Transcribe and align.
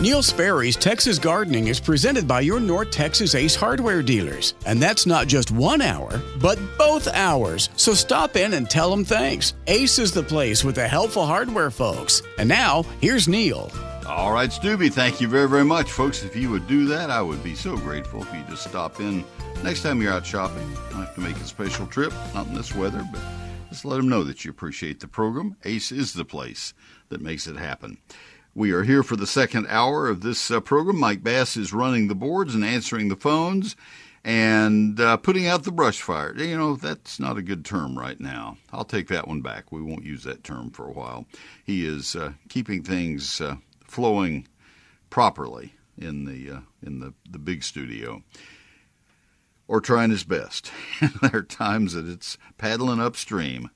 Neil 0.00 0.22
Sperry's 0.22 0.76
Texas 0.76 1.18
Gardening 1.18 1.68
is 1.68 1.78
presented 1.78 2.26
by 2.26 2.40
your 2.40 2.58
North 2.58 2.90
Texas 2.90 3.34
Ace 3.34 3.54
hardware 3.54 4.02
dealers. 4.02 4.54
And 4.64 4.80
that's 4.80 5.04
not 5.04 5.26
just 5.26 5.50
one 5.50 5.82
hour, 5.82 6.22
but 6.40 6.58
both 6.78 7.06
hours. 7.08 7.68
So 7.76 7.92
stop 7.92 8.34
in 8.34 8.54
and 8.54 8.70
tell 8.70 8.88
them 8.88 9.04
thanks. 9.04 9.52
Ace 9.66 9.98
is 9.98 10.10
the 10.10 10.22
place 10.22 10.64
with 10.64 10.76
the 10.76 10.88
helpful 10.88 11.26
hardware 11.26 11.70
folks. 11.70 12.22
And 12.38 12.48
now, 12.48 12.84
here's 13.02 13.28
Neil. 13.28 13.70
All 14.06 14.32
right, 14.32 14.50
Stubby, 14.50 14.88
thank 14.88 15.20
you 15.20 15.28
very, 15.28 15.46
very 15.46 15.66
much. 15.66 15.92
Folks, 15.92 16.24
if 16.24 16.34
you 16.34 16.50
would 16.50 16.66
do 16.66 16.86
that, 16.86 17.10
I 17.10 17.20
would 17.20 17.44
be 17.44 17.54
so 17.54 17.76
grateful 17.76 18.22
if 18.22 18.32
you 18.32 18.42
just 18.48 18.66
stop 18.66 19.00
in 19.00 19.22
next 19.62 19.82
time 19.82 20.00
you're 20.00 20.14
out 20.14 20.24
shopping. 20.24 20.66
Don't 20.88 21.04
have 21.04 21.14
to 21.16 21.20
make 21.20 21.36
a 21.36 21.44
special 21.44 21.86
trip, 21.86 22.14
not 22.32 22.46
in 22.46 22.54
this 22.54 22.74
weather, 22.74 23.06
but 23.12 23.20
just 23.68 23.84
let 23.84 23.98
them 23.98 24.08
know 24.08 24.24
that 24.24 24.46
you 24.46 24.50
appreciate 24.50 25.00
the 25.00 25.08
program. 25.08 25.56
Ace 25.64 25.92
is 25.92 26.14
the 26.14 26.24
place 26.24 26.72
that 27.10 27.20
makes 27.20 27.46
it 27.46 27.56
happen. 27.56 27.98
We 28.54 28.72
are 28.72 28.82
here 28.82 29.04
for 29.04 29.14
the 29.14 29.28
second 29.28 29.68
hour 29.68 30.08
of 30.08 30.22
this 30.22 30.50
uh, 30.50 30.58
program. 30.58 30.98
Mike 30.98 31.22
Bass 31.22 31.56
is 31.56 31.72
running 31.72 32.08
the 32.08 32.16
boards 32.16 32.52
and 32.52 32.64
answering 32.64 33.08
the 33.08 33.14
phones 33.14 33.76
and 34.24 34.98
uh, 34.98 35.18
putting 35.18 35.46
out 35.46 35.62
the 35.62 35.70
brush 35.70 36.02
fire. 36.02 36.36
You 36.36 36.58
know, 36.58 36.74
that's 36.74 37.20
not 37.20 37.38
a 37.38 37.42
good 37.42 37.64
term 37.64 37.96
right 37.96 38.18
now. 38.18 38.58
I'll 38.72 38.84
take 38.84 39.06
that 39.06 39.28
one 39.28 39.40
back. 39.40 39.70
We 39.70 39.80
won't 39.80 40.04
use 40.04 40.24
that 40.24 40.42
term 40.42 40.70
for 40.70 40.88
a 40.88 40.92
while. 40.92 41.26
He 41.64 41.86
is 41.86 42.16
uh, 42.16 42.32
keeping 42.48 42.82
things 42.82 43.40
uh, 43.40 43.56
flowing 43.84 44.48
properly 45.10 45.74
in 45.96 46.24
the 46.24 46.56
uh, 46.56 46.60
in 46.82 46.98
the, 46.98 47.14
the 47.30 47.38
big 47.38 47.62
studio 47.62 48.22
or 49.68 49.80
trying 49.80 50.10
his 50.10 50.24
best. 50.24 50.72
there 51.22 51.36
are 51.36 51.42
times 51.42 51.92
that 51.92 52.08
it's 52.08 52.36
paddling 52.58 53.00
upstream. 53.00 53.70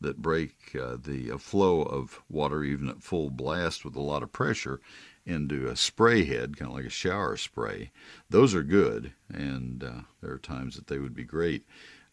that 0.00 0.22
break 0.22 0.74
uh, 0.80 0.96
the 0.96 1.32
uh, 1.32 1.36
flow 1.36 1.82
of 1.82 2.22
water 2.30 2.64
even 2.64 2.88
at 2.88 3.02
full 3.02 3.28
blast 3.28 3.84
with 3.84 3.96
a 3.96 4.00
lot 4.00 4.22
of 4.22 4.32
pressure 4.32 4.80
into 5.26 5.68
a 5.68 5.76
spray 5.76 6.24
head, 6.24 6.56
kind 6.56 6.70
of 6.70 6.76
like 6.78 6.86
a 6.86 6.90
shower 6.90 7.36
spray. 7.36 7.90
Those 8.30 8.54
are 8.54 8.62
good, 8.62 9.12
and 9.28 9.84
uh, 9.84 10.00
there 10.22 10.32
are 10.32 10.38
times 10.38 10.76
that 10.76 10.86
they 10.86 10.98
would 10.98 11.14
be 11.14 11.24
great 11.24 11.66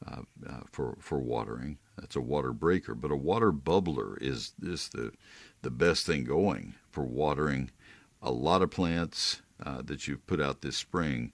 uh, 0.06 0.22
uh, 0.48 0.62
for 0.72 0.98
for 1.00 1.20
watering. 1.20 1.78
That's 1.98 2.16
a 2.16 2.22
water 2.22 2.54
breaker, 2.54 2.96
but 2.96 3.12
a 3.12 3.16
water 3.16 3.52
bubbler 3.52 4.22
is 4.22 4.54
is 4.62 4.90
the 4.90 5.12
the 5.62 5.72
best 5.72 6.06
thing 6.06 6.24
going 6.24 6.76
for 6.90 7.04
watering 7.04 7.72
a 8.22 8.32
lot 8.32 8.62
of 8.62 8.72
plants 8.72 9.42
uh, 9.64 9.82
that 9.84 10.08
you've 10.08 10.26
put 10.28 10.42
out 10.42 10.62
this 10.62 10.78
spring 10.78 11.32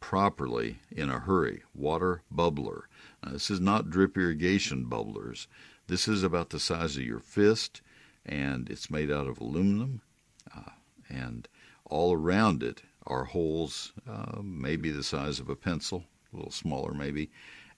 properly 0.00 0.78
in 0.90 1.10
a 1.10 1.18
hurry. 1.18 1.62
Water 1.74 2.22
bubbler. 2.34 2.82
Now, 3.22 3.32
this 3.32 3.50
is 3.50 3.60
not 3.60 3.90
drip 3.90 4.16
irrigation 4.16 4.86
bubblers. 4.86 5.46
This 5.86 6.08
is 6.08 6.22
about 6.22 6.50
the 6.50 6.60
size 6.60 6.96
of 6.96 7.02
your 7.02 7.20
fist, 7.20 7.82
and 8.24 8.70
it's 8.70 8.90
made 8.90 9.10
out 9.10 9.26
of 9.26 9.40
aluminum, 9.40 10.00
uh, 10.56 10.70
and 11.08 11.48
all 11.84 12.14
around 12.14 12.62
it 12.62 12.82
are 13.06 13.24
holes, 13.24 13.92
uh, 14.08 14.40
maybe 14.42 14.90
the 14.90 15.02
size 15.02 15.40
of 15.40 15.48
a 15.48 15.56
pencil, 15.56 16.04
a 16.32 16.36
little 16.36 16.52
smaller 16.52 16.94
maybe, 16.94 17.30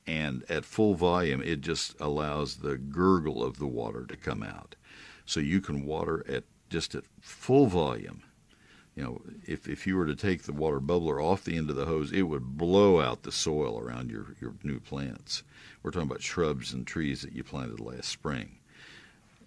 and 0.06 0.44
at 0.48 0.64
full 0.64 0.94
volume, 0.94 1.42
it 1.42 1.60
just 1.60 1.98
allows 2.00 2.56
the 2.56 2.76
gurgle 2.76 3.42
of 3.42 3.58
the 3.58 3.66
water 3.66 4.04
to 4.06 4.16
come 4.16 4.42
out. 4.42 4.74
So 5.26 5.40
you 5.40 5.60
can 5.60 5.86
water 5.86 6.24
at 6.28 6.44
just 6.68 6.94
at 6.94 7.04
full 7.20 7.66
volume. 7.66 8.22
You 8.96 9.02
know, 9.04 9.22
if, 9.46 9.68
if 9.68 9.86
you 9.86 9.96
were 9.96 10.06
to 10.06 10.16
take 10.16 10.42
the 10.42 10.52
water 10.52 10.80
bubbler 10.80 11.22
off 11.22 11.44
the 11.44 11.56
end 11.56 11.70
of 11.70 11.76
the 11.76 11.86
hose, 11.86 12.12
it 12.12 12.22
would 12.22 12.58
blow 12.58 13.00
out 13.00 13.22
the 13.22 13.32
soil 13.32 13.78
around 13.78 14.10
your, 14.10 14.34
your 14.41 14.54
new 14.62 14.80
plants. 14.80 15.42
We're 15.82 15.92
talking 15.92 16.08
about 16.08 16.22
shrubs 16.22 16.72
and 16.72 16.86
trees 16.86 17.22
that 17.22 17.32
you 17.32 17.42
planted 17.42 17.80
last 17.80 18.08
spring. 18.08 18.58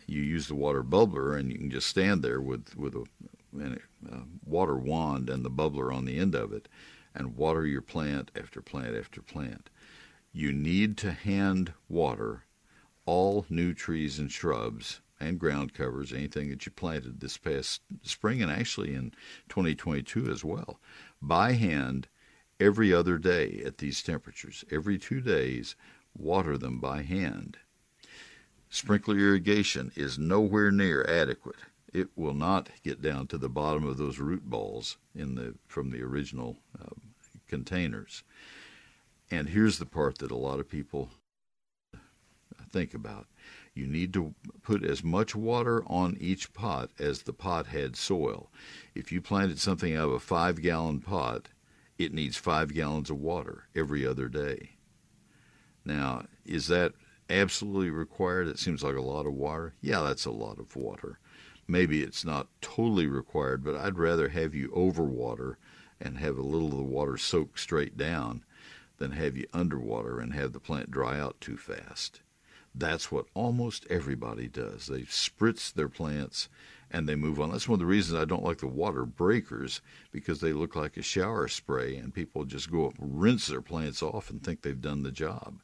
You 0.07 0.21
use 0.21 0.47
the 0.47 0.55
water 0.55 0.83
bubbler, 0.83 1.37
and 1.37 1.51
you 1.51 1.57
can 1.57 1.69
just 1.69 1.87
stand 1.87 2.23
there 2.23 2.41
with, 2.41 2.75
with 2.75 2.95
a, 2.95 3.05
a 3.59 4.15
uh, 4.15 4.19
water 4.45 4.77
wand 4.77 5.29
and 5.29 5.43
the 5.43 5.51
bubbler 5.51 5.93
on 5.93 6.05
the 6.05 6.17
end 6.17 6.33
of 6.33 6.51
it 6.51 6.67
and 7.15 7.37
water 7.37 7.65
your 7.65 7.81
plant 7.81 8.29
after 8.35 8.61
plant 8.61 8.95
after 8.95 9.21
plant 9.21 9.69
you 10.35 10.51
need 10.51 10.97
to 10.97 11.13
hand 11.13 11.71
water 11.87 12.43
all 13.05 13.45
new 13.49 13.73
trees 13.73 14.19
and 14.19 14.29
shrubs 14.29 14.99
and 15.17 15.39
ground 15.39 15.73
covers, 15.73 16.11
anything 16.11 16.49
that 16.49 16.65
you 16.65 16.71
planted 16.73 17.21
this 17.21 17.37
past 17.37 17.81
spring 18.01 18.41
and 18.41 18.51
actually 18.51 18.93
in 18.93 19.11
2022 19.47 20.29
as 20.29 20.43
well, 20.43 20.81
by 21.21 21.53
hand 21.53 22.09
every 22.59 22.93
other 22.93 23.17
day 23.17 23.61
at 23.65 23.77
these 23.77 24.03
temperatures. 24.03 24.65
Every 24.69 24.97
two 24.97 25.21
days, 25.21 25.77
water 26.17 26.57
them 26.57 26.81
by 26.81 27.03
hand. 27.03 27.57
Sprinkler 28.69 29.17
irrigation 29.17 29.93
is 29.95 30.19
nowhere 30.19 30.69
near 30.69 31.05
adequate. 31.07 31.59
It 31.93 32.09
will 32.17 32.33
not 32.33 32.69
get 32.83 33.01
down 33.01 33.27
to 33.27 33.37
the 33.37 33.47
bottom 33.47 33.85
of 33.85 33.95
those 33.95 34.19
root 34.19 34.43
balls 34.43 34.97
in 35.15 35.35
the 35.35 35.55
from 35.65 35.91
the 35.91 36.01
original 36.01 36.57
uh, 36.77 36.89
containers. 37.47 38.23
And 39.31 39.49
here's 39.49 39.79
the 39.79 39.85
part 39.85 40.19
that 40.19 40.31
a 40.31 40.37
lot 40.37 40.59
of 40.59 40.69
people 40.69 41.09
think 42.71 42.93
about. 42.93 43.27
You 43.73 43.87
need 43.87 44.13
to 44.13 44.35
put 44.63 44.83
as 44.83 45.03
much 45.03 45.35
water 45.35 45.83
on 45.87 46.17
each 46.19 46.53
pot 46.53 46.91
as 46.99 47.23
the 47.23 47.33
pot 47.33 47.67
had 47.67 47.95
soil. 47.95 48.51
If 48.93 49.11
you 49.11 49.21
planted 49.21 49.59
something 49.59 49.95
out 49.95 50.09
of 50.09 50.13
a 50.13 50.19
five 50.19 50.61
gallon 50.61 50.99
pot, 50.99 51.49
it 51.97 52.13
needs 52.13 52.37
five 52.37 52.73
gallons 52.73 53.09
of 53.09 53.17
water 53.17 53.67
every 53.75 54.05
other 54.05 54.27
day. 54.27 54.71
Now, 55.83 56.25
is 56.45 56.67
that 56.67 56.93
absolutely 57.29 57.89
required? 57.89 58.47
It 58.47 58.59
seems 58.59 58.83
like 58.83 58.95
a 58.95 59.01
lot 59.01 59.25
of 59.25 59.33
water. 59.33 59.73
Yeah, 59.81 60.01
that's 60.01 60.25
a 60.25 60.31
lot 60.31 60.59
of 60.59 60.75
water. 60.75 61.19
Maybe 61.67 62.01
it's 62.01 62.23
not 62.23 62.47
totally 62.61 63.07
required, 63.07 63.63
but 63.63 63.75
I'd 63.75 63.97
rather 63.97 64.29
have 64.29 64.53
you 64.53 64.69
overwater 64.69 65.55
and 65.99 66.17
have 66.17 66.37
a 66.37 66.43
little 66.43 66.71
of 66.71 66.77
the 66.77 66.83
water 66.83 67.17
soak 67.17 67.57
straight 67.57 67.97
down 67.97 68.43
than 68.97 69.11
have 69.11 69.35
you 69.37 69.45
underwater 69.53 70.19
and 70.19 70.33
have 70.33 70.53
the 70.53 70.59
plant 70.59 70.91
dry 70.91 71.19
out 71.19 71.39
too 71.41 71.57
fast. 71.57 72.21
That's 72.77 73.11
what 73.11 73.27
almost 73.33 73.87
everybody 73.89 74.49
does. 74.49 74.87
They 74.87 75.01
spritz 75.01 75.73
their 75.73 75.87
plants 75.87 76.49
and 76.91 77.07
they 77.07 77.15
move 77.15 77.39
on. 77.39 77.51
That's 77.51 77.69
one 77.69 77.75
of 77.75 77.79
the 77.79 77.85
reasons 77.85 78.19
I 78.19 78.25
don't 78.25 78.43
like 78.43 78.57
the 78.57 78.67
water 78.67 79.05
breakers 79.05 79.81
because 80.11 80.41
they 80.41 80.51
look 80.51 80.75
like 80.75 80.97
a 80.97 81.01
shower 81.01 81.47
spray 81.47 81.95
and 81.95 82.13
people 82.13 82.43
just 82.43 82.71
go 82.71 82.87
up 82.87 82.99
and 82.99 83.21
rinse 83.21 83.47
their 83.47 83.61
plants 83.61 84.03
off 84.03 84.29
and 84.29 84.43
think 84.43 84.61
they've 84.61 84.79
done 84.79 85.03
the 85.03 85.11
job. 85.11 85.61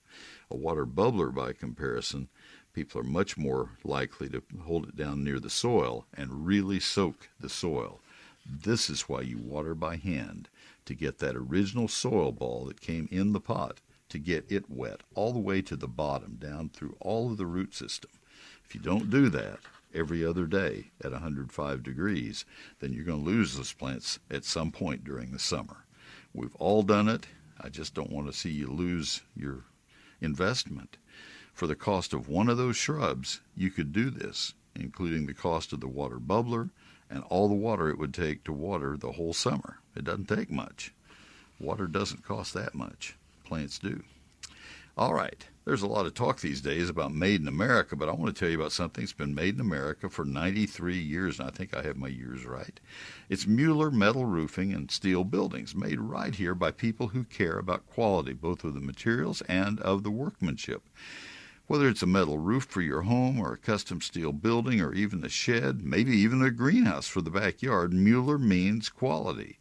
A 0.50 0.56
water 0.56 0.86
bubbler, 0.86 1.33
by 1.33 1.51
comparison, 1.54 2.30
people 2.74 3.01
are 3.01 3.06
much 3.06 3.38
more 3.38 3.72
likely 3.83 4.30
to 4.30 4.42
hold 4.63 4.88
it 4.88 4.95
down 4.95 5.24
near 5.24 5.39
the 5.39 5.50
soil 5.50 6.06
and 6.13 6.45
really 6.45 6.80
soak 6.80 7.30
the 7.39 7.50
soil. 7.50 8.00
This 8.45 8.89
is 8.89 9.10
why 9.10 9.22
you 9.22 9.38
water 9.38 9.75
by 9.75 9.98
hand 9.98 10.50
to 10.86 10.95
get 10.95 11.19
that 11.19 11.36
original 11.36 11.88
soil 11.88 12.31
ball 12.31 12.66
that 12.66 12.81
came 12.81 13.07
in 13.12 13.33
the 13.33 13.39
pot 13.39 13.80
to 14.12 14.19
get 14.19 14.45
it 14.51 14.69
wet 14.69 15.01
all 15.16 15.31
the 15.31 15.39
way 15.39 15.62
to 15.62 15.78
the 15.78 15.88
bottom, 15.88 16.36
down 16.36 16.69
through 16.69 16.98
all 17.00 17.31
of 17.31 17.38
the 17.38 17.45
root 17.45 17.74
system. 17.74 18.12
If 18.66 18.75
you 18.75 18.81
don't 18.81 19.10
do 19.10 19.30
that 19.30 19.60
every 19.94 20.25
other 20.25 20.45
day 20.45 20.92
at 21.04 21.12
105 21.12 21.83
degrees, 21.83 22.45
then 22.80 22.92
you're 22.92 23.06
going 23.06 23.24
to 23.24 23.30
lose 23.30 23.56
those 23.56 23.74
plants 23.74 24.19
at 24.30 24.44
some 24.44 24.72
point 24.72 25.04
during 25.04 25.31
the 25.31 25.39
summer. 25.39 25.86
We've 26.33 26.56
all 26.56 26.83
done 26.83 27.07
it. 27.07 27.28
I 27.60 27.69
just 27.69 27.94
don't 27.94 28.12
want 28.12 28.28
to 28.28 28.33
see 28.33 28.50
you 28.51 28.68
lose 28.68 29.22
your 29.36 29.66
investment. 30.19 30.98
For 31.54 31.68
the 31.68 31.75
cost 31.75 32.13
of 32.13 32.28
one 32.28 32.50
of 32.50 32.57
those 32.57 32.78
shrubs, 32.78 33.42
you 33.56 33.69
could 33.69 33.94
do 33.94 34.10
this, 34.10 34.54
including 34.75 35.25
the 35.25 35.33
cost 35.33 35.74
of 35.74 35.80
the 35.80 35.88
water 35.88 36.19
bubbler 36.19 36.69
and 37.12 37.24
all 37.30 37.48
the 37.48 37.54
water 37.54 37.90
it 37.90 37.98
would 38.00 38.13
take 38.13 38.44
to 38.46 38.54
water 38.54 38.98
the 38.98 39.12
whole 39.12 39.34
summer. 39.34 39.78
It 39.96 40.06
doesn't 40.06 40.30
take 40.30 40.50
much. 40.50 40.94
Water 41.60 41.86
doesn't 41.86 42.25
cost 42.25 42.54
that 42.54 42.74
much. 42.74 43.16
Plants 43.44 43.78
do. 43.78 44.04
All 44.98 45.13
right. 45.13 45.46
There's 45.63 45.84
a 45.84 45.88
lot 45.88 46.08
of 46.08 46.16
talk 46.16 46.40
these 46.40 46.60
days 46.60 46.90
about 46.90 47.13
made 47.13 47.40
in 47.40 47.48
America, 47.48 47.96
but 47.96 48.10
I 48.10 48.13
want 48.13 48.36
to 48.36 48.40
tell 48.40 48.50
you 48.50 48.60
about 48.60 48.72
something 48.72 49.04
that's 49.04 49.13
been 49.13 49.36
made 49.36 49.56
in 49.56 49.62
America 49.62 50.10
for 50.10 50.25
93 50.25 50.98
years, 50.98 51.40
and 51.40 51.48
I 51.48 51.52
think 51.52 51.75
I 51.75 51.84
have 51.84 51.98
my 51.98 52.08
years 52.08 52.46
right. 52.46 52.80
It's 53.30 53.46
Mueller 53.46 53.92
Metal 53.92 54.25
Roofing 54.25 54.74
and 54.74 54.90
Steel 54.90 55.24
Buildings, 55.24 55.75
made 55.75 56.00
right 56.00 56.34
here 56.34 56.56
by 56.56 56.72
people 56.72 57.10
who 57.10 57.24
care 57.25 57.60
about 57.60 57.88
quality, 57.88 58.34
both 58.34 58.64
of 58.64 58.74
the 58.74 58.81
materials 58.81 59.42
and 59.44 59.80
of 59.81 60.04
the 60.04 60.12
workmanship. 60.12 60.81
Whether 61.71 61.88
it's 61.88 62.03
a 62.03 62.06
metal 62.06 62.38
roof 62.38 62.65
for 62.65 62.81
your 62.81 63.03
home 63.03 63.39
or 63.39 63.53
a 63.53 63.57
custom 63.57 64.01
steel 64.01 64.33
building 64.33 64.81
or 64.81 64.94
even 64.94 65.23
a 65.23 65.29
shed, 65.29 65.85
maybe 65.85 66.12
even 66.18 66.41
a 66.41 66.51
greenhouse 66.51 67.07
for 67.07 67.21
the 67.21 67.31
backyard, 67.31 67.94
Mueller 67.94 68.38
means 68.38 68.89
quality. 68.89 69.57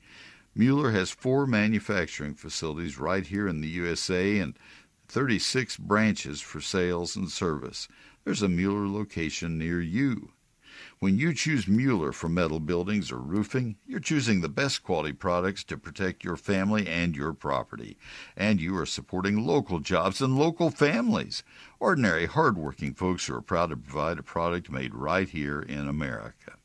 Mueller 0.53 0.91
has 0.91 1.13
four 1.13 1.47
manufacturing 1.47 2.35
facilities 2.35 2.99
right 2.99 3.25
here 3.25 3.47
in 3.47 3.61
the 3.61 3.69
USA 3.69 4.41
and 4.41 4.59
36 5.07 5.77
branches 5.77 6.41
for 6.41 6.61
sales 6.61 7.15
and 7.15 7.31
service. 7.31 7.87
There's 8.25 8.43
a 8.43 8.49
Mueller 8.49 8.89
location 8.89 9.57
near 9.57 9.81
you. 9.81 10.33
When 11.01 11.17
you 11.17 11.33
choose 11.33 11.67
Mueller 11.67 12.13
for 12.13 12.29
metal 12.29 12.61
buildings 12.61 13.11
or 13.11 13.17
roofing, 13.17 13.77
you're 13.87 14.01
choosing 14.01 14.43
the 14.43 14.51
best 14.51 14.83
quality 14.83 15.15
products 15.15 15.65
to 15.65 15.79
protect 15.79 16.25
your 16.25 16.37
family 16.37 16.87
and 16.87 17.17
your 17.17 17.33
property. 17.33 17.97
And 18.37 18.61
you 18.61 18.77
are 18.77 18.85
supporting 18.85 19.47
local 19.47 19.81
jobs 19.81 20.21
and 20.21 20.37
local 20.39 20.69
families. 20.71 21.43
Ordinary, 21.79 22.27
hardworking 22.27 22.93
folks 22.93 23.25
who 23.25 23.35
are 23.35 23.41
proud 23.41 23.71
to 23.71 23.79
provide 23.79 24.19
a 24.19 24.23
product 24.23 24.71
made 24.71 24.95
right 24.95 25.27
here 25.27 25.63
in 25.63 25.89
America. 25.89 26.59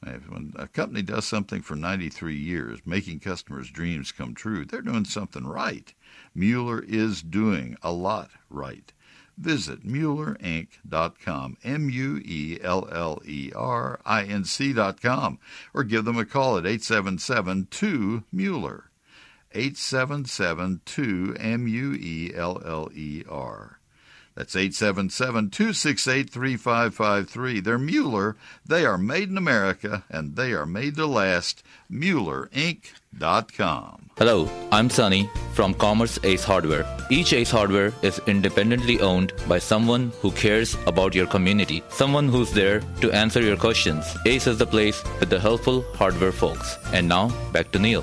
When 0.00 0.54
a 0.56 0.66
company 0.66 1.02
does 1.02 1.26
something 1.26 1.60
for 1.60 1.76
93 1.76 2.34
years, 2.36 2.80
making 2.86 3.20
customers' 3.20 3.70
dreams 3.70 4.12
come 4.12 4.34
true, 4.34 4.64
they're 4.64 4.80
doing 4.80 5.04
something 5.04 5.46
right. 5.46 5.92
Mueller 6.34 6.80
is 6.80 7.20
doing 7.20 7.76
a 7.82 7.92
lot 7.92 8.30
right. 8.48 8.93
Visit 9.36 9.84
MuellerInc.com, 9.84 11.56
M 11.64 11.90
U 11.90 12.18
E 12.24 12.58
L 12.62 12.88
L 12.90 13.20
E 13.26 13.52
R 13.54 14.00
I 14.04 14.24
N 14.24 14.44
C.com, 14.44 15.38
or 15.72 15.84
give 15.84 16.04
them 16.04 16.18
a 16.18 16.24
call 16.24 16.56
at 16.56 16.66
877 16.66 17.68
2 17.70 18.24
Mueller. 18.32 18.90
877 19.52 20.80
2 20.84 21.36
M 21.38 21.68
U 21.68 21.94
E 21.94 22.32
L 22.34 22.60
L 22.64 22.90
E 22.94 23.24
R. 23.28 23.78
That's 24.36 24.56
877 24.56 25.50
268 25.50 26.28
3553. 26.28 27.60
They're 27.60 27.78
Mueller. 27.78 28.34
They 28.66 28.84
are 28.84 28.98
made 28.98 29.30
in 29.30 29.38
America 29.38 30.02
and 30.10 30.34
they 30.34 30.52
are 30.52 30.66
made 30.66 30.96
to 30.96 31.06
last. 31.06 31.62
MuellerInc.com. 31.90 34.10
Hello, 34.18 34.50
I'm 34.72 34.90
Sunny 34.90 35.30
from 35.52 35.72
Commerce 35.74 36.18
Ace 36.24 36.42
Hardware. 36.42 36.84
Each 37.10 37.32
Ace 37.32 37.52
Hardware 37.52 37.92
is 38.02 38.20
independently 38.26 39.00
owned 39.00 39.32
by 39.48 39.60
someone 39.60 40.10
who 40.20 40.32
cares 40.32 40.76
about 40.88 41.14
your 41.14 41.26
community, 41.26 41.84
someone 41.90 42.28
who's 42.28 42.50
there 42.52 42.80
to 43.02 43.12
answer 43.12 43.40
your 43.40 43.56
questions. 43.56 44.04
Ace 44.26 44.48
is 44.48 44.58
the 44.58 44.66
place 44.66 45.00
with 45.20 45.30
the 45.30 45.38
helpful 45.38 45.84
hardware 45.94 46.32
folks. 46.32 46.76
And 46.92 47.08
now, 47.08 47.28
back 47.52 47.70
to 47.70 47.78
Neil. 47.78 48.02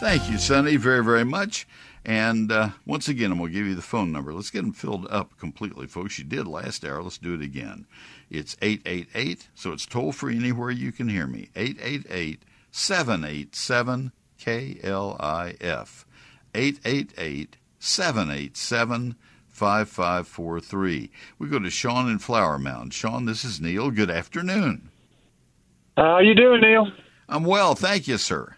Thank 0.00 0.30
you, 0.30 0.36
Sunny, 0.36 0.76
very, 0.76 1.02
very 1.02 1.24
much. 1.24 1.66
And 2.04 2.52
uh, 2.52 2.70
once 2.84 3.08
again, 3.08 3.32
I'm 3.32 3.38
going 3.38 3.50
to 3.50 3.58
give 3.58 3.66
you 3.66 3.74
the 3.74 3.82
phone 3.82 4.12
number. 4.12 4.34
Let's 4.34 4.50
get 4.50 4.60
them 4.60 4.72
filled 4.72 5.06
up 5.08 5.38
completely, 5.38 5.86
folks. 5.86 6.18
You 6.18 6.24
did 6.24 6.46
last 6.46 6.84
hour. 6.84 7.02
Let's 7.02 7.16
do 7.16 7.34
it 7.34 7.40
again. 7.40 7.86
It's 8.30 8.56
888, 8.60 9.48
so 9.54 9.72
it's 9.72 9.86
toll 9.86 10.12
free 10.12 10.36
anywhere 10.36 10.70
you 10.70 10.92
can 10.92 11.08
hear 11.08 11.26
me. 11.26 11.48
888 11.56 12.42
787 12.70 14.12
KLIF. 14.38 16.04
888 16.54 17.56
787 17.78 19.16
5543. 19.48 21.10
We 21.38 21.48
go 21.48 21.58
to 21.58 21.70
Sean 21.70 22.10
in 22.10 22.18
Flower 22.18 22.58
Mound. 22.58 22.92
Sean, 22.92 23.24
this 23.24 23.44
is 23.44 23.60
Neil. 23.60 23.90
Good 23.90 24.10
afternoon. 24.10 24.90
How 25.96 26.18
you 26.18 26.34
doing, 26.34 26.60
Neil? 26.60 26.90
I'm 27.28 27.44
well, 27.44 27.74
thank 27.74 28.08
you, 28.08 28.18
sir. 28.18 28.56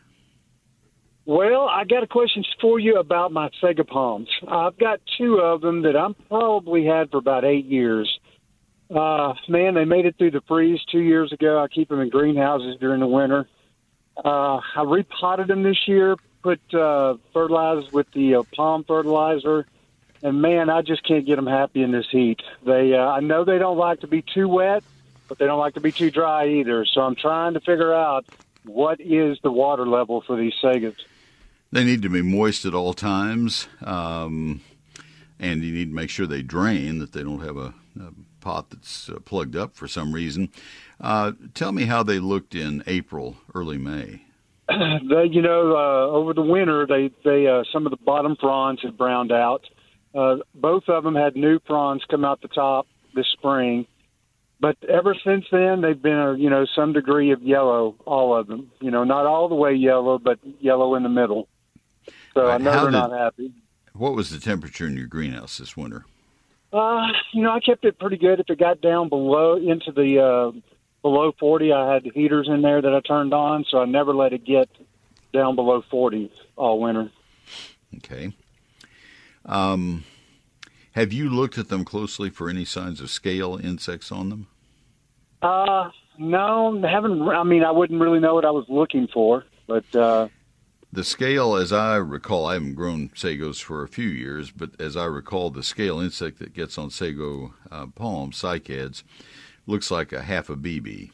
Well, 1.26 1.68
I 1.68 1.82
got 1.82 2.04
a 2.04 2.06
question 2.06 2.44
for 2.60 2.78
you 2.78 2.98
about 2.98 3.32
my 3.32 3.50
sago 3.60 3.82
palms. 3.82 4.28
I've 4.46 4.78
got 4.78 5.00
two 5.18 5.40
of 5.40 5.60
them 5.60 5.82
that 5.82 5.96
I'm 5.96 6.14
probably 6.14 6.86
had 6.86 7.10
for 7.10 7.16
about 7.16 7.44
eight 7.44 7.64
years. 7.64 8.20
Uh, 8.88 9.34
man, 9.48 9.74
they 9.74 9.84
made 9.84 10.06
it 10.06 10.16
through 10.16 10.30
the 10.30 10.40
freeze 10.42 10.80
two 10.84 11.00
years 11.00 11.32
ago. 11.32 11.58
I 11.58 11.66
keep 11.66 11.88
them 11.88 11.98
in 11.98 12.10
greenhouses 12.10 12.76
during 12.78 13.00
the 13.00 13.08
winter. 13.08 13.48
Uh, 14.24 14.60
I 14.76 14.84
repotted 14.86 15.48
them 15.48 15.64
this 15.64 15.88
year, 15.88 16.14
put 16.44 16.60
uh, 16.72 17.16
fertilizers 17.32 17.90
with 17.92 18.08
the 18.12 18.36
uh, 18.36 18.42
palm 18.54 18.84
fertilizer, 18.84 19.66
and 20.22 20.40
man, 20.40 20.70
I 20.70 20.82
just 20.82 21.02
can't 21.02 21.26
get 21.26 21.34
them 21.34 21.48
happy 21.48 21.82
in 21.82 21.90
this 21.90 22.06
heat. 22.08 22.40
They, 22.64 22.94
uh, 22.94 23.04
I 23.04 23.18
know 23.18 23.44
they 23.44 23.58
don't 23.58 23.76
like 23.76 24.02
to 24.02 24.06
be 24.06 24.22
too 24.22 24.48
wet, 24.48 24.84
but 25.26 25.38
they 25.38 25.46
don't 25.46 25.58
like 25.58 25.74
to 25.74 25.80
be 25.80 25.90
too 25.90 26.12
dry 26.12 26.46
either. 26.46 26.86
So 26.86 27.00
I'm 27.00 27.16
trying 27.16 27.54
to 27.54 27.60
figure 27.60 27.92
out 27.92 28.26
what 28.62 29.00
is 29.00 29.38
the 29.42 29.50
water 29.50 29.88
level 29.88 30.22
for 30.24 30.36
these 30.36 30.54
sagos. 30.62 30.94
They 31.76 31.84
need 31.84 32.00
to 32.04 32.08
be 32.08 32.22
moist 32.22 32.64
at 32.64 32.72
all 32.72 32.94
times, 32.94 33.68
um, 33.84 34.62
and 35.38 35.62
you 35.62 35.74
need 35.74 35.90
to 35.90 35.94
make 35.94 36.08
sure 36.08 36.26
they 36.26 36.40
drain, 36.40 37.00
that 37.00 37.12
they 37.12 37.22
don't 37.22 37.42
have 37.42 37.58
a, 37.58 37.74
a 38.00 38.12
pot 38.40 38.70
that's 38.70 39.10
uh, 39.10 39.18
plugged 39.26 39.54
up 39.54 39.76
for 39.76 39.86
some 39.86 40.14
reason. 40.14 40.48
Uh, 40.98 41.32
tell 41.52 41.72
me 41.72 41.84
how 41.84 42.02
they 42.02 42.18
looked 42.18 42.54
in 42.54 42.82
April, 42.86 43.36
early 43.54 43.76
May. 43.76 44.22
they, 44.70 45.26
you 45.30 45.42
know, 45.42 45.76
uh, 45.76 46.16
over 46.16 46.32
the 46.32 46.40
winter, 46.40 46.86
they 46.86 47.10
they 47.26 47.46
uh, 47.46 47.62
some 47.70 47.84
of 47.84 47.90
the 47.90 48.02
bottom 48.02 48.36
fronds 48.40 48.80
had 48.80 48.96
browned 48.96 49.30
out. 49.30 49.66
Uh, 50.14 50.36
both 50.54 50.84
of 50.88 51.04
them 51.04 51.14
had 51.14 51.36
new 51.36 51.58
fronds 51.66 52.02
come 52.10 52.24
out 52.24 52.40
the 52.40 52.48
top 52.48 52.86
this 53.14 53.28
spring, 53.34 53.86
but 54.60 54.78
ever 54.88 55.14
since 55.22 55.44
then, 55.52 55.82
they've 55.82 56.00
been 56.00 56.18
a 56.18 56.36
you 56.36 56.48
know 56.48 56.64
some 56.74 56.94
degree 56.94 57.32
of 57.32 57.42
yellow. 57.42 57.96
All 58.06 58.34
of 58.34 58.46
them, 58.46 58.70
you 58.80 58.90
know, 58.90 59.04
not 59.04 59.26
all 59.26 59.50
the 59.50 59.54
way 59.54 59.74
yellow, 59.74 60.18
but 60.18 60.38
yellow 60.58 60.94
in 60.94 61.02
the 61.02 61.10
middle. 61.10 61.48
So 62.36 62.48
right. 62.48 62.54
I 62.54 62.58
know 62.58 62.70
How 62.70 62.82
they're 62.82 62.90
did, 62.90 62.98
not 62.98 63.12
happy. 63.12 63.50
What 63.94 64.14
was 64.14 64.28
the 64.28 64.38
temperature 64.38 64.86
in 64.86 64.94
your 64.94 65.06
greenhouse 65.06 65.56
this 65.56 65.74
winter? 65.74 66.04
Uh, 66.70 67.06
you 67.32 67.42
know, 67.42 67.52
I 67.52 67.60
kept 67.60 67.86
it 67.86 67.98
pretty 67.98 68.18
good. 68.18 68.40
If 68.40 68.50
it 68.50 68.58
got 68.58 68.82
down 68.82 69.08
below 69.08 69.56
into 69.56 69.90
the 69.90 70.20
uh, 70.22 70.60
below 71.00 71.32
40, 71.40 71.72
I 71.72 71.94
had 71.94 72.04
heaters 72.04 72.46
in 72.48 72.60
there 72.60 72.82
that 72.82 72.94
I 72.94 73.00
turned 73.00 73.32
on, 73.32 73.64
so 73.70 73.78
I 73.80 73.86
never 73.86 74.14
let 74.14 74.34
it 74.34 74.44
get 74.44 74.68
down 75.32 75.56
below 75.56 75.82
40 75.90 76.30
all 76.56 76.78
winter. 76.78 77.10
Okay. 77.96 78.34
Um, 79.46 80.04
have 80.92 81.14
you 81.14 81.30
looked 81.30 81.56
at 81.56 81.70
them 81.70 81.86
closely 81.86 82.28
for 82.28 82.50
any 82.50 82.66
signs 82.66 83.00
of 83.00 83.10
scale 83.10 83.58
insects 83.62 84.12
on 84.12 84.28
them? 84.28 84.46
Uh, 85.40 85.88
no, 86.18 86.82
haven't. 86.82 87.22
I 87.22 87.44
mean, 87.44 87.64
I 87.64 87.70
wouldn't 87.70 87.98
really 87.98 88.20
know 88.20 88.34
what 88.34 88.44
I 88.44 88.50
was 88.50 88.66
looking 88.68 89.08
for, 89.08 89.44
but 89.66 89.96
uh, 89.96 90.28
the 90.96 91.04
scale, 91.04 91.56
as 91.56 91.74
I 91.74 91.96
recall, 91.96 92.46
I 92.46 92.54
haven't 92.54 92.72
grown 92.72 93.10
sagos 93.10 93.62
for 93.62 93.82
a 93.82 93.88
few 93.88 94.08
years, 94.08 94.50
but 94.50 94.70
as 94.80 94.96
I 94.96 95.04
recall, 95.04 95.50
the 95.50 95.62
scale 95.62 96.00
insect 96.00 96.38
that 96.38 96.54
gets 96.54 96.78
on 96.78 96.88
sago 96.88 97.52
uh, 97.70 97.84
palms, 97.88 98.40
cycads, 98.40 99.02
looks 99.66 99.90
like 99.90 100.14
a 100.14 100.22
half 100.22 100.48
a 100.48 100.56
BB. 100.56 101.10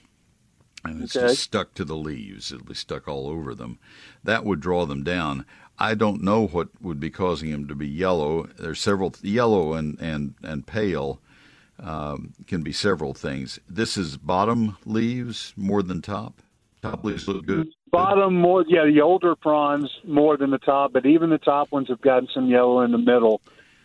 And 0.84 1.02
it's 1.02 1.16
okay. 1.16 1.26
just 1.26 1.42
stuck 1.42 1.74
to 1.74 1.84
the 1.84 1.96
leaves. 1.96 2.52
It'll 2.52 2.64
be 2.64 2.74
stuck 2.74 3.08
all 3.08 3.26
over 3.26 3.56
them. 3.56 3.80
That 4.22 4.44
would 4.44 4.60
draw 4.60 4.86
them 4.86 5.02
down. 5.02 5.46
I 5.80 5.96
don't 5.96 6.22
know 6.22 6.46
what 6.46 6.68
would 6.80 7.00
be 7.00 7.10
causing 7.10 7.50
them 7.50 7.66
to 7.66 7.74
be 7.74 7.88
yellow. 7.88 8.44
There's 8.44 8.80
several 8.80 9.12
yellow 9.20 9.72
and 9.72 9.98
and 10.00 10.34
and 10.44 10.64
pale 10.64 11.20
um, 11.80 12.34
can 12.46 12.62
be 12.62 12.72
several 12.72 13.14
things. 13.14 13.58
This 13.68 13.96
is 13.96 14.16
bottom 14.16 14.76
leaves 14.84 15.52
more 15.56 15.82
than 15.82 16.02
top. 16.02 16.40
Top 16.82 17.02
leaves 17.02 17.26
look 17.26 17.46
good. 17.46 17.68
Bottom 17.92 18.36
more, 18.36 18.64
yeah, 18.66 18.86
the 18.86 19.02
older 19.02 19.36
fronds 19.42 19.90
more 20.02 20.38
than 20.38 20.50
the 20.50 20.56
top, 20.56 20.94
but 20.94 21.04
even 21.04 21.28
the 21.28 21.36
top 21.36 21.70
ones 21.70 21.88
have 21.88 22.00
gotten 22.00 22.26
some 22.32 22.46
yellow 22.46 22.80
in 22.80 22.90
the 22.90 22.96
middle, 22.96 23.42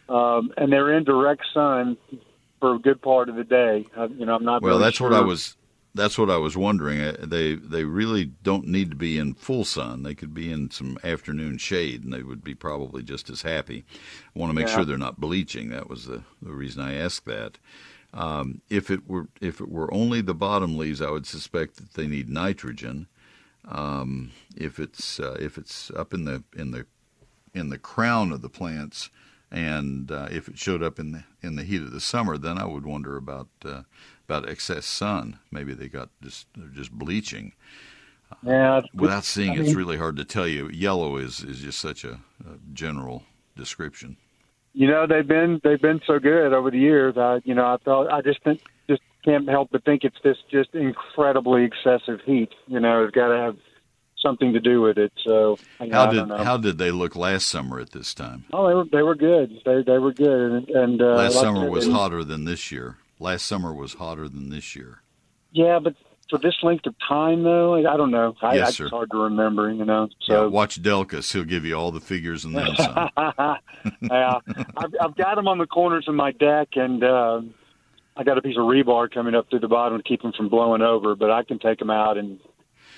um, 0.07 0.53
and 0.55 0.71
they're 0.71 0.93
in 0.93 1.03
direct 1.03 1.43
sun 1.53 1.97
for 2.61 2.75
a 2.75 2.79
good 2.79 3.01
part 3.01 3.27
of 3.27 3.35
the 3.35 3.43
day. 3.43 3.85
Uh, 3.97 4.07
you 4.07 4.25
know, 4.25 4.35
I'm 4.35 4.45
not. 4.45 4.61
Well, 4.61 4.75
really 4.75 4.83
that's 4.85 4.97
sure. 4.97 5.09
what 5.09 5.17
I 5.17 5.21
was. 5.21 5.57
That's 5.93 6.17
what 6.17 6.29
I 6.29 6.37
was 6.37 6.55
wondering. 6.55 7.01
Uh, 7.01 7.17
they 7.19 7.55
they 7.55 7.83
really 7.83 8.23
don't 8.23 8.67
need 8.67 8.91
to 8.91 8.95
be 8.95 9.17
in 9.17 9.33
full 9.33 9.65
sun. 9.65 10.03
They 10.03 10.15
could 10.15 10.33
be 10.33 10.53
in 10.53 10.71
some 10.71 10.97
afternoon 11.03 11.57
shade, 11.57 12.05
and 12.05 12.13
they 12.13 12.23
would 12.23 12.45
be 12.45 12.55
probably 12.55 13.03
just 13.03 13.29
as 13.29 13.41
happy. 13.41 13.83
I 14.33 14.39
want 14.39 14.51
to 14.51 14.53
make 14.53 14.67
yeah. 14.67 14.75
sure 14.75 14.85
they're 14.85 14.97
not 14.97 15.19
bleaching. 15.19 15.69
That 15.71 15.89
was 15.89 16.05
the, 16.05 16.23
the 16.41 16.53
reason 16.53 16.81
I 16.81 16.95
asked 16.95 17.25
that. 17.25 17.57
Um, 18.13 18.61
if 18.69 18.89
it 18.89 19.05
were 19.05 19.27
if 19.41 19.59
it 19.59 19.69
were 19.69 19.93
only 19.93 20.21
the 20.21 20.33
bottom 20.33 20.77
leaves, 20.77 21.01
I 21.01 21.09
would 21.09 21.27
suspect 21.27 21.75
that 21.75 21.95
they 21.95 22.07
need 22.07 22.29
nitrogen. 22.29 23.07
Um, 23.69 24.31
if 24.55 24.79
it's 24.79 25.19
uh, 25.19 25.37
if 25.39 25.57
it's 25.57 25.91
up 25.91 26.13
in 26.13 26.25
the 26.25 26.43
in 26.55 26.71
the 26.71 26.85
in 27.53 27.69
the 27.69 27.77
crown 27.79 28.31
of 28.31 28.41
the 28.41 28.49
plants, 28.49 29.09
And 29.51 30.11
uh, 30.11 30.27
if 30.31 30.49
it 30.49 30.57
showed 30.57 30.83
up 30.83 30.99
in 30.99 31.11
the 31.13 31.23
in 31.41 31.55
the 31.55 31.63
heat 31.63 31.81
of 31.81 31.91
the 31.91 32.01
summer, 32.01 32.37
then 32.37 32.57
I 32.57 32.65
would 32.65 32.85
wonder 32.85 33.15
about 33.17 33.47
uh, 33.65 33.83
about 34.27 34.49
excess 34.49 34.85
sun. 34.85 35.39
Maybe 35.51 35.73
they 35.73 35.87
got 35.87 36.09
just 36.21 36.47
they're 36.55 36.67
just 36.67 36.91
bleaching. 36.91 37.53
Yeah, 38.43 38.81
Without 38.93 39.23
seeing, 39.23 39.51
I 39.51 39.55
it, 39.55 39.61
it's 39.61 39.73
really 39.73 39.97
hard 39.97 40.17
to 40.17 40.25
tell 40.25 40.47
you. 40.47 40.69
Yellow 40.69 41.17
is 41.17 41.43
is 41.43 41.61
just 41.61 41.79
such 41.79 42.03
a, 42.03 42.19
a 42.45 42.57
general 42.73 43.23
description. 43.55 44.17
you 44.73 44.87
know 44.87 45.07
they've 45.07 45.27
been 45.27 45.61
they've 45.63 45.81
been 45.81 46.01
so 46.05 46.19
good 46.19 46.53
over 46.53 46.71
the 46.71 46.79
years. 46.79 47.17
I 47.17 47.41
you 47.45 47.55
know 47.55 47.65
I 47.65 47.77
thought 47.77 48.11
I 48.11 48.21
just 48.21 48.43
think 48.43 48.61
can't 49.27 49.49
help 49.49 49.69
but 49.71 49.83
think 49.83 50.03
it's 50.03 50.17
this 50.23 50.37
just 50.49 50.73
incredibly 50.73 51.63
excessive 51.65 52.19
heat. 52.25 52.49
You 52.67 52.79
know, 52.79 53.03
it's 53.03 53.13
got 53.15 53.27
to 53.29 53.35
have 53.37 53.57
something 54.19 54.53
to 54.53 54.59
do 54.59 54.81
with 54.81 54.97
it. 54.97 55.11
So 55.25 55.57
you 55.81 55.87
know, 55.87 55.95
How 55.95 56.09
I 56.09 56.13
did 56.13 56.29
how 56.45 56.57
did 56.57 56.77
they 56.77 56.91
look 56.91 57.15
last 57.15 57.47
summer 57.47 57.79
at 57.79 57.91
this 57.91 58.13
time? 58.13 58.45
Oh, 58.53 58.67
they 58.67 58.73
were 58.73 58.85
they 58.91 59.01
were 59.03 59.15
good. 59.15 59.51
They 59.65 59.83
they 59.83 59.97
were 59.97 60.13
good, 60.13 60.51
and, 60.51 60.69
and 60.69 61.01
uh, 61.01 61.05
Last 61.15 61.35
like 61.35 61.43
summer 61.43 61.61
said, 61.63 61.71
was 61.71 61.85
they- 61.87 61.91
hotter 61.91 62.23
than 62.23 62.45
this 62.45 62.71
year. 62.71 62.97
Last 63.19 63.45
summer 63.45 63.73
was 63.73 63.95
hotter 63.95 64.29
than 64.29 64.49
this 64.49 64.75
year. 64.75 64.99
Yeah, 65.51 65.79
but 65.79 65.95
for 66.29 66.37
this 66.37 66.55
length 66.61 66.85
of 66.85 66.93
time, 67.07 67.41
though, 67.43 67.73
I 67.75 67.93
I 67.93 67.97
don't 67.97 68.11
know. 68.11 68.35
I, 68.41 68.55
Yes, 68.55 68.67
I, 68.67 68.71
sir. 68.71 68.83
It's 68.85 68.91
hard 68.91 69.09
to 69.11 69.17
remember, 69.17 69.71
you 69.71 69.85
know. 69.85 70.07
yeah, 70.27 70.35
So 70.35 70.49
watch 70.49 70.81
Delkus; 70.81 71.33
he'll 71.33 71.43
give 71.43 71.65
you 71.65 71.73
all 71.75 71.91
the 71.91 71.99
figures 72.01 72.45
and 72.45 72.55
then 72.55 72.75
some. 72.75 73.09
yeah, 74.01 74.39
I've, 74.77 74.93
I've 75.01 75.15
got 75.15 75.35
them 75.35 75.47
on 75.47 75.57
the 75.57 75.65
corners 75.67 76.05
of 76.07 76.15
my 76.15 76.31
deck, 76.31 76.69
and 76.75 77.03
uh, 77.03 77.41
I 78.17 78.23
got 78.23 78.37
a 78.37 78.41
piece 78.41 78.57
of 78.57 78.63
rebar 78.63 79.11
coming 79.11 79.35
up 79.35 79.49
through 79.49 79.59
the 79.59 79.67
bottom 79.67 79.97
to 79.97 80.03
keep 80.03 80.21
them 80.21 80.33
from 80.35 80.49
blowing 80.49 80.81
over. 80.81 81.15
But 81.15 81.31
I 81.31 81.43
can 81.43 81.59
take 81.59 81.79
them 81.79 81.89
out 81.89 82.17
and 82.17 82.39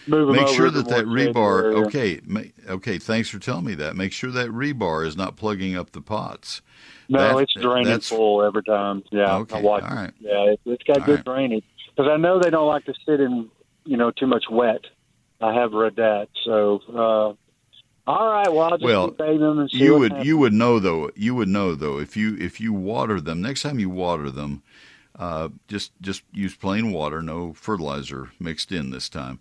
move 0.08 0.28
them. 0.28 0.36
Make 0.38 0.48
sure 0.48 0.70
that 0.72 0.88
that 0.90 1.06
rebar. 1.06 1.86
Okay, 1.88 2.22
okay. 2.68 2.98
Thanks 2.98 3.30
for 3.30 3.40
telling 3.40 3.66
me 3.66 3.76
that. 3.76 3.96
Make 3.96 4.14
sure 4.14 4.32
that 4.32 4.50
rebar 4.50 5.06
is 5.06 5.18
not 5.18 5.36
plugging 5.36 5.76
up 5.76 5.92
the 5.92 6.02
pots. 6.02 6.62
No, 7.10 7.20
That- 7.20 7.44
it's 7.44 7.54
draining 7.54 8.00
full 8.02 8.44
every 8.44 8.64
time. 8.64 9.04
Yeah, 9.12 9.38
Okay, 9.38 9.58
I 9.58 9.62
watch. 9.62 9.84
all 9.84 9.96
right. 9.96 10.12
Yeah, 10.20 10.52
it, 10.52 10.60
it's 10.66 10.84
got 10.84 11.00
All 11.00 11.06
good 11.06 11.16
right. 11.18 11.26
drainage 11.26 11.64
because 11.96 12.10
I 12.10 12.18
know 12.18 12.40
they 12.40 12.50
don't 12.52 12.68
like 12.68 12.86
to 12.86 12.94
sit 13.06 13.20
in 13.20 13.50
you 13.86 13.98
know 13.98 14.12
too 14.12 14.28
much 14.28 14.46
wet. 14.50 14.82
I 15.42 15.54
have 15.54 15.72
read 15.74 15.96
that. 15.96 16.28
So, 16.46 16.82
uh, 16.94 17.34
all 18.10 18.28
right. 18.32 18.52
Well, 18.52 18.62
I'll 18.62 18.70
just 18.72 18.84
Well, 18.84 19.08
keep 19.10 19.18
them 19.18 19.60
and 19.60 19.70
see 19.72 19.78
You 19.80 19.98
would 20.00 20.12
happens. 20.12 20.28
you 20.28 20.38
would 20.38 20.54
know 20.54 20.80
though. 20.80 21.10
You 21.16 21.34
would 21.36 21.48
know 21.48 21.74
though 21.76 21.98
if 22.00 22.16
you 22.18 22.36
if 22.40 22.60
you 22.60 22.74
water 22.74 23.20
them 23.22 23.42
next 23.42 23.64
time 23.64 23.80
you 23.80 23.90
water 23.90 24.30
them, 24.30 24.62
uh, 25.20 25.50
just 25.68 25.92
just 26.02 26.24
use 26.34 26.56
plain 26.56 26.92
water, 26.92 27.22
no 27.22 27.54
fertilizer 27.54 28.32
mixed 28.40 28.72
in 28.72 28.90
this 28.90 29.10
time, 29.10 29.40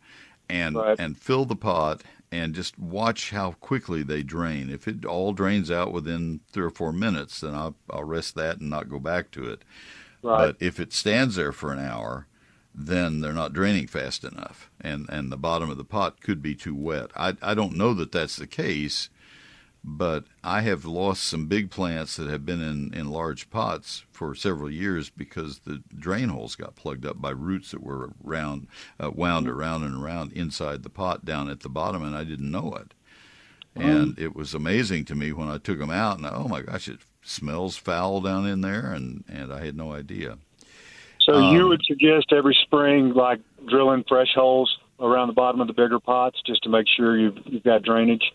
and 0.49 0.77
Right. 0.77 0.99
and 0.99 1.17
fill 1.17 1.45
the 1.47 1.57
pot 1.57 2.03
and 2.31 2.55
just 2.55 2.79
watch 2.79 3.31
how 3.31 3.53
quickly 3.53 4.03
they 4.03 4.23
drain. 4.23 4.69
If 4.69 4.87
it 4.87 5.05
all 5.07 5.33
drains 5.33 5.71
out 5.71 5.93
within 5.93 6.41
three 6.53 6.65
or 6.65 6.71
four 6.71 6.93
minutes, 6.93 7.41
then 7.41 7.55
I'll 7.55 7.77
I'll 7.91 8.05
rest 8.05 8.35
that 8.35 8.59
and 8.61 8.69
not 8.69 8.91
go 8.91 8.99
back 8.99 9.31
to 9.33 9.45
it. 9.51 9.63
Right. 10.21 10.49
But 10.49 10.57
if 10.59 10.81
it 10.81 10.93
stands 10.93 11.37
there 11.37 11.53
for 11.53 11.73
an 11.73 11.79
hour, 11.79 12.27
then 12.75 13.21
they're 13.21 13.33
not 13.33 13.53
draining 13.53 13.87
fast 13.87 14.25
enough, 14.25 14.69
and 14.81 15.07
and 15.09 15.31
the 15.33 15.37
bottom 15.37 15.71
of 15.71 15.77
the 15.79 15.85
pot 15.85 16.21
could 16.21 16.43
be 16.43 16.55
too 16.57 16.75
wet. 16.75 17.11
I 17.17 17.35
I 17.41 17.55
don't 17.55 17.77
know 17.77 17.95
that 17.95 18.13
that's 18.13 18.37
the 18.37 18.47
case, 18.49 19.09
but 19.97 20.25
I 20.45 20.61
have 20.61 20.85
lost 20.85 21.25
some 21.25 21.47
big 21.47 21.71
plants 21.71 22.17
that 22.17 22.29
have 22.29 22.45
been 22.45 22.61
in 22.61 22.93
in 22.93 23.11
large 23.11 23.49
pots 23.49 24.05
for 24.11 24.35
several 24.35 24.71
years 24.71 25.09
because 25.09 25.61
the 25.61 25.83
drain 25.97 26.29
holes 26.29 26.57
got 26.57 26.77
plugged 26.77 27.07
up 27.07 27.21
by 27.21 27.31
roots 27.31 27.71
that 27.71 27.83
were 27.83 28.11
round 28.23 28.67
uh, 29.01 29.11
wound 29.11 29.49
around 29.49 29.85
and 29.85 29.95
around 29.95 30.33
inside 30.33 30.83
the 30.83 30.91
pot 30.91 31.25
down 31.25 31.49
at 31.49 31.61
the 31.61 31.69
bottom, 31.69 32.03
and 32.03 32.15
I 32.15 32.25
didn't 32.25 32.51
know 32.51 32.75
it. 32.75 32.95
And 33.75 34.19
it 34.19 34.35
was 34.35 34.55
amazing 34.55 35.05
to 35.07 35.15
me 35.15 35.33
when 35.33 35.49
I 35.49 35.59
took 35.59 35.79
them 35.79 35.91
out, 35.91 36.19
and 36.19 36.27
oh 36.27 36.49
my 36.49 36.63
gosh, 36.63 36.89
it 36.89 36.99
smells 37.23 37.77
foul 37.77 38.21
down 38.21 38.47
in 38.47 38.61
there, 38.61 38.93
and 38.93 39.25
and 39.29 39.53
I 39.53 39.65
had 39.65 39.77
no 39.77 39.93
idea. 39.93 40.39
So 41.21 41.53
you 41.53 41.63
Um, 41.63 41.69
would 41.69 41.83
suggest 41.87 42.33
every 42.33 42.57
spring, 42.63 43.15
like 43.15 43.41
drilling 43.67 44.05
fresh 44.09 44.35
holes 44.35 44.79
around 44.99 45.29
the 45.29 45.35
bottom 45.35 45.61
of 45.61 45.67
the 45.67 45.75
bigger 45.75 46.01
pots, 46.01 46.41
just 46.45 46.63
to 46.65 46.69
make 46.69 46.87
sure 46.89 47.17
you've 47.17 47.39
you've 47.47 47.63
got 47.63 47.83
drainage. 47.83 48.33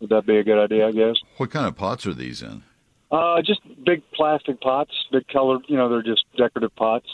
Would 0.00 0.10
that 0.10 0.26
be 0.26 0.36
a 0.36 0.44
good 0.44 0.62
idea? 0.62 0.86
I 0.88 0.92
guess. 0.92 1.16
What 1.36 1.50
kind 1.50 1.66
of 1.66 1.76
pots 1.76 2.06
are 2.06 2.14
these 2.14 2.42
in? 2.42 2.62
Uh, 3.10 3.40
just 3.42 3.60
big 3.84 4.02
plastic 4.12 4.60
pots, 4.60 4.92
big 5.10 5.26
colored. 5.28 5.62
You 5.68 5.76
know, 5.76 5.88
they're 5.88 6.02
just 6.02 6.24
decorative 6.36 6.74
pots. 6.76 7.06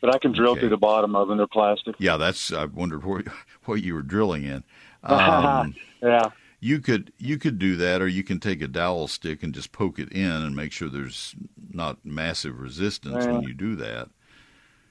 But 0.00 0.14
I 0.14 0.18
can 0.18 0.32
drill 0.32 0.52
Okay. 0.52 0.60
through 0.60 0.70
the 0.70 0.76
bottom 0.78 1.14
of 1.14 1.28
them. 1.28 1.36
They're 1.36 1.46
plastic. 1.46 1.94
Yeah, 1.98 2.16
that's. 2.16 2.52
I 2.52 2.64
wondered 2.64 3.04
what 3.04 3.26
what 3.66 3.82
you 3.82 3.94
were 3.94 4.02
drilling 4.02 4.44
in. 4.44 4.64
Um, 5.04 5.74
yeah. 6.02 6.30
you 6.60 6.80
could 6.80 7.12
you 7.18 7.36
could 7.38 7.58
do 7.58 7.76
that, 7.76 8.00
or 8.00 8.08
you 8.08 8.24
can 8.24 8.40
take 8.40 8.62
a 8.62 8.68
dowel 8.68 9.08
stick 9.08 9.42
and 9.42 9.54
just 9.54 9.72
poke 9.72 9.98
it 9.98 10.10
in 10.10 10.30
and 10.30 10.56
make 10.56 10.72
sure 10.72 10.88
there's 10.88 11.34
not 11.70 11.98
massive 12.04 12.58
resistance 12.58 13.26
when 13.26 13.42
you 13.42 13.52
do 13.54 13.76
that. 13.76 14.08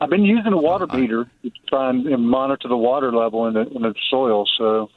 I've 0.01 0.09
been 0.11 0.23
using 0.23 0.53
a 0.53 0.57
water 0.57 0.85
I- 0.89 0.97
meter 0.97 1.29
to 1.43 1.51
try 1.67 1.89
and, 1.89 2.05
and 2.07 2.29
monitor 2.29 2.67
the 2.69 2.77
water 2.77 3.11
level 3.11 3.47
in 3.47 3.55
the 3.55 3.67
in 3.67 3.81
the 3.81 3.95
soil. 4.11 4.45
So, 4.59 4.91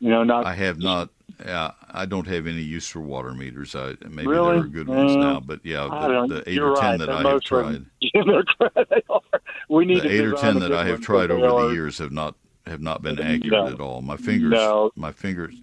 you 0.00 0.10
know, 0.10 0.22
not 0.22 0.44
I 0.44 0.54
have 0.54 0.78
not. 0.78 1.08
Yeah, 1.44 1.72
I 1.90 2.06
don't 2.06 2.26
have 2.28 2.46
any 2.46 2.62
use 2.62 2.88
for 2.88 3.00
water 3.00 3.32
meters. 3.34 3.74
I 3.74 3.94
maybe 4.08 4.28
Really? 4.28 4.56
there 4.56 4.64
are 4.64 4.68
good 4.68 4.88
ones 4.88 5.12
Uh, 5.12 5.18
now, 5.18 5.40
but 5.40 5.60
yeah, 5.64 5.82
the, 6.28 6.36
the 6.44 6.48
8 6.50 6.54
you're 6.54 6.70
or 6.70 6.76
ten 6.76 6.90
right. 6.92 6.98
that 7.00 7.06
they're 7.06 7.26
I 7.26 7.30
have 7.32 7.40
tried, 7.42 7.72
them- 7.74 7.90
Yeah, 8.00 8.22
they 8.90 9.02
are. 9.10 9.20
We 9.68 9.84
need 9.84 10.02
the 10.02 10.10
eight 10.12 10.24
or 10.24 10.32
ten 10.34 10.60
that 10.60 10.72
I 10.72 10.84
have 10.86 11.00
tried 11.00 11.30
over 11.30 11.40
they 11.42 11.68
the 11.68 11.74
years 11.74 11.98
have 11.98 12.12
not 12.12 12.36
have 12.66 12.80
not 12.80 13.02
been 13.02 13.16
No. 13.16 13.22
accurate 13.22 13.72
at 13.74 13.80
all. 13.80 14.02
My 14.02 14.16
fingers, 14.16 14.50
No. 14.52 14.90
my 14.96 15.12
fingers. 15.12 15.54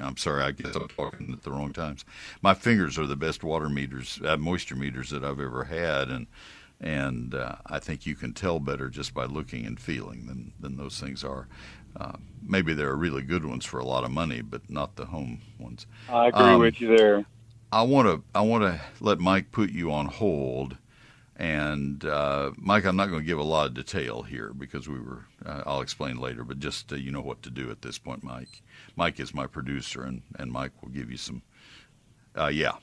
I'm 0.00 0.16
sorry, 0.16 0.42
I 0.42 0.50
guess 0.52 0.74
I'm 0.76 0.88
talking 0.88 1.32
at 1.32 1.42
the 1.42 1.50
wrong 1.50 1.72
times. 1.72 2.04
My 2.42 2.52
fingers 2.54 2.98
are 2.98 3.06
the 3.06 3.16
best 3.16 3.42
water 3.44 3.68
meters, 3.68 4.20
uh, 4.24 4.36
moisture 4.36 4.74
meters 4.76 5.10
that 5.10 5.24
I've 5.24 5.40
ever 5.40 5.64
had, 5.64 6.08
and 6.10 6.26
and 6.80 7.34
uh, 7.34 7.56
I 7.66 7.78
think 7.80 8.06
you 8.06 8.14
can 8.14 8.34
tell 8.34 8.60
better 8.60 8.88
just 8.88 9.12
by 9.14 9.24
looking 9.24 9.64
and 9.66 9.80
feeling 9.80 10.26
than 10.26 10.52
than 10.60 10.76
those 10.76 11.00
things 11.00 11.24
are. 11.24 11.48
Uh, 11.98 12.12
maybe 12.46 12.74
there 12.74 12.88
are 12.88 12.96
really 12.96 13.22
good 13.22 13.44
ones 13.44 13.64
for 13.64 13.78
a 13.78 13.84
lot 13.84 14.04
of 14.04 14.10
money, 14.10 14.40
but 14.40 14.68
not 14.70 14.96
the 14.96 15.06
home 15.06 15.40
ones. 15.58 15.86
I 16.08 16.28
agree 16.28 16.54
Um, 16.54 16.60
with 16.60 16.80
you 16.80 16.96
there. 16.96 17.26
I 17.72 17.82
want 17.82 18.08
to 18.08 18.22
I 18.34 18.40
want 18.42 18.62
to 18.64 18.80
let 19.00 19.18
Mike 19.18 19.52
put 19.52 19.70
you 19.70 19.92
on 19.92 20.06
hold, 20.06 20.76
and 21.36 22.04
uh, 22.04 22.52
Mike, 22.56 22.84
I'm 22.86 22.96
not 22.96 23.08
going 23.08 23.20
to 23.20 23.26
give 23.26 23.38
a 23.38 23.42
lot 23.42 23.66
of 23.66 23.74
detail 23.74 24.22
here 24.22 24.52
because 24.54 24.88
we 24.88 24.98
were. 24.98 25.26
Uh, 25.44 25.62
I'll 25.66 25.80
explain 25.82 26.18
later, 26.18 26.44
but 26.44 26.60
just 26.60 26.92
uh, 26.92 26.96
you 26.96 27.10
know 27.10 27.20
what 27.20 27.42
to 27.42 27.50
do 27.50 27.70
at 27.70 27.82
this 27.82 27.98
point, 27.98 28.22
Mike. 28.22 28.62
Mike 28.96 29.20
is 29.20 29.34
my 29.34 29.46
producer, 29.46 30.02
and 30.02 30.22
and 30.38 30.50
Mike 30.50 30.72
will 30.82 30.90
give 30.90 31.10
you 31.10 31.18
some. 31.18 31.42
Uh, 32.38 32.46
yeah, 32.46 32.76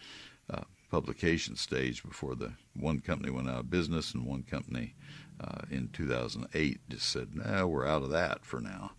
publication 0.95 1.57
stage 1.57 2.05
before 2.05 2.37
the 2.37 2.53
one 2.73 3.01
company 3.01 3.29
went 3.29 3.49
out 3.49 3.59
of 3.59 3.69
business 3.69 4.15
and 4.15 4.25
one 4.25 4.45
company 4.45 4.95
uh, 5.41 5.63
in 5.69 5.89
2008 5.89 6.79
just 6.89 7.11
said, 7.11 7.35
"No, 7.35 7.67
we're 7.67 7.85
out 7.85 8.05
of 8.05 8.11
that 8.11 8.45
for 8.45 8.61
now." 8.61 8.93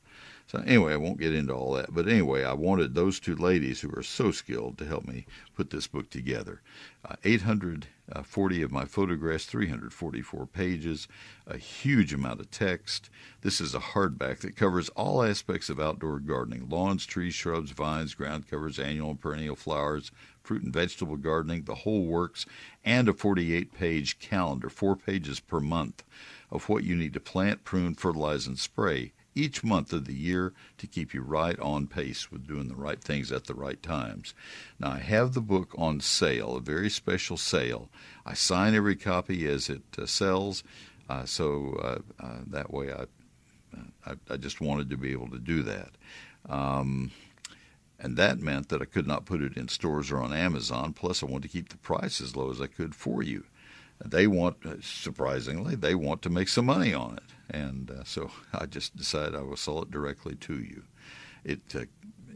So 0.45 0.59
anyway, 0.59 0.91
I 0.91 0.97
won't 0.97 1.21
get 1.21 1.33
into 1.33 1.53
all 1.53 1.71
that. 1.73 1.93
But 1.93 2.09
anyway, 2.09 2.43
I 2.43 2.51
wanted 2.51 2.93
those 2.93 3.21
two 3.21 3.35
ladies 3.35 3.79
who 3.79 3.89
are 3.95 4.03
so 4.03 4.31
skilled 4.31 4.77
to 4.77 4.85
help 4.85 5.07
me 5.07 5.25
put 5.55 5.69
this 5.69 5.87
book 5.87 6.09
together. 6.09 6.61
Uh, 7.03 7.15
840 7.23 8.61
of 8.61 8.71
my 8.71 8.83
photographs, 8.83 9.45
344 9.45 10.45
pages, 10.47 11.07
a 11.47 11.57
huge 11.57 12.13
amount 12.13 12.41
of 12.41 12.51
text. 12.51 13.09
This 13.39 13.61
is 13.61 13.73
a 13.73 13.79
hardback 13.79 14.39
that 14.39 14.57
covers 14.57 14.89
all 14.89 15.23
aspects 15.23 15.69
of 15.69 15.79
outdoor 15.79 16.19
gardening: 16.19 16.67
lawns, 16.67 17.05
trees, 17.05 17.33
shrubs, 17.33 17.71
vines, 17.71 18.13
ground 18.13 18.49
covers, 18.49 18.77
annual 18.79 19.11
and 19.11 19.21
perennial 19.21 19.55
flowers, 19.55 20.11
fruit 20.45 20.63
and 20.63 20.73
vegetable 20.73 21.17
gardening, 21.17 21.63
the 21.63 21.75
whole 21.75 22.05
works, 22.05 22.45
and 22.83 23.09
a 23.09 23.13
48-page 23.13 24.19
calendar, 24.19 24.69
four 24.69 24.95
pages 24.95 25.39
per 25.39 25.59
month, 25.59 26.03
of 26.51 26.69
what 26.69 26.83
you 26.83 26.95
need 26.95 27.13
to 27.13 27.19
plant, 27.19 27.63
prune, 27.63 27.95
fertilize, 27.95 28.47
and 28.47 28.59
spray 28.59 29.11
each 29.35 29.63
month 29.63 29.91
of 29.91 30.05
the 30.05 30.13
year 30.13 30.53
to 30.77 30.87
keep 30.87 31.13
you 31.13 31.21
right 31.21 31.59
on 31.59 31.87
pace 31.87 32.31
with 32.31 32.47
doing 32.47 32.69
the 32.69 32.75
right 32.75 33.01
things 33.01 33.31
at 33.31 33.45
the 33.45 33.53
right 33.53 33.83
times. 33.83 34.33
Now, 34.79 34.91
I 34.91 34.99
have 34.99 35.33
the 35.33 35.41
book 35.41 35.75
on 35.77 35.99
sale, 35.99 36.55
a 36.55 36.61
very 36.61 36.89
special 36.89 37.35
sale. 37.35 37.89
I 38.25 38.33
sign 38.33 38.73
every 38.73 38.95
copy 38.95 39.45
as 39.47 39.69
it 39.69 39.83
uh, 39.97 40.05
sells, 40.05 40.63
uh, 41.09 41.25
so 41.25 41.77
uh, 41.83 42.23
uh 42.23 42.37
that 42.47 42.71
way 42.71 42.91
I, 42.91 43.05
I, 44.09 44.15
I, 44.31 44.37
just 44.37 44.59
wanted 44.59 44.89
to 44.89 44.97
be 44.97 45.11
able 45.11 45.29
to 45.29 45.37
do 45.37 45.61
that. 45.63 45.91
Um, 46.49 47.11
and 48.05 48.17
that 48.17 48.39
meant 48.39 48.69
that 48.69 48.83
I 48.83 48.85
could 48.85 49.07
not 49.07 49.25
put 49.25 49.41
it 49.41 49.57
in 49.57 49.67
stores 49.67 50.12
or 50.12 50.19
on 50.19 50.31
Amazon. 50.31 50.93
Plus, 50.93 51.24
I 51.24 51.25
wanted 51.25 51.50
to 51.50 51.53
keep 51.53 51.69
the 51.69 51.77
price 51.77 52.21
as 52.21 52.35
low 52.35 52.51
as 52.51 52.62
I 52.62 52.67
could 52.67 52.93
for 52.93 53.24
you. 53.24 53.45
They 54.05 54.27
want, 54.27 54.57
uh, 54.63 54.75
surprisingly, 54.79 55.74
they 55.74 55.95
want 55.95 56.21
to 56.21 56.29
make 56.29 56.47
some 56.47 56.67
money 56.67 56.93
on 56.93 57.17
it. 57.17 57.24
And 57.50 57.89
uh, 57.89 58.03
so 58.03 58.29
I 58.53 58.67
just 58.67 58.95
decided 58.95 59.33
I 59.33 59.41
will 59.41 59.57
sell 59.57 59.81
it 59.81 59.89
directly 59.89 60.35
to 60.35 60.53
you. 60.53 60.83
It 61.43 61.62
uh, 61.74 61.85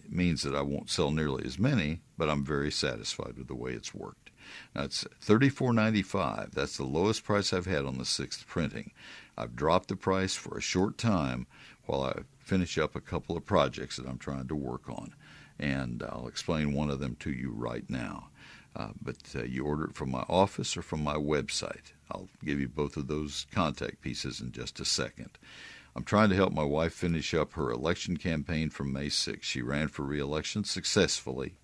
means 0.10 0.42
that 0.42 0.56
I 0.56 0.64
won't 0.64 0.90
sell 0.90 1.12
nearly 1.12 1.46
as 1.46 1.60
many, 1.60 2.02
but 2.18 2.32
I'm 2.32 2.44
very 2.44 2.72
satisfied 2.72 3.38
with 3.38 3.48
the 3.48 3.54
way 3.54 3.74
it's 3.74 3.94
worked. 3.94 4.32
Now 4.74 4.86
it's 4.86 5.04
$34.95. 5.24 6.50
That's 6.50 6.78
the 6.78 6.84
lowest 6.84 7.24
price 7.24 7.54
I've 7.54 7.68
had 7.68 7.86
on 7.86 8.00
the 8.00 8.06
sixth 8.06 8.48
printing. 8.48 8.92
I've 9.38 9.56
dropped 9.56 9.90
the 9.90 9.96
price 9.96 10.34
for 10.34 10.58
a 10.58 10.62
short 10.62 10.98
time 10.98 11.46
while 11.86 12.04
I 12.06 12.22
finish 12.40 12.80
up 12.80 12.96
a 12.96 13.02
couple 13.02 13.38
of 13.38 13.46
projects 13.46 13.98
that 13.98 14.08
I'm 14.08 14.18
trying 14.18 14.48
to 14.48 14.56
work 14.56 14.90
on. 14.90 15.14
And 15.60 16.04
I'll 16.04 16.28
explain 16.28 16.74
one 16.74 16.90
of 16.90 17.00
them 17.00 17.16
to 17.20 17.32
you 17.32 17.52
right 17.52 17.88
now. 17.90 18.30
Uh, 18.76 18.90
but 19.02 19.18
uh, 19.36 19.44
you 19.44 19.66
order 19.66 19.86
it 19.86 19.96
from 19.96 20.12
my 20.12 20.24
office 20.30 20.78
or 20.78 20.82
from 20.82 21.04
my 21.04 21.16
website. 21.16 21.94
I'll 22.12 22.30
give 22.44 22.60
you 22.60 22.68
both 22.68 22.98
of 22.98 23.08
those 23.08 23.46
contact 23.52 24.02
pieces 24.02 24.40
in 24.40 24.52
just 24.52 24.80
a 24.80 24.86
second. 24.86 25.32
I'm 25.96 26.04
trying 26.04 26.30
to 26.30 26.36
help 26.36 26.54
my 26.54 26.64
wife 26.64 26.94
finish 26.94 27.34
up 27.34 27.54
her 27.54 27.72
election 27.72 28.16
campaign 28.18 28.70
from 28.70 28.94
May 28.94 29.10
6. 29.10 29.46
She 29.46 29.62
ran 29.62 29.88
for 29.88 30.04
reelection 30.04 30.64
successfully 30.64 31.56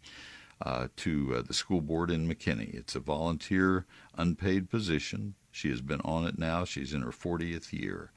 uh, 0.61 0.87
to 0.97 1.35
uh, 1.37 1.41
the 1.41 1.53
school 1.53 1.81
board 1.81 2.09
in 2.09 2.27
McKinney. 2.27 2.73
It's 2.73 2.95
a 2.95 2.99
volunteer, 2.99 3.85
unpaid 4.17 4.69
position. 4.69 5.35
She 5.51 5.69
has 5.69 5.81
been 5.81 6.01
on 6.01 6.25
it 6.25 6.37
now. 6.37 6.65
She's 6.65 6.93
in 6.93 7.01
her 7.01 7.11
40th 7.11 7.71
year. 7.71 8.11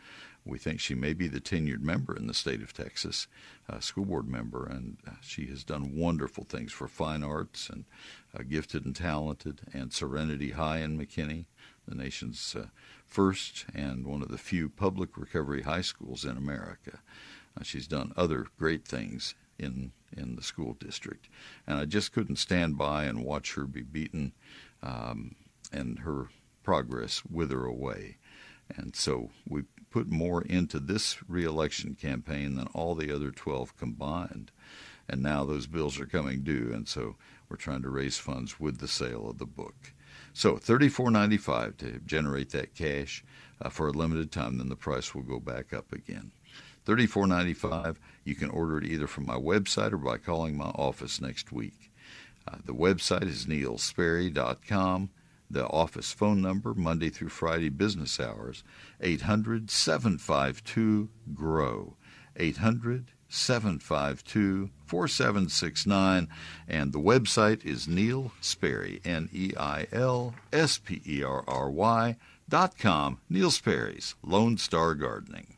We 0.49 0.59
think 0.59 0.81
she 0.81 0.95
may 0.95 1.13
be 1.13 1.29
the 1.29 1.41
tenured 1.41 1.83
member 1.83 2.17
in 2.17 2.27
the 2.27 2.35
state 2.35 2.63
of 2.63 2.73
Texas, 2.73 3.29
uh, 3.69 3.81
school 3.81 4.07
board 4.07 4.27
member, 4.27 4.65
and 4.65 4.97
uh, 5.07 5.13
she 5.21 5.47
has 5.47 5.63
done 5.63 5.95
wonderful 5.95 6.45
things 6.45 6.73
for 6.73 6.89
fine 6.89 7.23
arts 7.23 7.69
and 7.69 7.85
uh, 8.35 8.43
gifted 8.49 8.87
and 8.87 8.97
talented, 8.97 9.61
and 9.75 9.93
Serenity 9.93 10.53
High 10.53 10.79
in 10.79 10.99
McKinney, 10.99 11.45
the 11.87 11.95
nation's 11.95 12.57
uh, 12.59 12.67
first 13.07 13.67
and 13.75 14.07
one 14.07 14.23
of 14.23 14.29
the 14.29 14.39
few 14.39 14.71
public 14.71 15.19
recovery 15.19 15.63
high 15.63 15.83
schools 15.83 16.25
in 16.25 16.37
America. 16.37 17.01
Uh, 17.59 17.63
she's 17.63 17.87
done 17.87 18.13
other 18.17 18.47
great 18.59 18.87
things 18.87 19.35
in 19.59 19.93
in 20.17 20.37
the 20.37 20.43
school 20.43 20.75
district, 20.81 21.29
and 21.67 21.79
I 21.79 21.85
just 21.85 22.13
couldn't 22.13 22.37
stand 22.37 22.79
by 22.79 23.05
and 23.05 23.23
watch 23.23 23.55
her 23.55 23.67
be 23.67 23.83
beaten 23.83 24.33
um, 24.83 25.35
and 25.71 25.99
her 25.99 26.29
progress 26.63 27.23
wither 27.31 27.67
away. 27.67 28.17
And 28.75 28.95
so 28.97 29.31
we 29.49 29.65
put 29.91 30.09
more 30.09 30.43
into 30.43 30.79
this 30.79 31.19
reelection 31.29 31.95
campaign 31.95 32.55
than 32.55 32.69
all 32.75 32.95
the 32.95 33.15
other 33.15 33.31
12 33.31 33.77
combined. 33.77 34.51
And 35.09 35.23
now 35.23 35.45
those 35.45 35.67
bills 35.67 35.99
are 35.99 36.07
coming 36.07 36.43
due, 36.43 36.71
and 36.73 36.87
so 36.87 37.17
we're 37.49 37.57
trying 37.57 37.83
to 37.83 37.89
raise 37.89 38.19
funds 38.19 38.61
with 38.61 38.79
the 38.79 38.89
sale 38.89 39.29
of 39.31 39.39
the 39.39 39.47
book. 39.47 39.93
So 40.35 40.57
$34.95 40.57 41.77
to 41.79 42.01
generate 42.05 42.51
that 42.51 42.75
cash 42.75 43.25
uh, 43.61 43.71
for 43.71 43.89
a 43.89 43.93
limited 43.93 44.31
time, 44.31 44.59
then 44.59 44.69
the 44.69 44.77
price 44.77 45.15
will 45.15 45.23
go 45.23 45.41
back 45.41 45.73
up 45.73 45.93
again. 45.93 46.33
$34.95. 46.87 47.97
You 48.25 48.35
can 48.35 48.51
order 48.51 48.79
it 48.79 48.85
either 48.85 49.07
from 49.07 49.27
my 49.27 49.37
website 49.37 49.93
or 49.93 49.99
by 49.99 50.17
calling 50.17 50.57
my 50.57 50.67
office 50.67 51.21
next 51.21 51.53
week. 51.53 51.91
Uh, 52.47 52.57
the 52.65 52.75
website 52.75 53.27
is 53.27 53.47
neilsperry.com. 53.47 55.11
The 55.51 55.67
office 55.67 56.13
phone 56.13 56.43
number, 56.43 56.75
Monday 56.75 57.09
through 57.09 57.31
Friday 57.31 57.71
business 57.71 58.21
hours, 58.21 58.65
800 59.01 59.71
752 59.71 61.09
GROW. 61.35 61.95
800 62.37 63.13
752 63.29 64.71
4769. 64.87 66.29
And 66.67 66.93
the 66.93 67.01
website 67.01 67.65
is 67.65 67.89
Neil 67.89 68.33
Sperry, 68.41 69.01
N 69.05 69.29
E 69.33 69.53
I 69.59 69.87
L 69.93 70.35
S 70.53 70.79
P 70.79 71.03
E 71.07 71.23
R 71.23 71.45
R 71.47 71.71
Y 71.71 72.17
dot 72.49 72.79
com. 72.79 73.19
Neil 73.29 73.51
Sperry's 73.51 74.15
Lone 74.23 74.57
Star 74.57 74.95
Gardening. 74.95 75.58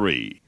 free. 0.00 0.40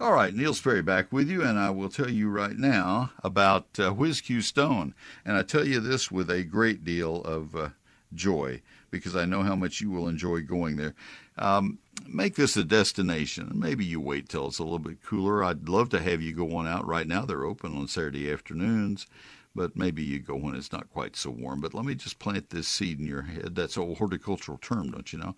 All 0.00 0.14
right, 0.14 0.34
Neil 0.34 0.54
Sperry 0.54 0.80
back 0.80 1.12
with 1.12 1.28
you, 1.28 1.42
and 1.42 1.58
I 1.58 1.68
will 1.68 1.90
tell 1.90 2.08
you 2.08 2.30
right 2.30 2.56
now 2.56 3.10
about 3.22 3.66
uh, 3.78 3.92
Whiz-Q 3.92 4.40
Stone. 4.40 4.94
And 5.26 5.36
I 5.36 5.42
tell 5.42 5.66
you 5.66 5.78
this 5.78 6.10
with 6.10 6.30
a 6.30 6.42
great 6.42 6.84
deal 6.84 7.20
of 7.24 7.54
uh, 7.54 7.68
joy 8.14 8.62
because 8.90 9.14
I 9.14 9.26
know 9.26 9.42
how 9.42 9.54
much 9.54 9.82
you 9.82 9.90
will 9.90 10.08
enjoy 10.08 10.40
going 10.40 10.76
there. 10.76 10.94
Um, 11.36 11.78
make 12.08 12.36
this 12.36 12.56
a 12.56 12.64
destination. 12.64 13.52
Maybe 13.54 13.84
you 13.84 14.00
wait 14.00 14.30
till 14.30 14.46
it's 14.46 14.58
a 14.58 14.62
little 14.62 14.78
bit 14.78 15.02
cooler. 15.02 15.44
I'd 15.44 15.68
love 15.68 15.90
to 15.90 16.00
have 16.00 16.22
you 16.22 16.32
go 16.32 16.56
on 16.56 16.66
out 16.66 16.86
right 16.86 17.06
now. 17.06 17.26
They're 17.26 17.44
open 17.44 17.76
on 17.76 17.88
Saturday 17.88 18.32
afternoons 18.32 19.06
but 19.56 19.74
maybe 19.74 20.04
you 20.04 20.18
go 20.18 20.36
when 20.36 20.54
it's 20.54 20.70
not 20.70 20.92
quite 20.92 21.16
so 21.16 21.30
warm. 21.30 21.60
But 21.60 21.72
let 21.72 21.86
me 21.86 21.94
just 21.94 22.18
plant 22.18 22.50
this 22.50 22.68
seed 22.68 23.00
in 23.00 23.06
your 23.06 23.22
head. 23.22 23.54
That's 23.54 23.78
a 23.78 23.94
horticultural 23.94 24.58
term, 24.58 24.90
don't 24.90 25.12
you 25.12 25.18
know? 25.18 25.34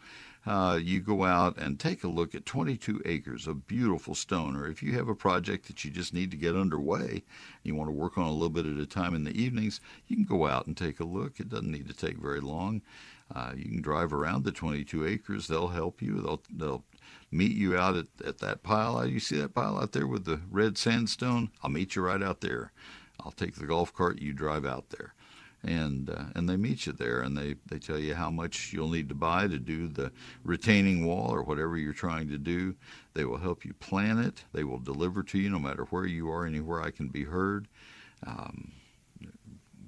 Uh, 0.49 0.77
you 0.77 0.99
go 0.99 1.25
out 1.25 1.59
and 1.59 1.79
take 1.79 2.05
a 2.05 2.09
look 2.09 2.35
at 2.35 2.47
22 2.47 3.03
acres 3.05 3.47
of 3.47 3.67
beautiful 3.67 4.15
stone, 4.15 4.57
or 4.57 4.67
if 4.67 4.83
you 4.83 4.95
have 4.95 5.09
a 5.09 5.15
project 5.15 5.67
that 5.67 5.85
you 5.85 5.91
just 5.91 6.15
need 6.15 6.31
to 6.31 6.39
get 6.39 6.57
underway, 6.57 7.11
and 7.11 7.23
you 7.65 7.75
want 7.75 7.89
to 7.89 7.93
work 7.93 8.17
on 8.17 8.27
a 8.27 8.33
little 8.33 8.49
bit 8.49 8.65
at 8.65 8.79
a 8.79 8.87
time 8.87 9.15
in 9.15 9.25
the 9.25 9.39
evenings, 9.39 9.79
you 10.07 10.17
can 10.17 10.25
go 10.25 10.47
out 10.47 10.67
and 10.67 10.75
take 10.75 11.01
a 11.01 11.05
look. 11.05 11.39
It 11.39 11.51
doesn't 11.51 11.71
need 11.71 11.87
to 11.89 11.95
take 11.95 12.17
very 12.17 12.41
long. 12.41 12.81
Uh, 13.35 13.53
you 13.55 13.67
can 13.67 13.83
drive 13.83 14.15
around 14.15 14.45
the 14.45 14.51
22 14.51 15.07
acres. 15.07 15.49
They'll 15.49 15.69
help 15.69 16.01
you. 16.01 16.23
They'll 16.23 16.43
they'll 16.51 16.85
meet 17.31 17.53
you 17.53 17.77
out 17.77 17.97
at, 17.97 18.07
at 18.25 18.39
that 18.39 18.63
pile. 18.63 19.07
You 19.07 19.21
see 19.21 19.37
that 19.37 19.55
pile 19.55 19.79
out 19.79 19.93
there 19.93 20.07
with 20.07 20.25
the 20.25 20.41
red 20.51 20.79
sandstone? 20.79 21.51
I'll 21.63 21.71
meet 21.71 21.95
you 21.95 22.01
right 22.01 22.23
out 22.23 22.41
there. 22.41 22.73
I'll 23.21 23.33
take 23.33 23.57
the 23.57 23.67
golf 23.67 23.93
cart. 23.93 24.23
You 24.23 24.33
drive 24.33 24.65
out 24.65 24.91
there, 24.91 25.13
and 25.65 26.11
uh, 26.11 26.25
and 26.35 26.49
they 26.49 26.57
meet 26.57 26.87
you 26.87 26.93
there, 26.93 27.21
and 27.21 27.37
they 27.37 27.57
they 27.67 27.79
tell 27.79 27.99
you 27.99 28.15
how 28.15 28.31
much 28.31 28.73
you'll 28.73 28.91
need 28.91 29.09
to 29.09 29.15
buy 29.15 29.49
to 29.49 29.59
do 29.59 29.89
the 29.89 30.13
retaining 30.45 31.05
wall 31.05 31.31
or 31.31 31.43
whatever 31.43 31.77
you're 31.77 31.93
trying 31.93 32.29
to 32.29 32.39
do. 32.39 32.75
They 33.15 33.25
will 33.25 33.39
help 33.39 33.65
you 33.65 33.75
plan 33.75 34.19
it. 34.19 34.45
They 34.53 34.65
will 34.65 34.79
deliver 34.79 35.23
to 35.25 35.39
you 35.39 35.51
no 35.51 35.59
matter 35.59 35.85
where 35.85 36.07
you 36.07 36.31
are, 36.31 36.47
anywhere 36.47 36.83
I 36.83 36.91
can 36.91 37.09
be 37.09 37.25
heard. 37.25 37.69
Um, 38.27 38.73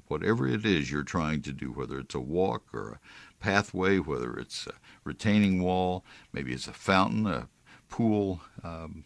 whatever 0.09 0.49
it 0.49 0.67
is 0.67 0.91
you're 0.91 1.05
trying 1.05 1.43
to 1.43 1.53
do, 1.53 1.71
whether 1.73 1.99
it's 2.01 2.17
a 2.17 2.21
walk 2.21 2.65
or 2.73 2.91
a 2.91 3.45
pathway, 3.45 3.99
whether 3.99 4.35
it's 4.35 4.67
a 4.67 4.73
retaining 5.05 5.63
wall, 5.63 6.05
maybe 6.33 6.53
it's 6.53 6.67
a 6.67 6.73
fountain, 6.73 7.27
a 7.27 7.49
pool, 7.89 8.41
um, 8.65 9.05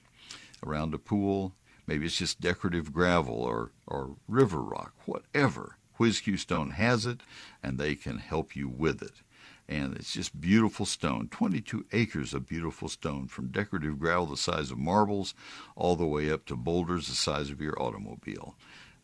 around 0.63 0.95
a 0.95 0.99
pool, 0.99 1.55
Maybe 1.87 2.07
it's 2.07 2.17
just 2.17 2.41
decorative 2.41 2.93
gravel 2.93 3.43
or, 3.43 3.71
or 3.87 4.17
river 4.27 4.61
rock, 4.61 4.95
whatever. 5.05 5.77
WhizQ 5.99 6.39
Stone 6.39 6.71
has 6.71 7.07
it, 7.07 7.21
and 7.63 7.79
they 7.79 7.95
can 7.95 8.19
help 8.19 8.57
you 8.57 8.69
with 8.69 9.03
it. 9.03 9.23
And 9.69 9.97
it's 9.97 10.13
just 10.13 10.41
beautiful 10.41 10.85
stone, 10.85 11.29
22 11.31 11.87
acres 11.93 12.35
of 12.35 12.47
beautiful 12.47 12.89
stone, 12.89 13.29
from 13.29 13.49
decorative 13.49 13.99
gravel 13.99 14.27
the 14.27 14.37
size 14.37 14.71
of 14.71 14.79
marbles 14.79 15.35
all 15.75 15.97
the 15.97 16.05
way 16.05 16.31
up 16.31 16.45
to 16.47 16.57
boulders 16.57 17.09
the 17.09 17.15
size 17.15 17.49
of 17.51 17.63
your 17.63 17.81
automobile. 17.81 18.57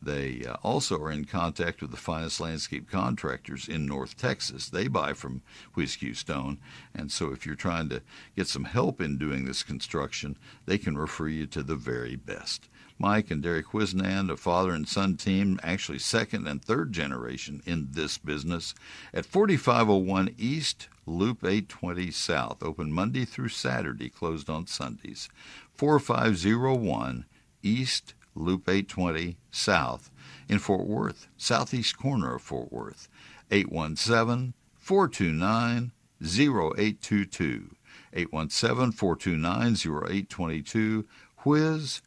They 0.02 0.44
uh, 0.46 0.56
also 0.62 0.98
are 1.02 1.10
in 1.10 1.26
contact 1.26 1.82
with 1.82 1.90
the 1.90 1.96
finest 1.96 2.40
landscape 2.40 2.90
contractors 2.90 3.68
in 3.68 3.84
North 3.84 4.16
Texas. 4.16 4.68
They 4.68 4.88
buy 4.88 5.12
from 5.12 5.42
WhizQ 5.76 6.16
Stone, 6.16 6.58
and 6.94 7.12
so 7.12 7.32
if 7.32 7.44
you're 7.44 7.54
trying 7.54 7.90
to 7.90 8.02
get 8.34 8.46
some 8.46 8.64
help 8.64 9.00
in 9.00 9.18
doing 9.18 9.44
this 9.44 9.62
construction, 9.62 10.38
they 10.64 10.78
can 10.78 10.96
refer 10.96 11.28
you 11.28 11.46
to 11.48 11.62
the 11.62 11.76
very 11.76 12.16
best. 12.16 12.68
Mike 13.00 13.30
and 13.30 13.42
Derek 13.42 13.68
Wisnand, 13.68 14.30
a 14.30 14.36
father 14.36 14.72
and 14.72 14.86
son 14.86 15.16
team, 15.16 15.58
actually 15.62 15.98
second 15.98 16.46
and 16.46 16.62
third 16.62 16.92
generation 16.92 17.62
in 17.64 17.88
this 17.92 18.18
business, 18.18 18.74
at 19.14 19.24
4501 19.24 20.34
East, 20.36 20.88
Loop 21.06 21.42
820 21.42 22.10
South, 22.10 22.62
open 22.62 22.92
Monday 22.92 23.24
through 23.24 23.48
Saturday, 23.48 24.10
closed 24.10 24.50
on 24.50 24.66
Sundays. 24.66 25.30
4501 25.72 27.24
East, 27.62 28.12
Loop 28.34 28.68
820 28.68 29.38
South 29.50 30.10
in 30.46 30.58
Fort 30.58 30.86
Worth, 30.86 31.26
southeast 31.38 31.96
corner 31.96 32.34
of 32.34 32.42
Fort 32.42 32.70
Worth. 32.70 33.08
817 33.50 34.52
429 34.76 35.92
0822. 36.22 37.76
817 38.12 38.92
429 38.92 39.72
0822. 39.72 41.06
Whiz 41.44 42.02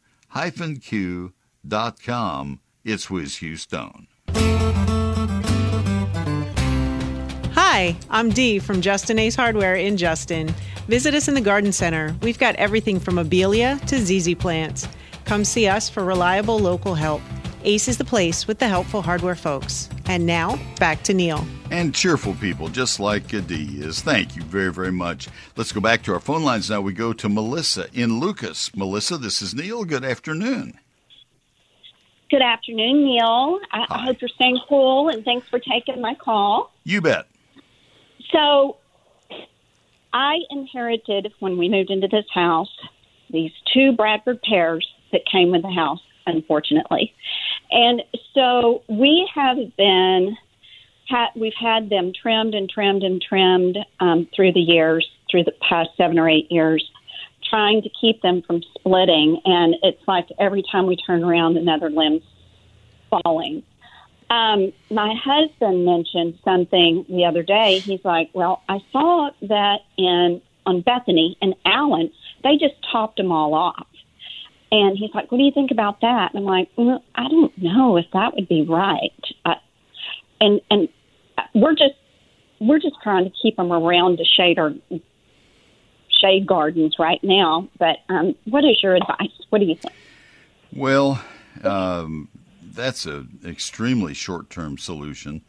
q.com. 0.80 2.60
It's 2.84 3.06
WhizQ 3.06 3.58
Stone. 3.58 4.08
Hi, 7.54 7.96
I'm 8.10 8.30
Dee 8.30 8.58
from 8.58 8.80
Justin 8.80 9.18
Ace 9.18 9.34
Hardware 9.34 9.74
in 9.74 9.96
Justin. 9.96 10.54
Visit 10.86 11.14
us 11.14 11.28
in 11.28 11.34
the 11.34 11.40
Garden 11.40 11.72
Center. 11.72 12.14
We've 12.20 12.38
got 12.38 12.54
everything 12.56 13.00
from 13.00 13.16
abelia 13.16 13.80
to 13.86 13.98
ZZ 13.98 14.34
plants. 14.34 14.86
Come 15.24 15.44
see 15.44 15.66
us 15.66 15.88
for 15.88 16.04
reliable 16.04 16.58
local 16.58 16.94
help. 16.94 17.22
Ace 17.64 17.88
is 17.88 17.98
the 17.98 18.04
place 18.04 18.46
with 18.46 18.58
the 18.58 18.68
helpful 18.68 19.02
hardware 19.02 19.34
folks. 19.34 19.88
And 20.06 20.26
now, 20.26 20.58
back 20.78 21.02
to 21.04 21.14
Neil. 21.14 21.44
And 21.70 21.94
cheerful 21.94 22.34
people, 22.34 22.68
just 22.68 23.00
like 23.00 23.28
Dee 23.28 23.80
is. 23.80 24.02
Thank 24.02 24.36
you 24.36 24.42
very, 24.42 24.72
very 24.72 24.92
much. 24.92 25.28
Let's 25.56 25.72
go 25.72 25.80
back 25.80 26.02
to 26.02 26.12
our 26.12 26.20
phone 26.20 26.44
lines 26.44 26.70
now. 26.70 26.80
We 26.80 26.92
go 26.92 27.12
to 27.12 27.28
Melissa 27.28 27.86
in 27.92 28.20
Lucas. 28.20 28.74
Melissa, 28.76 29.16
this 29.16 29.42
is 29.42 29.54
Neil. 29.54 29.84
Good 29.84 30.04
afternoon. 30.04 30.78
Good 32.30 32.42
afternoon, 32.42 33.04
Neil. 33.04 33.60
I, 33.72 33.86
I 33.88 34.04
hope 34.04 34.20
you're 34.20 34.28
staying 34.28 34.58
cool, 34.68 35.08
and 35.08 35.24
thanks 35.24 35.48
for 35.48 35.58
taking 35.58 36.00
my 36.00 36.14
call. 36.14 36.72
You 36.84 37.00
bet. 37.00 37.26
So, 38.30 38.76
I 40.12 40.38
inherited 40.50 41.32
when 41.40 41.56
we 41.58 41.68
moved 41.68 41.90
into 41.90 42.08
this 42.08 42.26
house 42.32 42.70
these 43.30 43.52
two 43.72 43.92
Bradford 43.92 44.40
pears 44.42 44.88
that 45.12 45.22
came 45.30 45.50
with 45.50 45.62
the 45.62 45.70
house, 45.70 46.00
unfortunately. 46.26 47.12
And 47.70 48.02
so 48.34 48.82
we 48.88 49.28
have 49.34 49.56
been, 49.76 50.36
ha- 51.08 51.30
we've 51.34 51.54
had 51.58 51.90
them 51.90 52.12
trimmed 52.12 52.54
and 52.54 52.68
trimmed 52.68 53.02
and 53.02 53.20
trimmed 53.20 53.78
um, 54.00 54.28
through 54.34 54.52
the 54.52 54.60
years, 54.60 55.08
through 55.30 55.44
the 55.44 55.54
past 55.68 55.90
seven 55.96 56.18
or 56.18 56.28
eight 56.28 56.50
years, 56.50 56.88
trying 57.48 57.82
to 57.82 57.90
keep 58.00 58.22
them 58.22 58.42
from 58.42 58.62
splitting. 58.78 59.40
And 59.44 59.76
it's 59.82 60.06
like 60.06 60.28
every 60.38 60.64
time 60.70 60.86
we 60.86 60.96
turn 60.96 61.24
around, 61.24 61.56
another 61.56 61.90
limb's 61.90 62.22
falling. 63.10 63.62
Um, 64.30 64.72
my 64.90 65.14
husband 65.22 65.84
mentioned 65.84 66.38
something 66.44 67.04
the 67.08 67.24
other 67.26 67.42
day. 67.42 67.80
He's 67.80 68.04
like, 68.04 68.30
"Well, 68.32 68.62
I 68.68 68.80
saw 68.90 69.30
that 69.42 69.80
in 69.96 70.40
on 70.66 70.80
Bethany 70.80 71.36
and 71.42 71.54
Allen, 71.66 72.10
they 72.42 72.56
just 72.56 72.74
topped 72.90 73.18
them 73.18 73.30
all 73.30 73.54
off." 73.54 73.86
And 74.72 74.96
he's 74.96 75.14
like, 75.14 75.30
"What 75.30 75.38
do 75.38 75.44
you 75.44 75.52
think 75.52 75.70
about 75.70 76.00
that?" 76.00 76.34
And 76.34 76.40
I'm 76.40 76.44
like, 76.44 76.68
well, 76.76 77.02
"I 77.14 77.28
don't 77.28 77.56
know 77.58 77.96
if 77.96 78.06
that 78.12 78.34
would 78.34 78.48
be 78.48 78.62
right." 78.62 79.12
Uh, 79.44 79.54
and 80.40 80.60
and 80.70 80.88
we're 81.54 81.74
just 81.74 81.94
we're 82.60 82.80
just 82.80 82.96
trying 83.02 83.24
to 83.24 83.32
keep 83.42 83.56
them 83.56 83.72
around 83.72 84.18
the 84.18 84.24
shade 84.24 84.58
or 84.58 84.74
shade 86.08 86.46
gardens 86.46 86.96
right 86.98 87.22
now. 87.22 87.68
But 87.78 87.98
um, 88.08 88.34
what 88.44 88.64
is 88.64 88.82
your 88.82 88.96
advice? 88.96 89.30
What 89.50 89.58
do 89.58 89.66
you 89.66 89.76
think? 89.76 89.94
Well, 90.72 91.22
um, 91.62 92.28
that's 92.62 93.06
an 93.06 93.40
extremely 93.44 94.14
short-term 94.14 94.78
solution 94.78 95.42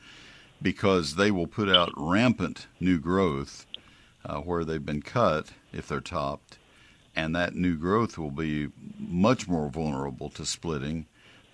because 0.61 1.15
they 1.15 1.31
will 1.31 1.47
put 1.47 1.69
out 1.69 1.91
rampant 1.97 2.67
new 2.79 2.99
growth 2.99 3.65
uh, 4.25 4.39
where 4.39 4.63
they've 4.63 4.85
been 4.85 5.01
cut 5.01 5.51
if 5.73 5.87
they're 5.87 6.01
topped 6.01 6.57
and 7.15 7.35
that 7.35 7.55
new 7.55 7.75
growth 7.75 8.17
will 8.17 8.31
be 8.31 8.69
much 8.99 9.47
more 9.47 9.69
vulnerable 9.69 10.29
to 10.29 10.45
splitting 10.45 11.05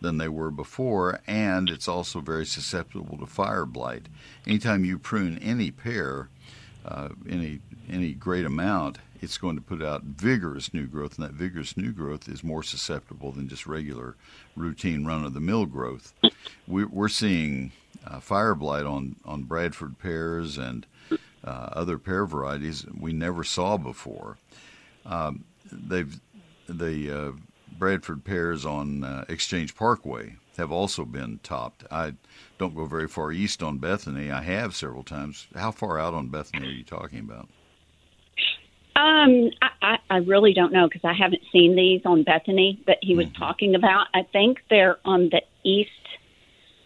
than 0.02 0.18
they 0.18 0.28
were 0.28 0.52
before, 0.52 1.20
and 1.28 1.70
it's 1.70 1.88
also 1.88 2.20
very 2.20 2.46
susceptible 2.46 3.18
to 3.18 3.26
fire 3.28 3.66
blight. 3.66 4.08
Anytime 4.48 4.84
you 4.84 4.98
prune 4.98 5.38
any 5.38 5.70
pear, 5.70 6.30
uh, 6.86 7.10
any 7.30 7.60
any 7.90 8.14
great 8.14 8.46
amount, 8.46 8.98
it's 9.22 9.38
going 9.38 9.56
to 9.56 9.62
put 9.62 9.84
out 9.84 10.04
vigorous 10.04 10.74
new 10.74 10.88
growth, 10.88 11.18
and 11.18 11.28
that 11.28 11.34
vigorous 11.34 11.78
new 11.78 11.92
growth 11.92 12.28
is 12.28 12.44
more 12.44 12.64
susceptible 12.64 13.32
than 13.32 13.48
just 13.48 13.68
regular, 13.68 14.16
routine 14.56 15.06
run-of-the-mill 15.06 15.66
growth. 15.68 16.14
We, 16.68 16.86
are 16.96 17.10
seeing 17.10 17.72
uh, 18.08 18.20
fire 18.20 18.56
blight 18.56 18.86
on 18.86 19.18
on 19.24 19.44
Bradford 19.44 20.00
pears 20.00 20.58
and 20.58 20.88
uh, 21.44 21.70
other 21.74 22.00
pear 22.00 22.26
varieties 22.26 22.86
we 23.00 23.14
never 23.14 23.44
saw 23.44 23.78
before. 23.78 24.38
Um, 25.06 25.44
they've 25.72 26.20
the 26.68 27.12
uh, 27.12 27.32
Bradford 27.78 28.24
pears 28.24 28.66
on 28.66 29.04
uh, 29.04 29.26
Exchange 29.28 29.76
Parkway 29.76 30.36
have 30.58 30.72
also 30.72 31.06
been 31.06 31.40
topped. 31.44 31.84
I 31.90 32.14
don't 32.58 32.76
go 32.76 32.86
very 32.86 33.08
far 33.08 33.32
east 33.32 33.64
on 33.64 33.78
Bethany. 33.78 34.32
I 34.32 34.42
have 34.44 34.76
several 34.76 35.04
times. 35.04 35.48
How 35.56 35.72
far 35.72 36.00
out 36.00 36.14
on 36.14 36.28
Bethany 36.28 36.68
are 36.68 36.72
you 36.72 36.84
talking 36.84 37.20
about? 37.20 37.50
Um, 38.96 39.50
I, 39.82 39.98
I 40.10 40.18
really 40.18 40.54
don't 40.54 40.74
know 40.74 40.88
because 40.88 41.04
I 41.04 41.14
haven't 41.14 41.42
seen 41.52 41.76
these 41.76 42.02
on 42.06 42.24
Bethany 42.24 42.80
that 42.88 42.98
he 43.02 43.16
was 43.16 43.28
mm-hmm. 43.28 43.42
talking 43.44 43.76
about. 43.76 44.08
I 44.14 44.24
think 44.32 44.60
they're 44.70 44.98
on 45.06 45.30
the 45.30 45.42
east 45.64 45.90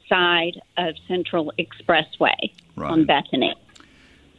side 0.08 0.62
of 0.78 0.96
Central 1.08 1.52
Expressway 1.58 2.54
right. 2.76 2.92
on 2.92 3.06
Bethany 3.06 3.56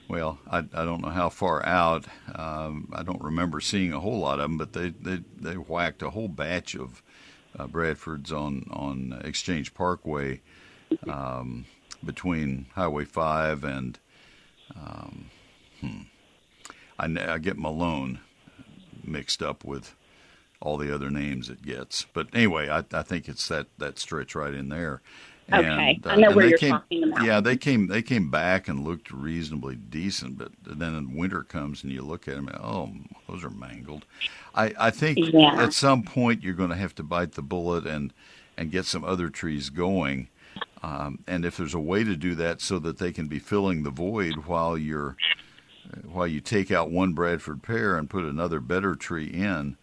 well, 0.08 0.38
I, 0.50 0.58
I 0.58 0.84
don't 0.84 1.02
know 1.02 1.10
how 1.10 1.28
far 1.28 1.64
out. 1.64 2.06
Um, 2.34 2.92
I 2.92 3.02
don't 3.02 3.22
remember 3.22 3.60
seeing 3.60 3.92
a 3.92 4.00
whole 4.00 4.20
lot 4.20 4.38
of 4.38 4.44
them, 4.50 4.58
but 4.58 4.72
they 4.72 4.90
they, 4.90 5.22
they 5.38 5.54
whacked 5.54 6.02
a 6.02 6.10
whole 6.10 6.28
batch 6.28 6.74
of 6.74 7.02
uh, 7.58 7.66
Bradfords 7.66 8.32
on 8.32 8.66
on 8.70 9.20
Exchange 9.24 9.74
Parkway 9.74 10.40
um, 11.08 11.66
between 12.04 12.66
Highway 12.74 13.04
Five 13.04 13.64
and 13.64 13.98
um, 14.74 15.30
hmm, 15.80 16.02
I, 16.98 17.34
I 17.34 17.38
get 17.38 17.58
Malone 17.58 18.20
mixed 19.04 19.42
up 19.42 19.64
with 19.64 19.94
all 20.60 20.76
the 20.76 20.94
other 20.94 21.10
names 21.10 21.48
it 21.48 21.62
gets. 21.62 22.06
But 22.12 22.28
anyway, 22.34 22.68
I, 22.68 22.84
I 22.92 23.02
think 23.02 23.28
it's 23.28 23.48
that 23.48 23.66
that 23.78 23.98
stretch 23.98 24.34
right 24.34 24.54
in 24.54 24.68
there. 24.68 25.02
Okay, 25.52 26.00
and, 26.02 26.06
uh, 26.06 26.10
I 26.10 26.16
know 26.16 26.32
where 26.32 26.46
you're 26.46 26.58
came, 26.58 26.72
talking 26.72 27.04
about. 27.04 27.24
Yeah, 27.24 27.40
they 27.40 27.56
came 27.56 27.86
they 27.86 28.02
came 28.02 28.30
back 28.30 28.66
and 28.66 28.84
looked 28.84 29.12
reasonably 29.12 29.76
decent, 29.76 30.38
but 30.38 30.50
then 30.64 31.16
winter 31.16 31.42
comes 31.42 31.84
and 31.84 31.92
you 31.92 32.02
look 32.02 32.26
at 32.26 32.34
them, 32.34 32.48
and, 32.48 32.58
oh, 32.58 32.90
those 33.28 33.44
are 33.44 33.50
mangled. 33.50 34.04
I 34.54 34.72
I 34.78 34.90
think 34.90 35.18
yeah. 35.18 35.62
at 35.62 35.72
some 35.72 36.02
point 36.02 36.42
you're 36.42 36.54
going 36.54 36.70
to 36.70 36.76
have 36.76 36.94
to 36.96 37.04
bite 37.04 37.32
the 37.32 37.42
bullet 37.42 37.86
and 37.86 38.12
and 38.56 38.72
get 38.72 38.86
some 38.86 39.04
other 39.04 39.28
trees 39.28 39.70
going. 39.70 40.28
Um, 40.82 41.20
and 41.26 41.44
if 41.44 41.56
there's 41.56 41.74
a 41.74 41.80
way 41.80 42.04
to 42.04 42.16
do 42.16 42.34
that 42.36 42.60
so 42.60 42.78
that 42.80 42.98
they 42.98 43.12
can 43.12 43.28
be 43.28 43.38
filling 43.38 43.82
the 43.82 43.90
void 43.90 44.46
while 44.46 44.76
you're 44.76 45.16
while 46.04 46.26
you 46.26 46.40
take 46.40 46.70
out 46.72 46.90
one 46.90 47.12
Bradford 47.12 47.62
pear 47.62 47.96
and 47.96 48.10
put 48.10 48.24
another 48.24 48.60
better 48.60 48.96
tree 48.96 49.28
in, 49.28 49.76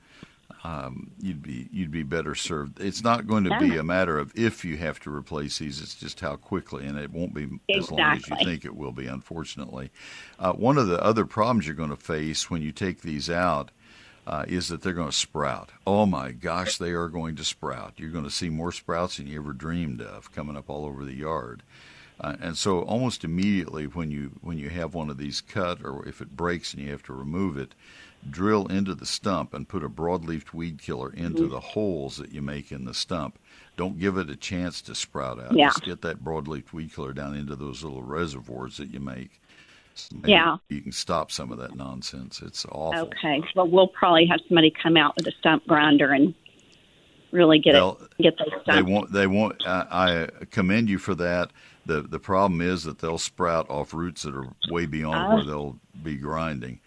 um, 0.64 1.12
you'd 1.20 1.42
be 1.42 1.68
you'd 1.72 1.92
be 1.92 2.04
better 2.04 2.36
served. 2.36 2.80
It's 2.80 3.04
not 3.04 3.28
going 3.28 3.44
to 3.46 3.60
be 3.60 3.76
a 3.76 3.84
matter 3.84 4.18
of 4.18 4.32
if 4.36 4.64
you 4.64 4.78
have 4.78 5.00
to 5.02 5.14
replace 5.14 5.60
these; 5.60 5.82
it's 5.82 5.96
just 5.96 6.22
how 6.22 6.38
quickly, 6.38 6.86
and 6.86 6.98
it 6.98 7.12
won't 7.12 7.34
be 7.34 7.44
exactly. 7.68 7.76
as 7.78 7.92
long 7.92 8.02
as 8.16 8.30
you 8.30 8.36
think 8.46 8.66
it 8.66 8.76
will 8.76 8.94
be. 8.94 9.08
Unfortunately, 9.08 9.92
uh, 10.40 10.54
one 10.54 10.78
of 10.78 10.88
the 10.88 11.04
other 11.04 11.26
problems 11.26 11.66
you're 11.66 11.76
going 11.76 11.90
to 11.90 11.98
face 11.98 12.50
when 12.50 12.62
you 12.62 12.72
take 12.72 13.02
these 13.02 13.30
out 13.30 13.72
uh, 14.26 14.46
is 14.48 14.70
that 14.70 14.82
they're 14.82 14.94
going 14.94 15.10
to 15.10 15.16
sprout. 15.16 15.72
Oh 15.86 16.06
my 16.06 16.32
gosh, 16.32 16.78
they 16.78 16.92
are 16.92 17.10
going 17.10 17.36
to 17.36 17.44
sprout. 17.44 17.94
You're 17.98 18.12
going 18.12 18.24
to 18.24 18.32
see 18.32 18.50
more 18.50 18.72
sprouts 18.72 19.18
than 19.18 19.28
you 19.28 19.40
ever 19.40 19.52
dreamed 19.52 20.02
of 20.02 20.32
coming 20.32 20.56
up 20.56 20.70
all 20.70 20.86
over 20.86 21.04
the 21.04 21.16
yard. 21.16 21.64
Uh, 22.22 22.36
and 22.40 22.58
so, 22.58 22.84
almost 22.84 23.26
immediately 23.26 23.86
when 23.86 24.12
you 24.12 24.32
when 24.42 24.58
you 24.58 24.70
have 24.70 24.94
one 24.94 25.10
of 25.10 25.18
these 25.18 25.42
cut, 25.42 25.84
or 25.84 26.08
if 26.08 26.22
it 26.22 26.38
breaks 26.38 26.74
and 26.74 26.82
you 26.82 26.92
have 26.92 27.04
to 27.04 27.14
remove 27.14 27.58
it, 27.58 27.76
drill 28.30 28.68
into 28.68 28.96
the 28.96 29.06
stump 29.06 29.54
and 29.54 29.68
put 29.68 29.84
a 29.84 29.90
broadleaf 29.90 30.54
weed 30.54 30.82
killer 30.82 31.12
into 31.14 31.44
Mm-hmm. 31.44 31.52
the 31.52 31.60
holes 31.60 32.18
that 32.18 32.32
you 32.32 32.42
make 32.42 32.72
in 32.72 32.86
the 32.86 32.94
stump. 32.94 33.38
Don't 33.76 34.00
give 34.00 34.18
it 34.18 34.30
a 34.30 34.36
chance 34.36 34.82
to 34.84 34.96
sprout 34.96 35.40
out. 35.40 35.54
Yeah. 35.56 35.68
Just 35.70 35.84
get 35.84 36.02
that 36.02 36.24
broadleaf 36.24 36.72
weed 36.74 36.94
killer 36.94 37.14
down 37.14 37.36
into 37.36 37.56
those 37.56 37.84
little 37.84 38.04
reservoirs 38.04 38.78
that 38.78 38.92
you 38.94 39.00
make. 39.00 39.40
So 39.96 40.16
Yeah. 40.26 40.58
You 40.70 40.82
can 40.82 40.92
stop 40.92 41.32
some 41.32 41.52
of 41.52 41.58
that 41.60 41.76
nonsense. 41.76 42.42
It's 42.42 42.66
awful. 42.72 43.02
Okay. 43.10 43.42
Well, 43.56 43.68
we'll 43.68 43.88
probably 43.88 44.26
have 44.28 44.40
somebody 44.48 44.72
come 44.72 44.96
out 44.98 45.16
with 45.18 45.28
a 45.28 45.32
stump 45.40 45.66
grinder 45.68 46.12
and 46.12 46.34
really 47.32 47.60
get 47.60 47.74
They'll- 47.74 48.00
it, 48.20 48.24
get 48.24 48.38
those 48.38 48.50
They 48.68 48.82
won't. 48.84 49.12
They 49.12 49.28
won't. 49.28 49.66
I, 49.68 49.86
I 50.40 50.46
commend 50.52 50.90
you 50.90 50.98
for 51.00 51.16
that. 51.16 51.52
the 51.86 52.02
The 52.02 52.20
problem 52.20 52.62
is 52.62 52.84
that 52.84 53.00
they'll 53.00 53.18
sprout 53.18 53.70
off 53.70 53.94
roots 53.94 54.22
that 54.24 54.36
are 54.36 54.48
way 54.70 54.86
beyond 54.86 55.16
Ah. 55.18 55.36
where 55.36 55.44
they'll 55.44 55.80
be 56.04 56.16
grinding. 56.16 56.80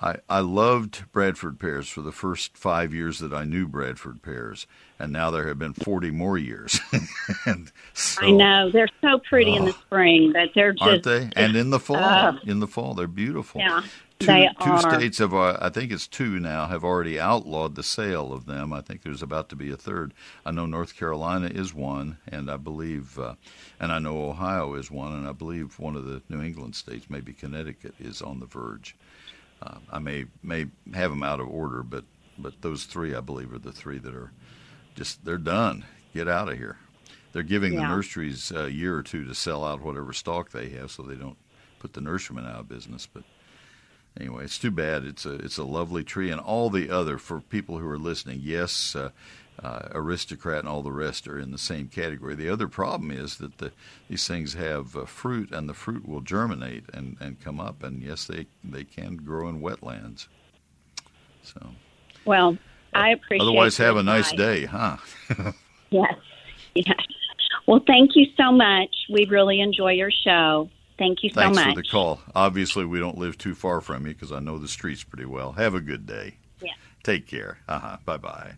I 0.00 0.16
I 0.28 0.40
loved 0.40 1.10
Bradford 1.12 1.58
pears 1.58 1.88
for 1.88 2.02
the 2.02 2.12
first 2.12 2.56
five 2.56 2.94
years 2.94 3.18
that 3.18 3.32
I 3.32 3.44
knew 3.44 3.68
Bradford 3.68 4.22
pears, 4.22 4.66
and 4.98 5.12
now 5.12 5.30
there 5.30 5.46
have 5.48 5.58
been 5.58 5.74
forty 5.74 6.10
more 6.10 6.38
years. 6.38 6.80
and 7.46 7.70
so, 7.92 8.22
I 8.22 8.30
know 8.30 8.70
they're 8.70 8.88
so 9.00 9.18
pretty 9.28 9.54
in 9.54 9.66
the 9.66 9.72
spring, 9.72 10.32
but 10.32 10.50
they're 10.54 10.72
just 10.72 10.82
aren't 10.82 11.02
they? 11.04 11.30
And 11.36 11.56
in 11.56 11.70
the 11.70 11.80
fall, 11.80 11.96
uh, 11.96 12.38
in 12.44 12.60
the 12.60 12.66
fall, 12.66 12.94
they're 12.94 13.06
beautiful. 13.06 13.60
Yeah, 13.60 13.82
Two, 14.20 14.26
they 14.26 14.48
two 14.62 14.70
are. 14.70 14.80
states 14.80 15.16
have, 15.16 15.32
uh, 15.32 15.56
I 15.62 15.70
think 15.70 15.90
it's 15.90 16.06
two 16.06 16.38
now, 16.38 16.66
have 16.66 16.84
already 16.84 17.18
outlawed 17.18 17.74
the 17.74 17.82
sale 17.82 18.34
of 18.34 18.44
them. 18.44 18.70
I 18.70 18.82
think 18.82 19.02
there's 19.02 19.22
about 19.22 19.48
to 19.48 19.56
be 19.56 19.70
a 19.70 19.78
third. 19.78 20.12
I 20.44 20.50
know 20.50 20.66
North 20.66 20.94
Carolina 20.94 21.46
is 21.46 21.72
one, 21.72 22.18
and 22.28 22.50
I 22.50 22.58
believe, 22.58 23.18
uh, 23.18 23.36
and 23.80 23.90
I 23.90 23.98
know 23.98 24.28
Ohio 24.28 24.74
is 24.74 24.90
one, 24.90 25.14
and 25.14 25.26
I 25.26 25.32
believe 25.32 25.78
one 25.78 25.96
of 25.96 26.04
the 26.04 26.20
New 26.28 26.42
England 26.42 26.76
states, 26.76 27.06
maybe 27.08 27.32
Connecticut, 27.32 27.94
is 27.98 28.20
on 28.20 28.40
the 28.40 28.46
verge. 28.46 28.94
Uh, 29.62 29.78
I 29.90 29.98
may 29.98 30.26
may 30.42 30.66
have 30.94 31.10
them 31.10 31.22
out 31.22 31.40
of 31.40 31.48
order, 31.48 31.82
but 31.82 32.04
but 32.38 32.62
those 32.62 32.84
three, 32.84 33.14
I 33.14 33.20
believe, 33.20 33.52
are 33.52 33.58
the 33.58 33.72
three 33.72 33.98
that 33.98 34.14
are 34.14 34.32
just 34.94 35.24
they're 35.24 35.38
done. 35.38 35.84
Get 36.14 36.28
out 36.28 36.48
of 36.48 36.56
here. 36.56 36.78
They're 37.32 37.42
giving 37.42 37.76
the 37.76 37.82
nurseries 37.82 38.50
a 38.50 38.70
year 38.70 38.96
or 38.96 39.02
two 39.04 39.24
to 39.24 39.34
sell 39.34 39.64
out 39.64 39.80
whatever 39.80 40.12
stock 40.12 40.50
they 40.50 40.70
have, 40.70 40.90
so 40.90 41.02
they 41.02 41.14
don't 41.14 41.38
put 41.78 41.92
the 41.92 42.00
nurserymen 42.00 42.44
out 42.44 42.60
of 42.60 42.68
business. 42.68 43.06
But 43.06 43.22
anyway, 44.18 44.44
it's 44.44 44.58
too 44.58 44.72
bad. 44.72 45.04
It's 45.04 45.26
a 45.26 45.34
it's 45.34 45.58
a 45.58 45.64
lovely 45.64 46.02
tree, 46.02 46.30
and 46.30 46.40
all 46.40 46.70
the 46.70 46.90
other 46.90 47.18
for 47.18 47.40
people 47.40 47.78
who 47.78 47.88
are 47.88 47.98
listening. 47.98 48.40
Yes, 48.42 48.96
uh, 48.96 49.10
uh, 49.62 49.88
aristocrat 49.92 50.60
and 50.60 50.68
all 50.68 50.82
the 50.82 50.92
rest 50.92 51.28
are 51.28 51.38
in 51.38 51.50
the 51.50 51.58
same 51.58 51.88
category. 51.88 52.34
The 52.34 52.48
other 52.48 52.68
problem 52.68 53.10
is 53.10 53.36
that 53.38 53.58
the 53.58 53.72
these 54.08 54.26
things 54.26 54.54
have 54.54 54.96
uh, 54.96 55.04
fruit, 55.04 55.52
and 55.52 55.68
the 55.68 55.74
fruit 55.74 56.08
will 56.08 56.20
germinate 56.20 56.84
and, 56.92 57.16
and 57.20 57.40
come 57.40 57.60
up. 57.60 57.82
And 57.82 58.02
yes, 58.02 58.26
they 58.26 58.46
they 58.64 58.84
can 58.84 59.16
grow 59.16 59.48
in 59.48 59.60
wetlands. 59.60 60.26
So 61.42 61.60
well. 62.24 62.56
I 62.92 63.10
appreciate. 63.10 63.42
otherwise, 63.42 63.76
have 63.76 63.96
a 63.96 64.02
nice 64.02 64.32
day, 64.32 64.64
huh? 64.64 64.96
Yes, 65.90 66.14
yes. 66.74 66.96
Well, 67.66 67.80
thank 67.86 68.12
you 68.14 68.26
so 68.36 68.52
much. 68.52 68.94
We 69.12 69.26
really 69.26 69.60
enjoy 69.60 69.92
your 69.92 70.10
show. 70.10 70.68
Thank 70.98 71.22
you 71.22 71.30
so 71.30 71.40
Thanks 71.40 71.56
much. 71.56 71.74
for 71.74 71.82
the 71.82 71.88
call. 71.88 72.20
Obviously, 72.34 72.84
we 72.84 73.00
don't 73.00 73.18
live 73.18 73.38
too 73.38 73.54
far 73.54 73.80
from 73.80 74.06
you 74.06 74.12
because 74.12 74.32
I 74.32 74.38
know 74.38 74.58
the 74.58 74.68
streets 74.68 75.02
pretty 75.02 75.24
well. 75.24 75.52
Have 75.52 75.74
a 75.74 75.80
good 75.80 76.06
day. 76.06 76.36
Yeah. 76.60 76.72
Take 77.02 77.26
care. 77.26 77.58
Uh-huh. 77.68 77.96
Bye 78.04 78.18
bye. 78.18 78.52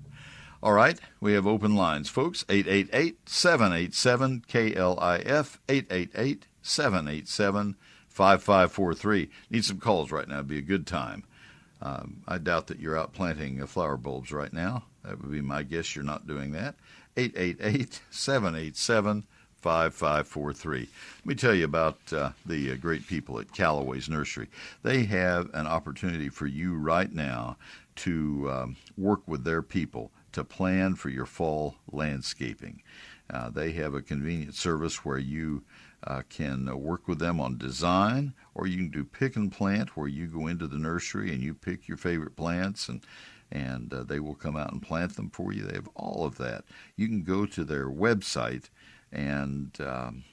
All 0.64 0.74
right, 0.74 0.96
we 1.20 1.32
have 1.32 1.44
open 1.44 1.74
lines, 1.74 2.08
folks. 2.08 2.44
888 2.48 3.28
787 3.28 4.44
KLIF, 4.48 5.58
888 5.68 6.46
787 6.62 7.76
5543. 8.06 9.30
Need 9.50 9.64
some 9.64 9.80
calls 9.80 10.12
right 10.12 10.28
now. 10.28 10.36
It'd 10.36 10.46
be 10.46 10.58
a 10.58 10.62
good 10.62 10.86
time. 10.86 11.24
Um, 11.80 12.22
I 12.28 12.38
doubt 12.38 12.68
that 12.68 12.78
you're 12.78 12.96
out 12.96 13.12
planting 13.12 13.60
uh, 13.60 13.66
flower 13.66 13.96
bulbs 13.96 14.30
right 14.30 14.52
now. 14.52 14.84
That 15.02 15.20
would 15.20 15.32
be 15.32 15.40
my 15.40 15.64
guess 15.64 15.96
you're 15.96 16.04
not 16.04 16.28
doing 16.28 16.52
that. 16.52 16.76
888 17.16 18.00
787 18.10 19.24
5543. 19.56 20.78
Let 20.78 21.26
me 21.26 21.34
tell 21.34 21.54
you 21.54 21.64
about 21.64 21.98
uh, 22.12 22.30
the 22.46 22.70
uh, 22.70 22.76
great 22.76 23.08
people 23.08 23.40
at 23.40 23.52
Callaway's 23.52 24.08
Nursery. 24.08 24.46
They 24.84 25.02
have 25.06 25.50
an 25.54 25.66
opportunity 25.66 26.28
for 26.28 26.46
you 26.46 26.76
right 26.76 27.12
now 27.12 27.56
to 27.96 28.48
um, 28.48 28.76
work 28.96 29.26
with 29.26 29.42
their 29.42 29.60
people 29.62 30.12
to 30.32 30.44
plan 30.44 30.94
for 30.94 31.08
your 31.08 31.26
fall 31.26 31.76
landscaping. 31.90 32.82
Uh, 33.30 33.50
they 33.50 33.72
have 33.72 33.94
a 33.94 34.02
convenient 34.02 34.54
service 34.54 35.04
where 35.04 35.18
you 35.18 35.62
uh, 36.04 36.22
can 36.28 36.68
uh, 36.68 36.76
work 36.76 37.06
with 37.06 37.18
them 37.18 37.40
on 37.40 37.56
design, 37.56 38.34
or 38.54 38.66
you 38.66 38.76
can 38.76 38.90
do 38.90 39.04
pick 39.04 39.36
and 39.36 39.52
plant, 39.52 39.96
where 39.96 40.08
you 40.08 40.26
go 40.26 40.46
into 40.46 40.66
the 40.66 40.78
nursery 40.78 41.32
and 41.32 41.42
you 41.42 41.54
pick 41.54 41.88
your 41.88 41.96
favorite 41.96 42.36
plants 42.36 42.88
and 42.88 43.04
and 43.50 43.92
uh, 43.92 44.02
they 44.02 44.18
will 44.18 44.34
come 44.34 44.56
out 44.56 44.72
and 44.72 44.80
plant 44.80 45.14
them 45.14 45.28
for 45.28 45.52
you. 45.52 45.62
They 45.64 45.74
have 45.74 45.88
all 45.94 46.24
of 46.24 46.38
that. 46.38 46.64
You 46.96 47.06
can 47.06 47.22
go 47.22 47.44
to 47.44 47.64
their 47.64 47.86
website 47.86 48.70
and 49.12 49.76
um, 49.78 50.24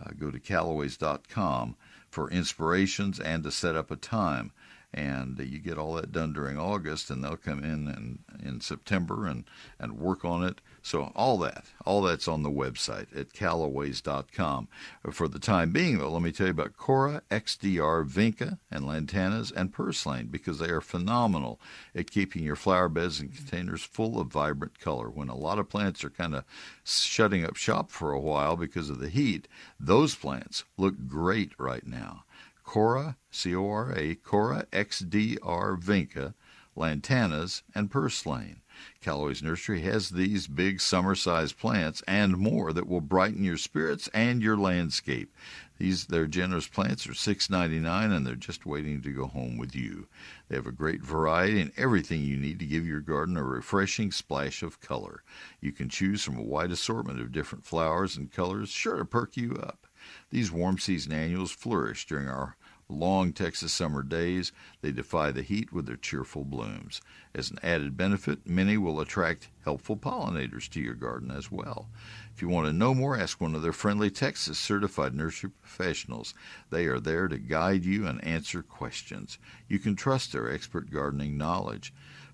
uh, 0.00 0.10
go 0.18 0.30
to 0.30 0.40
Callaways.com 0.40 1.76
for 2.08 2.30
inspirations 2.30 3.20
and 3.20 3.44
to 3.44 3.50
set 3.50 3.76
up 3.76 3.90
a 3.90 3.96
time. 3.96 4.52
And 4.94 5.38
you 5.38 5.58
get 5.58 5.78
all 5.78 5.94
that 5.94 6.12
done 6.12 6.34
during 6.34 6.58
August, 6.58 7.10
and 7.10 7.24
they'll 7.24 7.36
come 7.36 7.60
in 7.64 7.88
in, 7.88 8.18
in 8.46 8.60
September 8.60 9.26
and, 9.26 9.44
and 9.78 9.98
work 9.98 10.24
on 10.24 10.44
it. 10.44 10.60
So 10.82 11.12
all 11.14 11.38
that, 11.38 11.64
all 11.86 12.02
that's 12.02 12.28
on 12.28 12.42
the 12.42 12.50
website 12.50 13.16
at 13.16 13.32
Callaways.com. 13.32 14.68
For 15.10 15.28
the 15.28 15.38
time 15.38 15.72
being, 15.72 15.98
though, 15.98 16.10
let 16.10 16.22
me 16.22 16.32
tell 16.32 16.46
you 16.46 16.52
about 16.52 16.76
Cora, 16.76 17.22
XDR, 17.30 18.06
Vinca, 18.06 18.58
and 18.70 18.84
Lantanas, 18.84 19.52
and 19.54 19.72
Purslane 19.72 20.26
because 20.26 20.58
they 20.58 20.68
are 20.68 20.80
phenomenal 20.80 21.60
at 21.94 22.10
keeping 22.10 22.42
your 22.42 22.56
flower 22.56 22.88
beds 22.88 23.20
and 23.20 23.34
containers 23.34 23.84
full 23.84 24.20
of 24.20 24.28
vibrant 24.28 24.78
color. 24.78 25.08
When 25.08 25.28
a 25.28 25.36
lot 25.36 25.58
of 25.58 25.68
plants 25.68 26.04
are 26.04 26.10
kind 26.10 26.34
of 26.34 26.44
shutting 26.84 27.44
up 27.44 27.56
shop 27.56 27.90
for 27.90 28.12
a 28.12 28.20
while 28.20 28.56
because 28.56 28.90
of 28.90 28.98
the 28.98 29.08
heat, 29.08 29.48
those 29.78 30.14
plants 30.14 30.64
look 30.76 31.06
great 31.06 31.52
right 31.58 31.86
now. 31.86 32.24
Cora, 32.64 33.16
C 33.30 33.54
O 33.54 33.68
R 33.68 33.92
A, 33.96 34.14
Cora 34.14 34.66
XDR 34.72 35.76
Vinca, 35.78 36.34
Lantanas, 36.76 37.62
and 37.74 37.90
Purslane. 37.90 38.62
Callaway's 39.02 39.42
Nursery 39.42 39.82
has 39.82 40.10
these 40.10 40.46
big 40.46 40.80
summer 40.80 41.14
sized 41.14 41.58
plants 41.58 42.02
and 42.08 42.38
more 42.38 42.72
that 42.72 42.86
will 42.86 43.02
brighten 43.02 43.44
your 43.44 43.58
spirits 43.58 44.08
and 44.14 44.42
your 44.42 44.56
landscape. 44.56 45.34
These 45.76 46.06
their 46.06 46.26
generous 46.26 46.68
plants 46.68 47.06
are 47.06 47.14
six 47.14 47.50
ninety 47.50 47.78
nine 47.78 48.12
and 48.12 48.26
they're 48.26 48.34
just 48.34 48.64
waiting 48.64 49.02
to 49.02 49.12
go 49.12 49.26
home 49.26 49.58
with 49.58 49.74
you. 49.74 50.08
They 50.48 50.56
have 50.56 50.66
a 50.66 50.72
great 50.72 51.02
variety 51.02 51.60
and 51.60 51.72
everything 51.76 52.22
you 52.22 52.38
need 52.38 52.58
to 52.60 52.66
give 52.66 52.86
your 52.86 53.00
garden 53.00 53.36
a 53.36 53.42
refreshing 53.42 54.10
splash 54.12 54.62
of 54.62 54.80
color. 54.80 55.22
You 55.60 55.72
can 55.72 55.88
choose 55.88 56.24
from 56.24 56.38
a 56.38 56.42
wide 56.42 56.70
assortment 56.70 57.20
of 57.20 57.32
different 57.32 57.66
flowers 57.66 58.16
and 58.16 58.32
colors 58.32 58.70
sure 58.70 58.96
to 58.96 59.04
perk 59.04 59.36
you 59.36 59.56
up. 59.56 59.86
These 60.30 60.52
warm 60.52 60.78
season 60.78 61.12
annuals 61.12 61.52
flourish 61.52 62.06
during 62.06 62.28
our 62.28 62.56
long 62.88 63.32
Texas 63.32 63.72
summer 63.72 64.02
days. 64.02 64.52
They 64.80 64.92
defy 64.92 65.30
the 65.30 65.42
heat 65.42 65.72
with 65.72 65.86
their 65.86 65.96
cheerful 65.96 66.44
blooms. 66.44 67.00
As 67.34 67.50
an 67.50 67.58
added 67.62 67.96
benefit, 67.96 68.46
many 68.46 68.76
will 68.76 69.00
attract 69.00 69.48
helpful 69.64 69.96
pollinators 69.96 70.68
to 70.70 70.80
your 70.80 70.94
garden 70.94 71.30
as 71.30 71.50
well. 71.50 71.88
If 72.34 72.42
you 72.42 72.48
want 72.48 72.66
to 72.66 72.72
know 72.72 72.94
more, 72.94 73.16
ask 73.18 73.40
one 73.40 73.54
of 73.54 73.62
their 73.62 73.72
friendly 73.72 74.10
Texas 74.10 74.58
certified 74.58 75.14
nursery 75.14 75.50
professionals. 75.50 76.34
They 76.70 76.86
are 76.86 77.00
there 77.00 77.28
to 77.28 77.38
guide 77.38 77.84
you 77.84 78.06
and 78.06 78.22
answer 78.24 78.62
questions. 78.62 79.38
You 79.68 79.78
can 79.78 79.96
trust 79.96 80.32
their 80.32 80.50
expert 80.52 80.90
gardening 80.90 81.38
knowledge. 81.38 81.92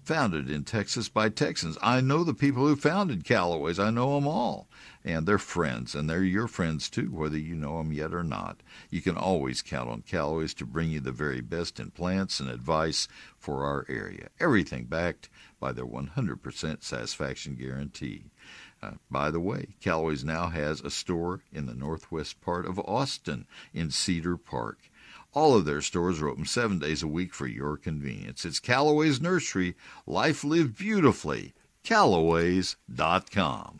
Founded 0.08 0.48
in 0.48 0.64
Texas 0.64 1.10
by 1.10 1.28
Texans. 1.28 1.76
I 1.82 2.00
know 2.00 2.24
the 2.24 2.32
people 2.32 2.66
who 2.66 2.76
founded 2.76 3.26
Callaway's. 3.26 3.78
I 3.78 3.90
know 3.90 4.14
them 4.14 4.26
all. 4.26 4.66
And 5.04 5.26
they're 5.26 5.36
friends, 5.36 5.94
and 5.94 6.08
they're 6.08 6.24
your 6.24 6.48
friends 6.48 6.88
too, 6.88 7.10
whether 7.12 7.36
you 7.36 7.54
know 7.54 7.76
them 7.76 7.92
yet 7.92 8.14
or 8.14 8.24
not. 8.24 8.62
You 8.88 9.02
can 9.02 9.18
always 9.18 9.60
count 9.60 9.90
on 9.90 10.00
Callaway's 10.00 10.54
to 10.54 10.64
bring 10.64 10.88
you 10.88 11.00
the 11.00 11.12
very 11.12 11.42
best 11.42 11.78
in 11.78 11.90
plants 11.90 12.40
and 12.40 12.48
advice 12.48 13.06
for 13.36 13.66
our 13.66 13.84
area. 13.86 14.28
Everything 14.40 14.86
backed 14.86 15.28
by 15.60 15.72
their 15.72 15.84
100% 15.84 16.82
satisfaction 16.82 17.54
guarantee. 17.54 18.30
Uh, 18.82 18.92
by 19.10 19.30
the 19.30 19.40
way, 19.40 19.74
Callaway's 19.78 20.24
now 20.24 20.48
has 20.48 20.80
a 20.80 20.90
store 20.90 21.42
in 21.52 21.66
the 21.66 21.74
northwest 21.74 22.40
part 22.40 22.64
of 22.64 22.78
Austin 22.78 23.46
in 23.74 23.90
Cedar 23.90 24.38
Park. 24.38 24.78
All 25.38 25.54
of 25.54 25.64
their 25.66 25.80
stores 25.80 26.20
are 26.20 26.28
open 26.28 26.46
seven 26.46 26.80
days 26.80 27.04
a 27.04 27.06
week 27.06 27.32
for 27.32 27.46
your 27.46 27.76
convenience. 27.76 28.44
It's 28.44 28.58
Callaway's 28.58 29.20
Nursery. 29.20 29.76
Life 30.04 30.42
lived 30.42 30.76
beautifully. 30.76 31.54
Callaways.com. 31.84 33.78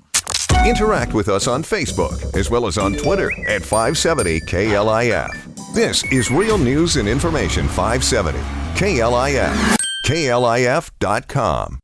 Interact 0.64 1.14
with 1.14 1.28
us 1.28 1.48
on 1.48 1.64
Facebook 1.64 2.36
as 2.36 2.48
well 2.48 2.68
as 2.68 2.78
on 2.78 2.92
Twitter 2.92 3.32
at 3.48 3.64
570 3.64 4.38
KLIF. 4.42 5.74
This 5.74 6.04
is 6.12 6.30
Real 6.30 6.58
News 6.58 6.94
and 6.94 7.08
Information 7.08 7.66
570 7.66 8.38
KLIF. 8.78 9.76
KLIF.com. 10.06 11.80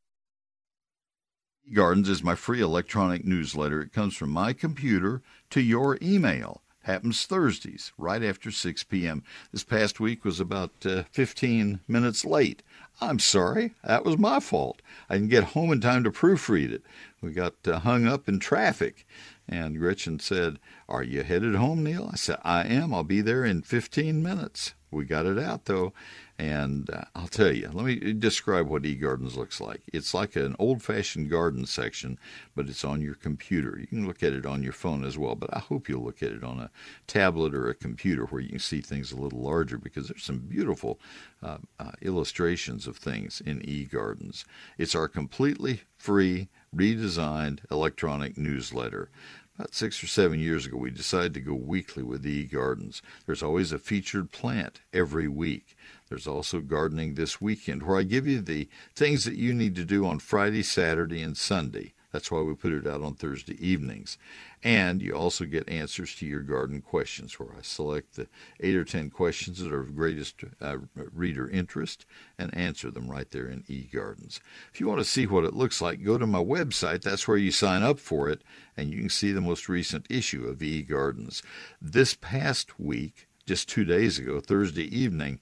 Gardens 1.75 2.09
is 2.09 2.23
my 2.23 2.37
free 2.37 2.61
electronic 2.61 3.25
newsletter. 3.25 3.83
It 3.83 3.93
comes 3.93 4.15
from 4.15 4.31
my 4.31 4.53
computer 4.53 5.21
to 5.51 5.61
your 5.61 5.99
email. 6.01 6.63
Happens 6.85 7.27
Thursdays, 7.27 7.93
right 7.99 8.23
after 8.23 8.51
6 8.51 8.85
p.m. 8.85 9.23
This 9.53 9.65
past 9.65 10.01
week 10.01 10.25
was 10.25 10.41
about 10.41 10.71
uh, 10.85 11.03
15 11.11 11.81
minutes 11.89 12.25
late. 12.25 12.63
I'm 13.01 13.19
sorry, 13.19 13.75
that 13.83 14.05
was 14.05 14.19
my 14.19 14.39
fault. 14.41 14.81
I 15.11 15.15
didn't 15.15 15.31
get 15.31 15.45
home 15.45 15.73
in 15.73 15.81
time 15.81 16.05
to 16.05 16.11
proofread 16.11 16.71
it. 16.71 16.83
We 17.21 17.33
got 17.33 17.55
uh, 17.67 17.81
hung 17.81 18.07
up 18.07 18.29
in 18.29 18.39
traffic. 18.39 19.07
And 19.49 19.79
Gretchen 19.79 20.21
said, 20.21 20.59
Are 20.89 21.03
you 21.03 21.23
headed 21.23 21.55
home, 21.57 21.83
Neil? 21.83 22.09
I 22.13 22.17
said, 22.17 22.39
I 22.45 22.65
am. 22.65 22.95
I'll 22.95 23.05
be 23.05 23.21
there 23.21 23.45
in 23.45 23.63
15 23.63 24.23
minutes. 24.23 24.75
We 24.91 25.05
got 25.05 25.27
it 25.27 25.39
out, 25.39 25.65
though. 25.65 25.93
And 26.37 26.91
uh, 26.91 27.05
I'll 27.15 27.29
tell 27.29 27.53
you, 27.53 27.71
let 27.73 27.87
me 27.87 28.13
describe 28.13 28.67
what 28.67 28.83
eGardens 28.83 29.37
looks 29.37 29.61
like. 29.61 29.83
It's 29.93 30.13
like 30.13 30.35
an 30.35 30.57
old 30.59 30.83
fashioned 30.83 31.31
garden 31.31 31.65
section, 31.65 32.19
but 32.57 32.69
it's 32.69 32.85
on 32.85 33.01
your 33.01 33.15
computer. 33.15 33.79
You 33.79 33.87
can 33.87 34.07
look 34.07 34.23
at 34.25 34.33
it 34.33 34.45
on 34.45 34.63
your 34.63 34.73
phone 34.73 35.05
as 35.05 35.17
well, 35.17 35.37
but 35.37 35.55
I 35.55 35.61
hope 35.61 35.89
you'll 35.89 36.03
look 36.03 36.25
at 36.25 36.33
it 36.33 36.43
on 36.43 36.59
a 36.59 36.71
tablet 37.07 37.55
or 37.55 37.69
a 37.69 37.75
computer 37.75 38.25
where 38.25 38.41
you 38.41 38.49
can 38.49 38.59
see 38.59 38.81
things 38.81 39.13
a 39.13 39.17
little 39.17 39.39
larger 39.39 39.79
because 39.79 40.09
there's 40.09 40.25
some 40.25 40.39
beautiful 40.39 40.99
uh, 41.41 41.59
uh, 41.79 41.93
illustrations 42.03 42.89
of 42.89 42.97
things 42.97 43.41
in 43.41 43.61
eGardens. 43.61 44.45
It's 44.77 44.97
our 44.97 45.07
completely 45.07 45.83
free, 45.97 46.49
redesigned 46.75 47.61
electronic 47.71 48.37
newsletter. 48.37 49.09
About 49.57 49.73
six 49.73 50.03
or 50.03 50.09
seven 50.09 50.41
years 50.41 50.67
ago, 50.67 50.77
we 50.77 50.91
decided 50.91 51.33
to 51.35 51.41
go 51.41 51.55
weekly 51.55 52.03
with 52.03 52.25
eGardens. 52.25 53.01
There's 53.25 53.43
always 53.43 53.71
a 53.71 53.79
featured 53.79 54.33
plant 54.33 54.81
every 54.93 55.29
week. 55.29 55.77
There's 56.09 56.27
also 56.27 56.59
gardening 56.59 57.15
this 57.15 57.41
weekend, 57.41 57.85
where 57.85 57.97
I 57.97 58.03
give 58.03 58.27
you 58.27 58.41
the 58.41 58.69
things 58.97 59.25
that 59.25 59.37
you 59.37 59.55
need 59.55 59.77
to 59.77 59.85
do 59.85 60.07
on 60.07 60.19
Friday, 60.19 60.65
Saturday, 60.65 61.23
and 61.23 61.37
Sunday. 61.37 61.93
That's 62.11 62.33
why 62.33 62.41
we 62.41 62.55
put 62.55 62.73
it 62.73 62.87
out 62.87 63.03
on 63.03 63.15
Thursday 63.15 63.57
evenings. 63.65 64.19
And 64.65 65.03
you 65.03 65.13
also 65.13 65.45
get 65.45 65.69
answers 65.69 66.15
to 66.15 66.27
your 66.27 66.41
garden 66.41 66.81
questions, 66.81 67.39
where 67.39 67.51
I 67.51 67.61
select 67.61 68.17
the 68.17 68.29
eight 68.61 68.75
or 68.75 68.85
ten 68.85 69.11
questions 69.11 69.59
that 69.59 69.71
are 69.71 69.81
of 69.81 69.95
greatest 69.95 70.43
uh, 70.59 70.79
reader 71.13 71.51
interest 71.51 72.07
and 72.39 72.57
answer 72.57 72.91
them 72.91 73.11
right 73.11 73.31
there 73.31 73.47
in 73.47 73.65
eGardens. 73.65 74.41
If 74.73 74.81
you 74.81 74.89
want 74.89 75.01
to 75.01 75.05
see 75.05 75.27
what 75.27 75.45
it 75.45 75.53
looks 75.53 75.83
like, 75.83 76.03
go 76.03 76.17
to 76.17 76.27
my 76.27 76.43
website. 76.43 77.03
That's 77.03 77.29
where 77.29 77.37
you 77.37 77.53
sign 77.53 77.83
up 77.83 78.01
for 78.01 78.31
it, 78.31 78.41
and 78.75 78.91
you 78.91 79.01
can 79.01 79.11
see 79.11 79.33
the 79.33 79.43
most 79.43 79.69
recent 79.69 80.07
issue 80.09 80.47
of 80.47 80.61
eGardens. 80.61 81.43
This 81.83 82.15
past 82.15 82.81
week, 82.81 83.29
just 83.45 83.69
two 83.69 83.85
days 83.85 84.19
ago, 84.19 84.41
Thursday 84.41 84.85
evening, 84.97 85.41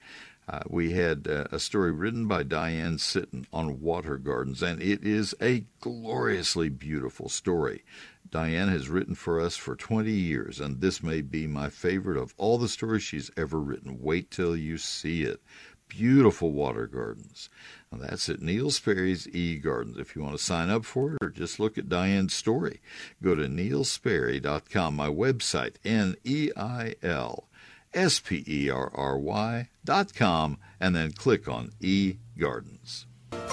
uh, 0.49 0.59
we 0.67 0.91
had 0.91 1.25
uh, 1.29 1.45
a 1.53 1.59
story 1.59 1.91
written 1.91 2.27
by 2.27 2.43
Diane 2.43 2.97
Sitten 2.97 3.47
on 3.53 3.79
water 3.79 4.17
gardens, 4.17 4.61
and 4.61 4.81
it 4.81 5.01
is 5.01 5.33
a 5.41 5.63
gloriously 5.79 6.67
beautiful 6.67 7.29
story. 7.29 7.85
Diane 8.29 8.69
has 8.69 8.89
written 8.89 9.15
for 9.15 9.39
us 9.39 9.55
for 9.55 9.75
20 9.75 10.11
years, 10.11 10.59
and 10.59 10.81
this 10.81 11.03
may 11.03 11.21
be 11.21 11.45
my 11.45 11.69
favorite 11.69 12.17
of 12.17 12.33
all 12.37 12.57
the 12.57 12.67
stories 12.67 13.03
she's 13.03 13.29
ever 13.37 13.59
written. 13.59 13.99
Wait 14.01 14.31
till 14.31 14.55
you 14.55 14.77
see 14.77 15.23
it. 15.23 15.41
Beautiful 15.87 16.51
water 16.51 16.87
gardens. 16.87 17.49
Now 17.91 17.99
that's 17.99 18.27
at 18.29 18.41
Neil 18.41 18.71
Sperry's 18.71 19.27
E 19.27 19.57
Gardens. 19.59 19.99
If 19.99 20.15
you 20.15 20.23
want 20.23 20.35
to 20.35 20.43
sign 20.43 20.71
up 20.71 20.85
for 20.85 21.13
it 21.13 21.17
or 21.21 21.29
just 21.29 21.59
look 21.59 21.77
at 21.77 21.89
Diane's 21.89 22.33
story, 22.33 22.81
go 23.21 23.35
to 23.35 23.43
neilsperry.com, 23.43 24.95
my 24.95 25.07
website, 25.07 25.75
N 25.85 26.15
E 26.23 26.49
I 26.57 26.95
L 27.03 27.47
S 27.93 28.19
P 28.19 28.43
E 28.47 28.69
R 28.71 28.89
R 28.95 29.17
Y 29.19 29.69
dot 29.85 30.15
com, 30.15 30.57
and 30.79 30.95
then 30.95 31.11
click 31.11 31.47
on 31.47 31.73
E 31.79 32.15
Gardens. 32.39 33.05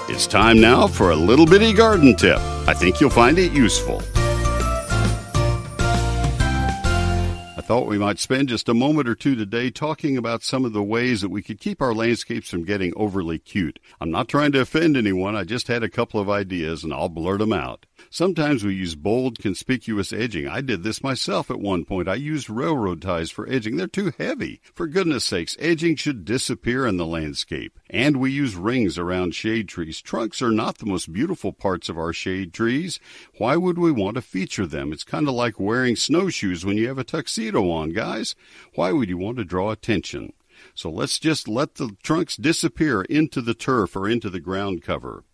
It's 0.09 0.27
time 0.27 0.61
now 0.61 0.87
for 0.87 1.11
a 1.11 1.17
little 1.17 1.47
bitty 1.47 1.75
garden 1.75 2.17
tip. 2.17 2.39
I 2.67 2.73
think 2.73 3.01
you'll 3.01 3.11
find 3.11 3.39
it 3.39 3.53
useful. 3.53 4.03
Thought 7.71 7.87
we 7.87 7.99
might 7.99 8.19
spend 8.19 8.49
just 8.49 8.69
a 8.69 8.75
moment 8.75 9.09
or 9.09 9.15
two 9.15 9.37
today 9.37 9.71
talking 9.71 10.17
about 10.17 10.43
some 10.43 10.65
of 10.65 10.73
the 10.73 10.83
ways 10.83 11.21
that 11.21 11.29
we 11.29 11.41
could 11.41 11.61
keep 11.61 11.81
our 11.81 11.95
landscapes 11.95 12.51
from 12.51 12.65
getting 12.65 12.93
overly 12.97 13.39
cute. 13.39 13.79
I'm 14.01 14.11
not 14.11 14.27
trying 14.27 14.51
to 14.51 14.61
offend 14.61 14.97
anyone, 14.97 15.37
I 15.37 15.45
just 15.45 15.69
had 15.69 15.85
a 15.85 15.89
couple 15.89 16.19
of 16.19 16.29
ideas 16.29 16.83
and 16.83 16.93
I'll 16.93 17.09
blurt 17.09 17.39
them 17.39 17.53
out. 17.53 17.87
Sometimes 18.09 18.65
we 18.65 18.75
use 18.75 18.95
bold, 18.95 19.39
conspicuous 19.39 20.13
edging. 20.13 20.49
I 20.49 20.61
did 20.61 20.83
this 20.83 21.03
myself 21.03 21.51
at 21.51 21.61
one 21.61 21.85
point. 21.85 22.09
I 22.09 22.15
used 22.15 22.49
railroad 22.49 23.03
ties 23.03 23.31
for 23.31 23.49
edging. 23.49 23.77
They're 23.77 23.87
too 23.87 24.13
heavy. 24.17 24.61
For 24.75 24.87
goodness 24.87 25.25
sakes, 25.25 25.57
edging 25.59 25.97
should 25.97 26.25
disappear 26.25 26.87
in 26.87 26.97
the 26.97 27.07
landscape. 27.07 27.79
And 27.91 28.17
we 28.17 28.31
use 28.31 28.57
rings 28.57 28.99
around 28.99 29.35
shade 29.35 29.69
trees. 29.69 30.01
Trunks 30.01 30.41
are 30.41 30.51
not 30.51 30.79
the 30.79 30.87
most 30.87 31.13
beautiful 31.13 31.53
parts 31.53 31.89
of 31.89 31.99
our 31.99 32.13
shade 32.13 32.53
trees. 32.53 32.99
Why 33.39 33.57
would 33.57 33.79
we 33.79 33.93
want 33.93 34.15
to 34.15 34.23
feature 34.23 34.67
them? 34.67 34.93
It's 34.93 35.05
kind 35.05 35.29
of 35.29 35.35
like 35.35 35.61
wearing 35.61 35.97
snowshoes 35.97 36.65
when 36.65 36.77
you 36.77 36.89
have 36.89 36.99
a 36.99 37.05
tuxedo 37.05 37.71
on, 37.71 37.91
guys. 37.91 38.35
Why 38.75 38.93
would 38.93 39.09
you 39.09 39.19
want 39.19 39.39
to 39.39 39.45
draw 39.45 39.71
attention? 39.71 40.33
So 40.75 40.91
let's 40.91 41.19
just 41.19 41.49
let 41.49 41.77
the 41.77 41.97
trunks 42.03 42.37
disappear 42.37 43.03
into 43.03 43.41
the 43.41 43.55
turf 43.55 43.97
or 43.97 44.09
into 44.09 44.31
the 44.31 44.41
ground 44.41 44.83
cover. 44.83 45.25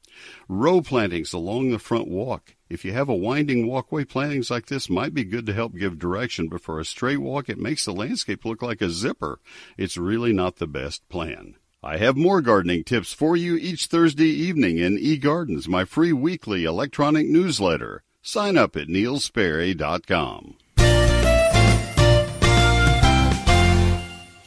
Row 0.48 0.80
plantings 0.80 1.32
along 1.32 1.70
the 1.70 1.78
front 1.78 2.08
walk. 2.08 2.54
If 2.68 2.84
you 2.84 2.92
have 2.92 3.08
a 3.08 3.14
winding 3.14 3.66
walkway, 3.66 4.04
plantings 4.04 4.50
like 4.50 4.66
this 4.66 4.90
might 4.90 5.14
be 5.14 5.24
good 5.24 5.46
to 5.46 5.52
help 5.52 5.74
give 5.74 5.98
direction, 5.98 6.48
but 6.48 6.62
for 6.62 6.80
a 6.80 6.84
straight 6.84 7.18
walk, 7.18 7.48
it 7.48 7.58
makes 7.58 7.84
the 7.84 7.92
landscape 7.92 8.44
look 8.44 8.62
like 8.62 8.80
a 8.80 8.90
zipper. 8.90 9.40
It's 9.76 9.96
really 9.96 10.32
not 10.32 10.56
the 10.56 10.66
best 10.66 11.08
plan. 11.08 11.56
I 11.82 11.98
have 11.98 12.16
more 12.16 12.40
gardening 12.40 12.82
tips 12.82 13.12
for 13.12 13.36
you 13.36 13.56
each 13.56 13.86
Thursday 13.86 14.26
evening 14.26 14.78
in 14.78 14.98
eGardens, 14.98 15.68
my 15.68 15.84
free 15.84 16.12
weekly 16.12 16.64
electronic 16.64 17.28
newsletter. 17.28 18.02
Sign 18.22 18.58
up 18.58 18.74
at 18.74 18.88
neilsperry.com. 18.88 20.56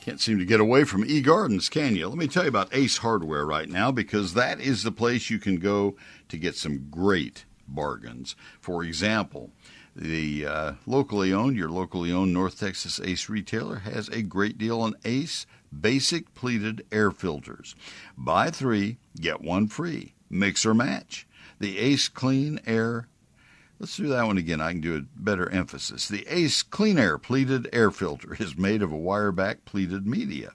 Can't 0.09 0.19
seem 0.19 0.39
to 0.39 0.45
get 0.45 0.59
away 0.59 0.85
from 0.85 1.03
eGardens, 1.03 1.69
can 1.69 1.95
you? 1.95 2.07
Let 2.07 2.17
me 2.17 2.27
tell 2.27 2.41
you 2.41 2.49
about 2.49 2.73
Ace 2.73 2.97
Hardware 2.97 3.45
right 3.45 3.69
now 3.69 3.91
because 3.91 4.33
that 4.33 4.59
is 4.59 4.81
the 4.81 4.91
place 4.91 5.29
you 5.29 5.37
can 5.37 5.57
go 5.57 5.95
to 6.29 6.37
get 6.39 6.55
some 6.55 6.87
great 6.89 7.45
bargains. 7.67 8.35
For 8.59 8.83
example, 8.83 9.51
the 9.95 10.47
uh, 10.47 10.71
locally 10.87 11.31
owned, 11.31 11.57
your 11.57 11.69
locally 11.69 12.11
owned 12.11 12.33
North 12.33 12.59
Texas 12.59 12.99
Ace 12.99 13.29
retailer 13.29 13.75
has 13.81 14.09
a 14.09 14.23
great 14.23 14.57
deal 14.57 14.81
on 14.81 14.95
Ace 15.05 15.45
basic 15.79 16.33
pleated 16.33 16.87
air 16.91 17.11
filters. 17.11 17.75
Buy 18.17 18.49
three, 18.49 18.97
get 19.21 19.41
one 19.41 19.67
free. 19.67 20.15
Mix 20.27 20.65
or 20.65 20.73
match. 20.73 21.27
The 21.59 21.77
Ace 21.77 22.07
Clean 22.07 22.59
Air. 22.65 23.09
Let's 23.79 23.95
do 23.95 24.07
that 24.09 24.25
one 24.25 24.37
again. 24.37 24.59
I 24.59 24.73
can 24.73 24.81
do 24.81 24.97
a 24.97 25.01
better 25.01 25.49
emphasis. 25.49 26.09
The 26.09 26.27
Ace 26.27 26.63
Clean 26.63 26.97
Air 26.97 27.17
pleated 27.17 27.69
air 27.71 27.91
filter 27.91 28.35
is 28.39 28.57
made 28.57 28.81
of 28.81 28.91
a 28.91 28.97
wire 28.97 29.31
back 29.31 29.63
pleated 29.63 30.05
media 30.05 30.51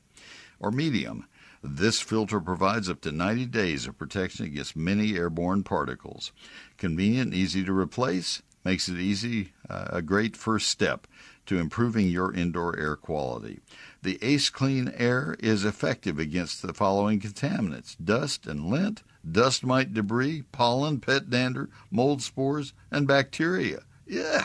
or 0.61 0.71
medium. 0.71 1.27
This 1.63 2.01
filter 2.01 2.39
provides 2.39 2.91
up 2.91 3.01
to 3.01 3.13
90 3.13 3.47
days 3.47 3.87
of 3.87 3.97
protection 3.97 4.45
against 4.45 4.77
many 4.77 5.17
airborne 5.17 5.63
particles. 5.63 6.33
Convenient 6.77 7.33
and 7.33 7.35
easy 7.35 7.65
to 7.65 7.73
replace, 7.73 8.43
makes 8.63 8.91
it 8.91 8.99
easy, 8.99 9.55
uh, 9.71 9.87
a 9.89 10.03
great 10.03 10.37
first 10.37 10.69
step 10.69 11.07
to 11.47 11.59
improving 11.59 12.09
your 12.09 12.35
indoor 12.35 12.79
air 12.79 12.97
quality. 12.97 13.61
The 14.03 14.19
Ace 14.23 14.51
Clean 14.51 14.93
Air 14.95 15.37
is 15.39 15.65
effective 15.65 16.19
against 16.19 16.61
the 16.61 16.75
following 16.75 17.21
contaminants 17.21 17.97
dust 18.03 18.47
and 18.47 18.67
lint, 18.67 19.03
dust 19.31 19.65
mite 19.65 19.95
debris, 19.95 20.43
pollen, 20.53 21.01
pet 21.01 21.31
dander, 21.31 21.71
mold 21.91 22.23
spores, 22.23 22.73
and 22.91 23.07
bacteria. 23.07 23.81
Yeah, 24.07 24.45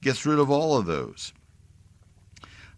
gets 0.00 0.24
rid 0.24 0.38
of 0.38 0.50
all 0.50 0.76
of 0.76 0.86
those 0.86 1.32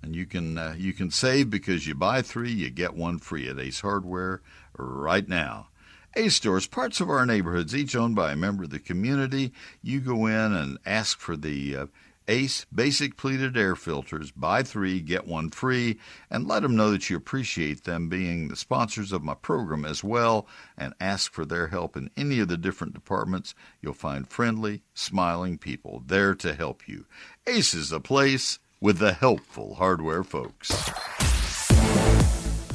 and 0.06 0.14
you 0.14 0.24
can 0.24 0.56
uh, 0.56 0.74
you 0.78 0.92
can 0.92 1.11
save 1.11 1.50
because 1.50 1.87
you 1.87 1.94
buy 1.94 2.22
three, 2.22 2.52
you 2.52 2.70
get 2.70 2.94
one 2.94 3.18
free 3.18 3.48
at 3.48 3.59
Ace 3.59 3.80
Hardware 3.80 4.40
right 4.78 5.28
now. 5.28 5.68
Ace 6.14 6.37
stores, 6.37 6.66
parts 6.66 7.00
of 7.00 7.11
our 7.11 7.26
neighborhoods, 7.26 7.74
each 7.74 7.96
owned 7.96 8.14
by 8.14 8.32
a 8.32 8.37
member 8.37 8.64
of 8.64 8.70
the 8.70 8.78
community. 8.78 9.52
You 9.82 10.00
go 10.00 10.26
in 10.26 10.52
and 10.54 10.78
ask 10.87 11.18
for 11.18 11.37
the 11.37 11.76
uh, 11.76 11.87
Ace 12.28 12.66
basic 12.74 13.16
pleated 13.16 13.56
air 13.56 13.76
filters. 13.76 14.30
Buy 14.32 14.62
three, 14.62 15.00
get 15.00 15.26
one 15.26 15.50
free, 15.50 15.98
and 16.30 16.46
let 16.46 16.62
them 16.62 16.76
know 16.76 16.90
that 16.90 17.08
you 17.08 17.16
appreciate 17.16 17.84
them 17.84 18.08
being 18.08 18.48
the 18.48 18.56
sponsors 18.56 19.12
of 19.12 19.22
my 19.22 19.34
program 19.34 19.84
as 19.84 20.02
well. 20.02 20.46
And 20.76 20.94
ask 21.00 21.32
for 21.32 21.44
their 21.44 21.68
help 21.68 21.96
in 21.96 22.10
any 22.16 22.40
of 22.40 22.48
the 22.48 22.56
different 22.56 22.94
departments. 22.94 23.54
You'll 23.80 23.94
find 23.94 24.28
friendly, 24.28 24.82
smiling 24.94 25.58
people 25.58 26.02
there 26.06 26.34
to 26.36 26.54
help 26.54 26.88
you. 26.88 27.06
Ace 27.46 27.74
is 27.74 27.90
the 27.90 28.00
place 28.00 28.58
with 28.80 28.98
the 28.98 29.12
helpful 29.12 29.76
hardware 29.76 30.24
folks. 30.24 30.70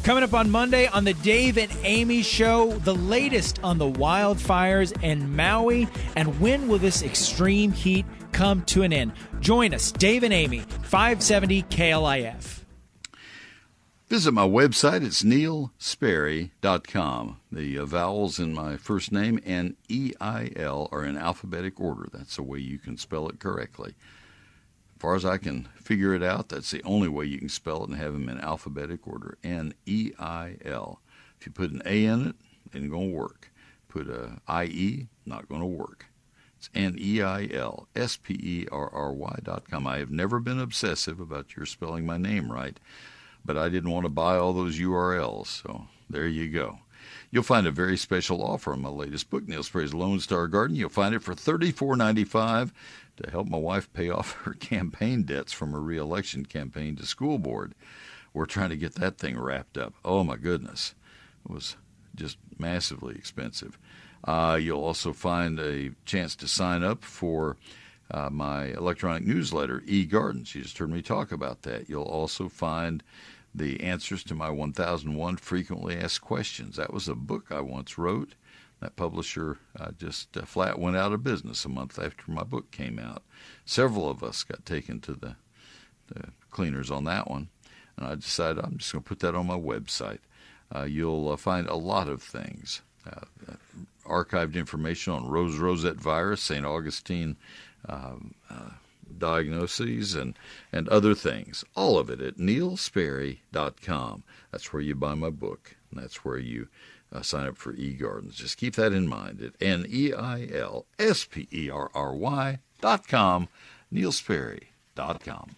Coming 0.03 0.23
up 0.23 0.33
on 0.33 0.49
Monday 0.49 0.87
on 0.87 1.03
the 1.03 1.13
Dave 1.13 1.59
and 1.59 1.71
Amy 1.83 2.23
Show, 2.23 2.71
the 2.71 2.95
latest 2.95 3.59
on 3.63 3.77
the 3.77 3.89
wildfires 3.89 4.99
in 5.03 5.35
Maui 5.35 5.87
and 6.15 6.39
when 6.39 6.67
will 6.67 6.79
this 6.79 7.03
extreme 7.03 7.71
heat 7.71 8.03
come 8.31 8.61
to 8.63 8.83
an 8.83 8.93
end? 8.93 9.13
Join 9.39 9.73
us, 9.73 9.91
Dave 9.91 10.23
and 10.23 10.33
Amy, 10.33 10.59
570 10.59 11.63
KLIF. 11.63 12.59
Visit 14.07 14.33
my 14.33 14.45
website. 14.45 15.05
It's 15.05 15.23
neilsperry.com. 15.23 17.39
The 17.49 17.77
uh, 17.79 17.85
vowels 17.85 18.39
in 18.39 18.53
my 18.53 18.75
first 18.75 19.09
name 19.09 19.39
and 19.45 19.77
E 19.87 20.11
I 20.19 20.51
L 20.57 20.89
are 20.91 21.05
in 21.05 21.17
alphabetic 21.17 21.79
order. 21.79 22.09
That's 22.11 22.35
the 22.35 22.43
way 22.43 22.59
you 22.59 22.77
can 22.77 22.97
spell 22.97 23.29
it 23.29 23.39
correctly 23.39 23.95
As 24.97 25.01
far 25.01 25.15
as 25.15 25.23
I 25.23 25.37
can 25.37 25.69
figure 25.75 26.13
it 26.13 26.23
out, 26.23 26.49
that's 26.49 26.71
the 26.71 26.83
only 26.83 27.07
way 27.07 27.23
you 27.23 27.37
can 27.39 27.47
spell 27.47 27.83
it 27.83 27.89
and 27.89 27.97
have 27.97 28.11
them 28.11 28.27
in 28.27 28.41
alphabetic 28.41 29.07
order. 29.07 29.37
N 29.45 29.73
E 29.85 30.11
I 30.19 30.57
L. 30.65 30.99
If 31.39 31.45
you 31.45 31.53
put 31.53 31.71
an 31.71 31.81
A 31.85 32.03
in 32.03 32.27
it, 32.27 32.35
it 32.73 32.79
ain't 32.79 32.91
going 32.91 33.11
to 33.11 33.15
work. 33.15 33.49
Put 33.87 34.09
a 34.09 34.41
I 34.45 34.65
E, 34.65 35.07
not 35.25 35.47
going 35.47 35.61
to 35.61 35.67
work. 35.67 36.07
It's 36.61 36.69
N 36.75 36.95
E 36.99 37.23
I 37.23 37.49
L 37.51 37.87
S 37.95 38.17
P 38.17 38.35
E 38.35 38.67
R 38.71 38.87
R 38.93 39.11
Y 39.13 39.39
dot 39.41 39.67
com. 39.67 39.87
I 39.87 39.97
have 39.97 40.11
never 40.11 40.39
been 40.39 40.59
obsessive 40.59 41.19
about 41.19 41.55
your 41.55 41.65
spelling 41.65 42.05
my 42.05 42.17
name 42.17 42.51
right, 42.51 42.79
but 43.43 43.57
I 43.57 43.67
didn't 43.67 43.89
want 43.89 44.05
to 44.05 44.09
buy 44.09 44.35
all 44.35 44.53
those 44.53 44.77
URLs, 44.77 45.47
so 45.47 45.87
there 46.07 46.27
you 46.27 46.51
go. 46.51 46.77
You'll 47.31 47.41
find 47.41 47.65
a 47.65 47.71
very 47.71 47.97
special 47.97 48.43
offer 48.43 48.73
on 48.73 48.81
my 48.83 48.89
latest 48.89 49.31
book, 49.31 49.47
Neil 49.47 49.63
Sperry's 49.63 49.95
Lone 49.95 50.19
Star 50.19 50.47
Garden. 50.47 50.75
You'll 50.75 50.89
find 50.89 51.15
it 51.15 51.23
for 51.23 51.33
$34.95 51.33 52.71
to 53.17 53.31
help 53.31 53.47
my 53.47 53.57
wife 53.57 53.91
pay 53.93 54.11
off 54.11 54.33
her 54.43 54.53
campaign 54.53 55.23
debts 55.23 55.51
from 55.51 55.71
her 55.71 55.81
reelection 55.81 56.45
campaign 56.45 56.95
to 56.97 57.07
school 57.07 57.39
board. 57.39 57.73
We're 58.35 58.45
trying 58.45 58.69
to 58.69 58.77
get 58.77 58.93
that 58.95 59.17
thing 59.17 59.39
wrapped 59.39 59.79
up. 59.79 59.95
Oh 60.05 60.23
my 60.23 60.35
goodness, 60.35 60.93
it 61.43 61.51
was 61.51 61.75
just 62.13 62.37
massively 62.59 63.15
expensive. 63.15 63.79
Uh, 64.23 64.57
you'll 64.61 64.83
also 64.83 65.13
find 65.13 65.59
a 65.59 65.91
chance 66.05 66.35
to 66.35 66.47
sign 66.47 66.83
up 66.83 67.03
for 67.03 67.57
uh, 68.11 68.29
my 68.29 68.65
electronic 68.65 69.25
newsletter, 69.25 69.81
eGardens. 69.81 70.53
You 70.53 70.61
just 70.61 70.77
heard 70.77 70.91
me 70.91 71.01
talk 71.01 71.31
about 71.31 71.63
that. 71.63 71.89
You'll 71.89 72.03
also 72.03 72.49
find 72.49 73.03
the 73.53 73.81
answers 73.81 74.23
to 74.25 74.35
my 74.35 74.49
1001 74.49 75.37
frequently 75.37 75.97
asked 75.97 76.21
questions. 76.21 76.75
That 76.75 76.93
was 76.93 77.07
a 77.07 77.15
book 77.15 77.47
I 77.49 77.61
once 77.61 77.97
wrote. 77.97 78.35
That 78.79 78.95
publisher 78.95 79.59
uh, 79.79 79.91
just 79.97 80.35
uh, 80.35 80.41
flat 80.43 80.79
went 80.79 80.97
out 80.97 81.13
of 81.13 81.23
business 81.23 81.65
a 81.65 81.69
month 81.69 81.99
after 81.99 82.31
my 82.31 82.43
book 82.43 82.71
came 82.71 82.97
out. 82.97 83.23
Several 83.63 84.09
of 84.09 84.23
us 84.23 84.43
got 84.43 84.65
taken 84.65 84.99
to 85.01 85.13
the, 85.13 85.35
the 86.07 86.29
cleaners 86.49 86.89
on 86.89 87.03
that 87.03 87.29
one, 87.29 87.49
and 87.95 88.07
I 88.07 88.15
decided 88.15 88.63
I'm 88.63 88.77
just 88.77 88.91
going 88.91 89.03
to 89.03 89.07
put 89.07 89.19
that 89.19 89.35
on 89.35 89.45
my 89.45 89.57
website. 89.57 90.19
Uh, 90.73 90.83
you'll 90.83 91.29
uh, 91.29 91.37
find 91.37 91.67
a 91.67 91.75
lot 91.75 92.07
of 92.07 92.23
things. 92.23 92.81
Uh, 94.11 94.15
uh, 94.15 94.23
archived 94.23 94.55
information 94.55 95.13
on 95.13 95.27
Rose 95.27 95.57
Rosette 95.57 95.95
virus, 95.95 96.41
St. 96.41 96.65
Augustine 96.65 97.37
um, 97.87 98.33
diagnoses 99.17 100.15
and, 100.15 100.37
and 100.71 100.87
other 100.89 101.15
things. 101.15 101.63
All 101.75 101.97
of 101.97 102.09
it 102.09 102.21
at 102.21 102.37
neilsperry.com. 102.37 104.23
That's 104.51 104.73
where 104.73 104.81
you 104.81 104.95
buy 104.95 105.15
my 105.15 105.29
book, 105.29 105.75
and 105.91 106.01
that's 106.01 106.25
where 106.25 106.37
you 106.37 106.67
uh, 107.13 107.21
sign 107.21 107.47
up 107.47 107.57
for 107.57 107.73
eGardens. 107.73 108.35
Just 108.35 108.57
keep 108.57 108.75
that 108.75 108.93
in 108.93 109.07
mind 109.07 109.41
at 109.41 109.53
N 109.61 109.85
E 109.89 110.13
I 110.13 110.47
L 110.53 110.85
S 110.97 111.25
P 111.25 111.47
E 111.51 111.69
R 111.69 111.89
R 111.93 112.13
Y 112.13 112.59
dot 112.81 113.07
com, 113.07 113.47
neilsperry.com. 113.93 115.55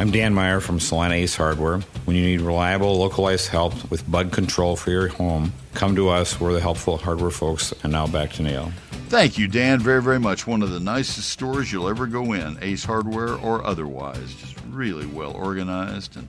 I'm 0.00 0.12
Dan 0.12 0.32
Meyer 0.32 0.60
from 0.60 0.78
Solana 0.78 1.14
Ace 1.14 1.34
Hardware. 1.34 1.78
When 2.04 2.16
you 2.16 2.24
need 2.24 2.40
reliable, 2.40 2.96
localized 2.98 3.48
help 3.48 3.90
with 3.90 4.08
bug 4.08 4.30
control 4.30 4.76
for 4.76 4.92
your 4.92 5.08
home, 5.08 5.52
come 5.74 5.96
to 5.96 6.08
us. 6.08 6.38
We're 6.38 6.52
the 6.52 6.60
helpful 6.60 6.98
hardware 6.98 7.32
folks. 7.32 7.74
And 7.82 7.90
now 7.90 8.06
back 8.06 8.30
to 8.34 8.44
Neil. 8.44 8.70
Thank 9.08 9.38
you, 9.38 9.48
Dan, 9.48 9.80
very, 9.80 10.00
very 10.00 10.20
much. 10.20 10.46
One 10.46 10.62
of 10.62 10.70
the 10.70 10.78
nicest 10.78 11.30
stores 11.30 11.72
you'll 11.72 11.88
ever 11.88 12.06
go 12.06 12.32
in, 12.32 12.58
Ace 12.62 12.84
Hardware 12.84 13.34
or 13.34 13.66
otherwise. 13.66 14.34
Just 14.34 14.56
really 14.68 15.06
well 15.06 15.32
organized 15.32 16.16
and, 16.16 16.28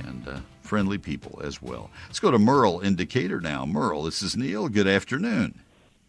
and 0.00 0.28
uh, 0.28 0.36
friendly 0.60 0.98
people 0.98 1.40
as 1.42 1.62
well. 1.62 1.90
Let's 2.08 2.20
go 2.20 2.30
to 2.30 2.38
Merle 2.38 2.80
in 2.80 2.96
Decatur 2.96 3.40
now. 3.40 3.64
Merle, 3.64 4.02
this 4.02 4.20
is 4.20 4.36
Neil. 4.36 4.68
Good 4.68 4.86
afternoon. 4.86 5.58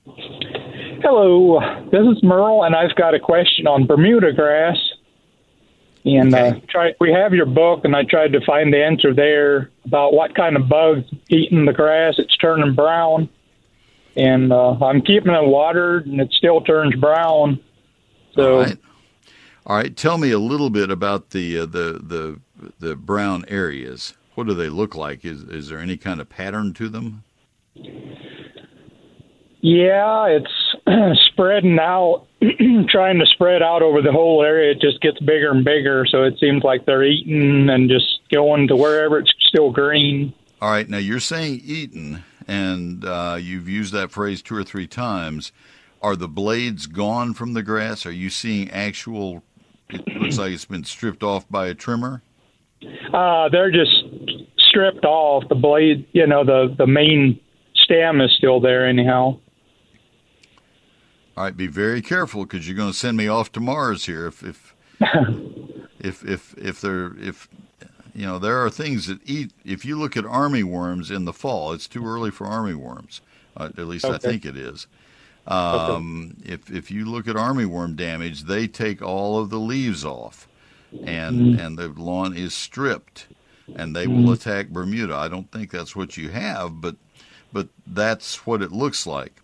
Hello, 0.05 1.61
this 1.89 2.01
is 2.01 2.21
Merle, 2.21 2.65
and 2.65 2.75
I've 2.75 2.95
got 2.97 3.13
a 3.13 3.19
question 3.19 3.65
on 3.65 3.85
Bermuda 3.87 4.33
grass. 4.33 4.75
And 6.07 6.33
uh, 6.33 6.37
Okay. 6.37 6.57
uh, 6.57 6.59
try, 6.69 6.93
we 7.01 7.11
have 7.11 7.33
your 7.33 7.45
book, 7.45 7.81
and 7.83 7.93
I 7.95 8.03
tried 8.03 8.31
to 8.31 8.39
find 8.45 8.71
the 8.71 8.81
answer 8.81 9.13
there 9.13 9.71
about 9.85 10.13
what 10.13 10.33
kind 10.35 10.55
of 10.55 10.69
bugs 10.69 11.03
eating 11.29 11.65
the 11.65 11.73
grass. 11.73 12.15
It's 12.17 12.35
turning 12.37 12.73
brown, 12.75 13.27
and 14.15 14.53
uh, 14.53 14.71
I'm 14.83 15.01
keeping 15.01 15.33
it 15.33 15.45
watered, 15.47 16.07
and 16.07 16.21
it 16.21 16.31
still 16.31 16.61
turns 16.61 16.95
brown. 16.95 17.59
So 18.35 18.53
All 18.53 18.59
right. 18.61 18.77
All 19.65 19.75
right. 19.75 19.93
Tell 19.97 20.17
me 20.17 20.31
a 20.31 20.39
little 20.39 20.69
bit 20.69 20.89
about 20.89 21.31
the 21.31 21.59
uh, 21.59 21.65
the 21.65 21.99
the 22.01 22.39
the 22.79 22.95
brown 22.95 23.43
areas. 23.49 24.13
What 24.35 24.47
do 24.47 24.53
they 24.53 24.69
look 24.69 24.95
like? 24.95 25.25
Is 25.25 25.43
is 25.43 25.67
there 25.67 25.79
any 25.79 25.97
kind 25.97 26.21
of 26.21 26.29
pattern 26.29 26.73
to 26.75 26.87
them? 26.87 27.23
yeah, 29.61 30.27
it's 30.27 30.75
spreading 31.31 31.79
out, 31.79 32.26
trying 32.89 33.19
to 33.19 33.25
spread 33.33 33.63
out 33.63 33.81
over 33.81 34.01
the 34.01 34.11
whole 34.11 34.43
area. 34.43 34.71
It 34.71 34.81
just 34.81 35.01
gets 35.01 35.19
bigger 35.19 35.51
and 35.51 35.65
bigger. 35.65 36.05
So 36.09 36.23
it 36.23 36.37
seems 36.39 36.63
like 36.63 36.85
they're 36.85 37.03
eating 37.03 37.69
and 37.69 37.89
just 37.89 38.19
going 38.31 38.67
to 38.67 38.75
wherever 38.75 39.19
it's 39.19 39.33
still 39.47 39.71
green. 39.71 40.33
All 40.61 40.69
right. 40.69 40.87
Now 40.87 40.97
you're 40.97 41.19
saying 41.19 41.61
eaten, 41.63 42.23
and 42.47 43.03
uh, 43.05 43.37
you've 43.39 43.67
used 43.69 43.93
that 43.93 44.11
phrase 44.11 44.41
two 44.41 44.55
or 44.55 44.63
three 44.63 44.87
times. 44.87 45.51
Are 46.01 46.15
the 46.15 46.27
blades 46.27 46.85
gone 46.85 47.33
from 47.33 47.53
the 47.53 47.63
grass? 47.63 48.05
Are 48.05 48.11
you 48.11 48.29
seeing 48.29 48.69
actual? 48.69 49.43
It 49.89 50.07
looks 50.15 50.37
like 50.37 50.51
it's 50.51 50.65
been 50.65 50.83
stripped 50.83 51.23
off 51.23 51.49
by 51.49 51.67
a 51.67 51.73
trimmer. 51.73 52.21
Uh, 53.13 53.49
they're 53.49 53.71
just 53.71 54.03
stripped 54.69 55.05
off. 55.05 55.47
The 55.49 55.55
blade, 55.55 56.07
you 56.11 56.27
know, 56.27 56.43
the 56.43 56.73
the 56.77 56.85
main 56.85 57.39
stem 57.75 58.21
is 58.21 58.31
still 58.37 58.59
there 58.59 58.87
anyhow. 58.87 59.39
All 61.37 61.43
right, 61.43 61.55
be 61.55 61.67
very 61.67 62.01
careful 62.01 62.45
because 62.45 62.67
you're 62.67 62.75
going 62.75 62.91
to 62.91 62.97
send 62.97 63.15
me 63.15 63.27
off 63.27 63.51
to 63.51 63.59
Mars 63.59 64.07
here. 64.07 64.25
If 64.25 64.43
if 64.43 64.75
if 65.99 66.25
if 66.25 66.57
if 66.57 66.81
there 66.81 67.15
if 67.19 67.47
you 68.15 68.25
know 68.25 68.39
there 68.39 68.57
are 68.65 68.71
things 68.71 69.05
that 69.05 69.19
eat. 69.23 69.51
If 69.63 69.85
you 69.85 69.99
look 69.99 70.17
at 70.17 70.25
army 70.25 70.63
worms 70.63 71.11
in 71.11 71.25
the 71.25 71.33
fall, 71.33 71.73
it's 71.73 71.87
too 71.87 72.03
early 72.07 72.31
for 72.31 72.47
army 72.47 72.73
worms. 72.73 73.21
Uh, 73.55 73.69
at 73.77 73.87
least 73.87 74.05
I 74.05 74.17
think 74.17 74.45
it 74.45 74.57
is. 74.57 74.87
Um, 75.45 76.37
If 76.43 76.71
if 76.71 76.89
you 76.89 77.05
look 77.05 77.27
at 77.27 77.35
army 77.35 77.65
worm 77.65 77.95
damage, 77.95 78.45
they 78.45 78.67
take 78.67 79.03
all 79.03 79.37
of 79.39 79.51
the 79.51 79.59
leaves 79.59 80.03
off, 80.03 80.47
and 81.03 81.59
and 81.59 81.77
the 81.77 81.89
lawn 81.89 82.35
is 82.35 82.55
stripped, 82.55 83.27
and 83.75 83.95
they 83.95 84.07
will 84.07 84.31
attack 84.31 84.69
Bermuda. 84.69 85.15
I 85.15 85.27
don't 85.27 85.51
think 85.51 85.69
that's 85.69 85.95
what 85.95 86.17
you 86.17 86.29
have, 86.29 86.81
but 86.81 86.95
but 87.53 87.67
that's 87.85 88.47
what 88.47 88.63
it 88.63 88.71
looks 88.71 89.05
like. 89.05 89.39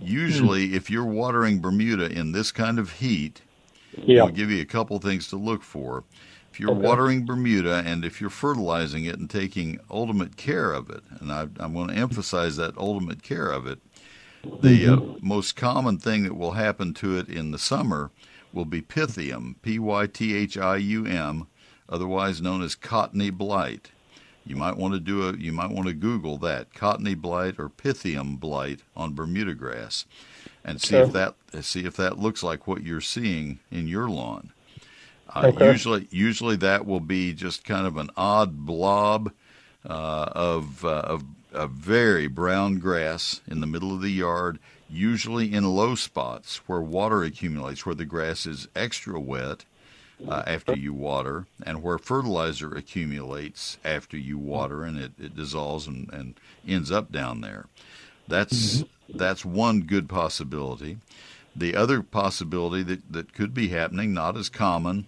Usually, 0.00 0.74
if 0.74 0.90
you're 0.90 1.04
watering 1.04 1.60
Bermuda 1.60 2.10
in 2.10 2.32
this 2.32 2.52
kind 2.52 2.78
of 2.78 2.92
heat, 2.92 3.42
Yeah. 3.96 4.22
I'll 4.22 4.30
give 4.30 4.50
you 4.50 4.62
a 4.62 4.66
couple 4.66 4.98
things 4.98 5.28
to 5.28 5.36
look 5.36 5.62
for. 5.62 6.04
If 6.52 6.58
you're 6.58 6.72
watering 6.74 7.26
Bermuda 7.26 7.82
and 7.86 8.04
if 8.04 8.20
you're 8.20 8.30
fertilizing 8.30 9.04
it 9.04 9.18
and 9.18 9.28
taking 9.30 9.78
ultimate 9.90 10.36
care 10.36 10.72
of 10.72 10.90
it, 10.90 11.02
and 11.20 11.30
I, 11.32 11.42
I'm 11.58 11.74
going 11.74 11.88
to 11.88 11.94
emphasize 11.94 12.56
that 12.56 12.76
ultimate 12.78 13.22
care 13.22 13.50
of 13.50 13.66
it, 13.66 13.78
the 14.62 14.86
uh, 14.86 15.00
most 15.20 15.54
common 15.54 15.98
thing 15.98 16.22
that 16.24 16.36
will 16.36 16.52
happen 16.52 16.94
to 16.94 17.18
it 17.18 17.28
in 17.28 17.50
the 17.50 17.58
summer 17.58 18.10
will 18.52 18.64
be 18.64 18.80
pythium, 18.80 19.56
P 19.62 19.78
Y 19.78 20.06
T 20.06 20.34
H 20.34 20.56
I 20.56 20.76
U 20.76 21.04
M, 21.06 21.46
otherwise 21.88 22.40
known 22.40 22.62
as 22.62 22.74
cottony 22.74 23.30
blight. 23.30 23.90
You 24.46 24.56
might 24.56 24.76
want 24.76 24.94
to 24.94 25.00
do 25.00 25.28
a 25.28 25.36
you 25.36 25.52
might 25.52 25.70
want 25.70 25.86
to 25.88 25.94
Google 25.94 26.38
that 26.38 26.74
cottony 26.74 27.14
blight 27.14 27.56
or 27.58 27.68
pythium 27.68 28.38
blight 28.40 28.80
on 28.96 29.14
Bermuda 29.14 29.54
grass, 29.54 30.06
and 30.64 30.80
see 30.80 30.96
if 30.96 31.12
that 31.12 31.34
see 31.60 31.84
if 31.84 31.96
that 31.96 32.18
looks 32.18 32.42
like 32.42 32.66
what 32.66 32.82
you're 32.82 33.00
seeing 33.00 33.60
in 33.70 33.86
your 33.86 34.08
lawn. 34.08 34.52
Uh, 35.28 35.52
Okay. 35.54 35.70
Usually, 35.70 36.08
usually 36.10 36.56
that 36.56 36.86
will 36.86 37.00
be 37.00 37.32
just 37.34 37.64
kind 37.64 37.86
of 37.86 37.96
an 37.96 38.10
odd 38.16 38.66
blob 38.66 39.32
uh, 39.88 40.28
of, 40.34 40.84
uh, 40.84 40.88
of 41.06 41.24
of 41.52 41.70
very 41.72 42.26
brown 42.28 42.78
grass 42.78 43.40
in 43.46 43.60
the 43.60 43.66
middle 43.66 43.92
of 43.94 44.02
the 44.02 44.10
yard, 44.10 44.58
usually 44.88 45.52
in 45.52 45.64
low 45.64 45.94
spots 45.94 46.58
where 46.66 46.80
water 46.80 47.22
accumulates, 47.24 47.84
where 47.84 47.94
the 47.94 48.04
grass 48.04 48.46
is 48.46 48.68
extra 48.76 49.18
wet 49.18 49.64
uh, 50.28 50.42
after 50.46 50.76
you 50.76 50.92
water, 50.92 51.46
and 51.64 51.82
where 51.82 51.98
fertilizer 51.98 52.74
accumulates 52.74 53.78
after 53.84 54.16
you 54.16 54.38
water, 54.38 54.82
and 54.84 54.98
it, 54.98 55.12
it 55.18 55.36
dissolves 55.36 55.86
and, 55.86 56.08
and 56.12 56.34
ends 56.66 56.90
up 56.90 57.10
down 57.10 57.40
there. 57.40 57.66
That's 58.28 58.84
that's 59.08 59.44
one 59.44 59.82
good 59.82 60.08
possibility. 60.08 60.98
The 61.56 61.74
other 61.74 62.02
possibility 62.02 62.82
that, 62.84 63.12
that 63.12 63.34
could 63.34 63.52
be 63.52 63.68
happening, 63.68 64.14
not 64.14 64.36
as 64.36 64.48
common, 64.48 65.06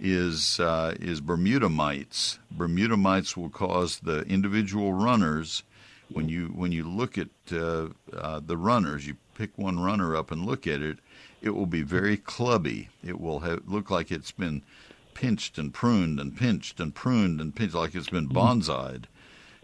is 0.00 0.60
uh, 0.60 0.94
is 1.00 1.20
Bermuda 1.20 1.68
mites. 1.68 2.38
Bermuda 2.50 2.96
mites 2.96 3.36
will 3.36 3.50
cause 3.50 4.00
the 4.00 4.20
individual 4.22 4.92
runners. 4.92 5.62
When 6.08 6.28
you 6.28 6.48
when 6.48 6.72
you 6.72 6.88
look 6.88 7.16
at 7.16 7.28
uh, 7.50 7.88
uh, 8.12 8.40
the 8.44 8.56
runners, 8.56 9.06
you 9.06 9.16
pick 9.34 9.56
one 9.56 9.80
runner 9.80 10.14
up 10.14 10.30
and 10.30 10.44
look 10.44 10.66
at 10.66 10.82
it. 10.82 10.98
It 11.42 11.50
will 11.50 11.66
be 11.66 11.82
very 11.82 12.16
clubby. 12.16 12.88
It 13.04 13.20
will 13.20 13.40
have, 13.40 13.62
look 13.66 13.90
like 13.90 14.10
it's 14.10 14.30
been 14.30 14.62
pinched 15.14 15.58
and 15.58 15.74
pruned 15.74 16.18
and 16.18 16.36
pinched 16.36 16.80
and 16.80 16.94
pruned 16.94 17.40
and 17.40 17.54
pinched, 17.54 17.74
like 17.74 17.94
it's 17.94 18.08
been 18.08 18.28
bonsaied, 18.28 19.04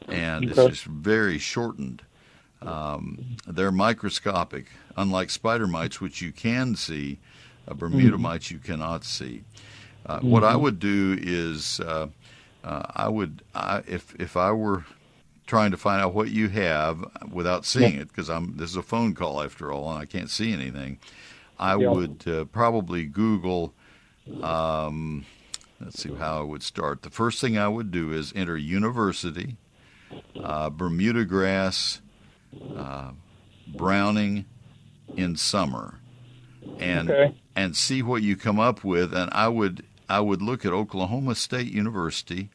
and 0.09 0.45
it's 0.45 0.57
just 0.57 0.85
very 0.85 1.39
shortened. 1.39 2.03
Um, 2.61 3.37
they're 3.47 3.73
microscopic, 3.73 4.67
unlike 4.97 5.31
spider 5.31 5.67
mites, 5.67 6.01
which 6.01 6.21
you 6.21 6.33
can 6.33 6.75
see. 6.75 7.19
Uh, 7.67 7.75
Bermuda 7.75 8.15
mm-hmm. 8.15 8.23
mites 8.23 8.51
you 8.51 8.59
cannot 8.59 9.05
see. 9.05 9.45
Uh, 10.05 10.19
mm-hmm. 10.19 10.31
What 10.31 10.45
I 10.45 10.57
would 10.57 10.79
do 10.81 11.17
is 11.21 11.81
uh, 11.81 12.09
uh, 12.65 12.83
I 12.95 13.09
would 13.09 13.43
I, 13.55 13.83
if 13.87 14.15
if 14.19 14.37
I 14.37 14.53
were 14.53 14.85
trying 15.47 15.71
to 15.71 15.77
find 15.77 16.03
out 16.03 16.15
what 16.15 16.31
you 16.31 16.49
have 16.49 17.05
without 17.33 17.65
seeing 17.65 17.95
it 17.95 18.09
because 18.09 18.29
I'm 18.29 18.57
this 18.57 18.71
is 18.71 18.77
a 18.77 18.83
phone 18.83 19.15
call 19.15 19.43
after 19.43 19.73
all 19.73 19.91
and 19.91 20.01
I 20.01 20.05
can't 20.05 20.31
see 20.31 20.53
anything. 20.53 20.99
I 21.59 21.77
would 21.77 22.25
uh, 22.27 22.45
probably 22.47 23.05
Google. 23.05 23.75
Um, 24.43 25.25
let's 25.81 26.03
see 26.03 26.15
how 26.15 26.41
I 26.41 26.45
would 26.45 26.63
start. 26.63 27.03
The 27.03 27.11
first 27.11 27.41
thing 27.41 27.59
I 27.59 27.69
would 27.69 27.91
do 27.91 28.13
is 28.13 28.33
enter 28.37 28.57
university, 28.57 29.57
uh, 30.43 30.71
Bermuda 30.71 31.25
grass, 31.25 32.01
uh, 32.77 33.13
browning 33.67 34.45
in 35.17 35.37
summer, 35.37 36.01
and 36.79 37.11
okay. 37.11 37.35
and 37.57 37.77
see 37.77 38.03
what 38.03 38.23
you 38.23 38.37
come 38.37 38.61
up 38.61 38.85
with. 38.85 39.15
And 39.15 39.31
I 39.33 39.49
would 39.49 39.85
I 40.09 40.21
would 40.21 40.43
look 40.43 40.65
at 40.65 40.73
Oklahoma 40.73 41.35
State 41.35 41.73
University. 41.73 42.51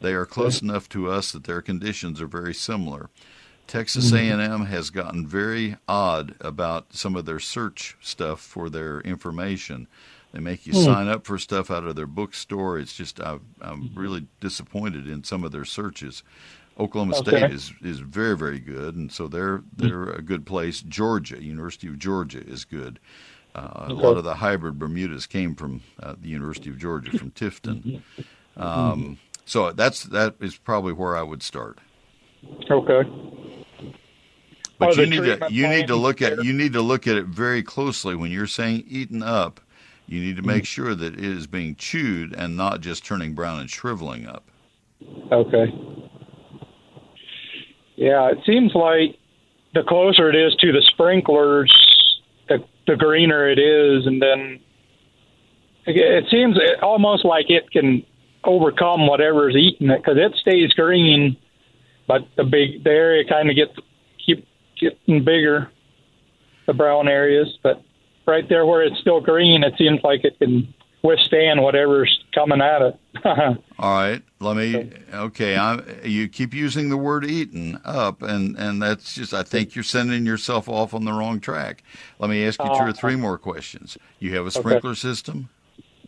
They 0.00 0.12
are 0.12 0.26
close 0.26 0.58
okay. 0.58 0.66
enough 0.66 0.88
to 0.90 1.10
us 1.10 1.32
that 1.32 1.44
their 1.44 1.62
conditions 1.62 2.20
are 2.20 2.26
very 2.26 2.54
similar. 2.54 3.08
Texas 3.66 4.10
mm-hmm. 4.10 4.40
A&M 4.40 4.66
has 4.66 4.90
gotten 4.90 5.26
very 5.26 5.76
odd 5.88 6.34
about 6.40 6.94
some 6.94 7.16
of 7.16 7.24
their 7.24 7.40
search 7.40 7.96
stuff 8.00 8.40
for 8.40 8.70
their 8.70 9.00
information. 9.00 9.86
They 10.32 10.40
make 10.40 10.66
you 10.66 10.72
mm. 10.72 10.84
sign 10.84 11.08
up 11.08 11.26
for 11.26 11.38
stuff 11.38 11.70
out 11.70 11.84
of 11.84 11.96
their 11.96 12.06
bookstore. 12.06 12.78
It's 12.78 12.94
just 12.94 13.20
I, 13.20 13.38
I'm 13.60 13.90
really 13.94 14.26
disappointed 14.40 15.08
in 15.08 15.24
some 15.24 15.44
of 15.44 15.52
their 15.52 15.64
searches. 15.64 16.22
Oklahoma 16.78 17.16
okay. 17.16 17.38
State 17.38 17.50
is 17.52 17.72
is 17.82 18.00
very 18.00 18.36
very 18.36 18.58
good, 18.58 18.96
and 18.96 19.10
so 19.10 19.28
they're 19.28 19.62
they're 19.74 20.10
a 20.10 20.20
good 20.20 20.44
place. 20.44 20.82
Georgia, 20.82 21.42
University 21.42 21.88
of 21.88 21.98
Georgia, 21.98 22.46
is 22.46 22.66
good. 22.66 22.98
Uh, 23.54 23.86
okay. 23.88 23.92
A 23.92 23.94
lot 23.94 24.18
of 24.18 24.24
the 24.24 24.34
hybrid 24.34 24.78
Bermudas 24.78 25.26
came 25.26 25.54
from 25.54 25.80
uh, 26.02 26.14
the 26.20 26.28
University 26.28 26.68
of 26.68 26.78
Georgia, 26.78 27.16
from 27.16 27.30
Tifton. 27.30 28.02
Um, 28.58 29.18
so 29.46 29.72
that's 29.72 30.04
that 30.04 30.34
is 30.40 30.56
probably 30.56 30.92
where 30.92 31.16
I 31.16 31.22
would 31.22 31.42
start. 31.42 31.78
Okay. 32.70 33.08
But 34.78 34.96
you 34.96 35.06
need 35.06 35.24
to 35.24 35.48
you 35.50 35.68
need 35.68 35.86
to 35.86 35.96
look 35.96 36.20
at 36.20 36.44
you 36.44 36.52
need 36.52 36.74
to 36.74 36.82
look 36.82 37.06
at 37.06 37.16
it 37.16 37.26
very 37.26 37.62
closely 37.62 38.14
when 38.14 38.30
you're 38.30 38.46
saying 38.46 38.84
eaten 38.88 39.22
up. 39.22 39.60
You 40.06 40.20
need 40.20 40.36
to 40.36 40.42
make 40.42 40.62
mm-hmm. 40.62 40.64
sure 40.64 40.94
that 40.94 41.14
it 41.14 41.24
is 41.24 41.46
being 41.46 41.74
chewed 41.74 42.32
and 42.32 42.56
not 42.56 42.80
just 42.80 43.04
turning 43.04 43.34
brown 43.34 43.58
and 43.58 43.68
shriveling 43.68 44.26
up. 44.26 44.44
Okay. 45.32 45.72
Yeah, 47.96 48.30
it 48.30 48.38
seems 48.46 48.72
like 48.74 49.18
the 49.74 49.82
closer 49.82 50.28
it 50.28 50.36
is 50.36 50.54
to 50.56 50.70
the 50.70 50.82
sprinklers, 50.92 51.72
the, 52.48 52.58
the 52.86 52.96
greener 52.96 53.48
it 53.50 53.58
is, 53.58 54.06
and 54.06 54.22
then 54.22 54.60
it 55.86 56.24
seems 56.30 56.56
almost 56.82 57.24
like 57.24 57.46
it 57.48 57.70
can 57.70 58.04
overcome 58.44 59.06
whatever's 59.06 59.56
eating 59.56 59.90
it 59.90 59.98
because 59.98 60.18
it 60.18 60.36
stays 60.40 60.72
green, 60.72 61.36
but 62.06 62.22
the 62.36 62.44
big 62.44 62.84
the 62.84 62.90
area 62.90 63.24
kind 63.28 63.50
of 63.50 63.56
gets 63.56 63.72
getting 64.78 65.24
bigger, 65.24 65.70
the 66.66 66.74
brown 66.74 67.08
areas. 67.08 67.58
But 67.62 67.82
right 68.26 68.48
there 68.48 68.66
where 68.66 68.82
it's 68.82 68.98
still 69.00 69.20
green, 69.20 69.62
it 69.64 69.74
seems 69.78 70.00
like 70.02 70.24
it 70.24 70.38
can 70.38 70.72
withstand 71.02 71.62
whatever's 71.62 72.18
coming 72.34 72.60
at 72.60 72.82
it. 72.82 73.00
All 73.78 73.94
right, 73.94 74.22
let 74.40 74.56
me. 74.56 74.90
Okay, 75.12 75.56
I 75.56 75.80
you 76.04 76.28
keep 76.28 76.52
using 76.52 76.88
the 76.88 76.96
word 76.96 77.24
"eaten" 77.24 77.80
up, 77.84 78.22
and 78.22 78.56
and 78.56 78.82
that's 78.82 79.14
just. 79.14 79.32
I 79.32 79.42
think 79.42 79.74
you're 79.74 79.84
sending 79.84 80.26
yourself 80.26 80.68
off 80.68 80.94
on 80.94 81.04
the 81.04 81.12
wrong 81.12 81.40
track. 81.40 81.82
Let 82.18 82.30
me 82.30 82.44
ask 82.46 82.60
you 82.60 82.68
two 82.68 82.72
or 82.72 82.88
uh, 82.88 82.92
three 82.92 83.16
more 83.16 83.38
questions. 83.38 83.96
You 84.18 84.34
have 84.36 84.46
a 84.46 84.50
sprinkler 84.50 84.90
okay. 84.90 84.98
system? 84.98 85.48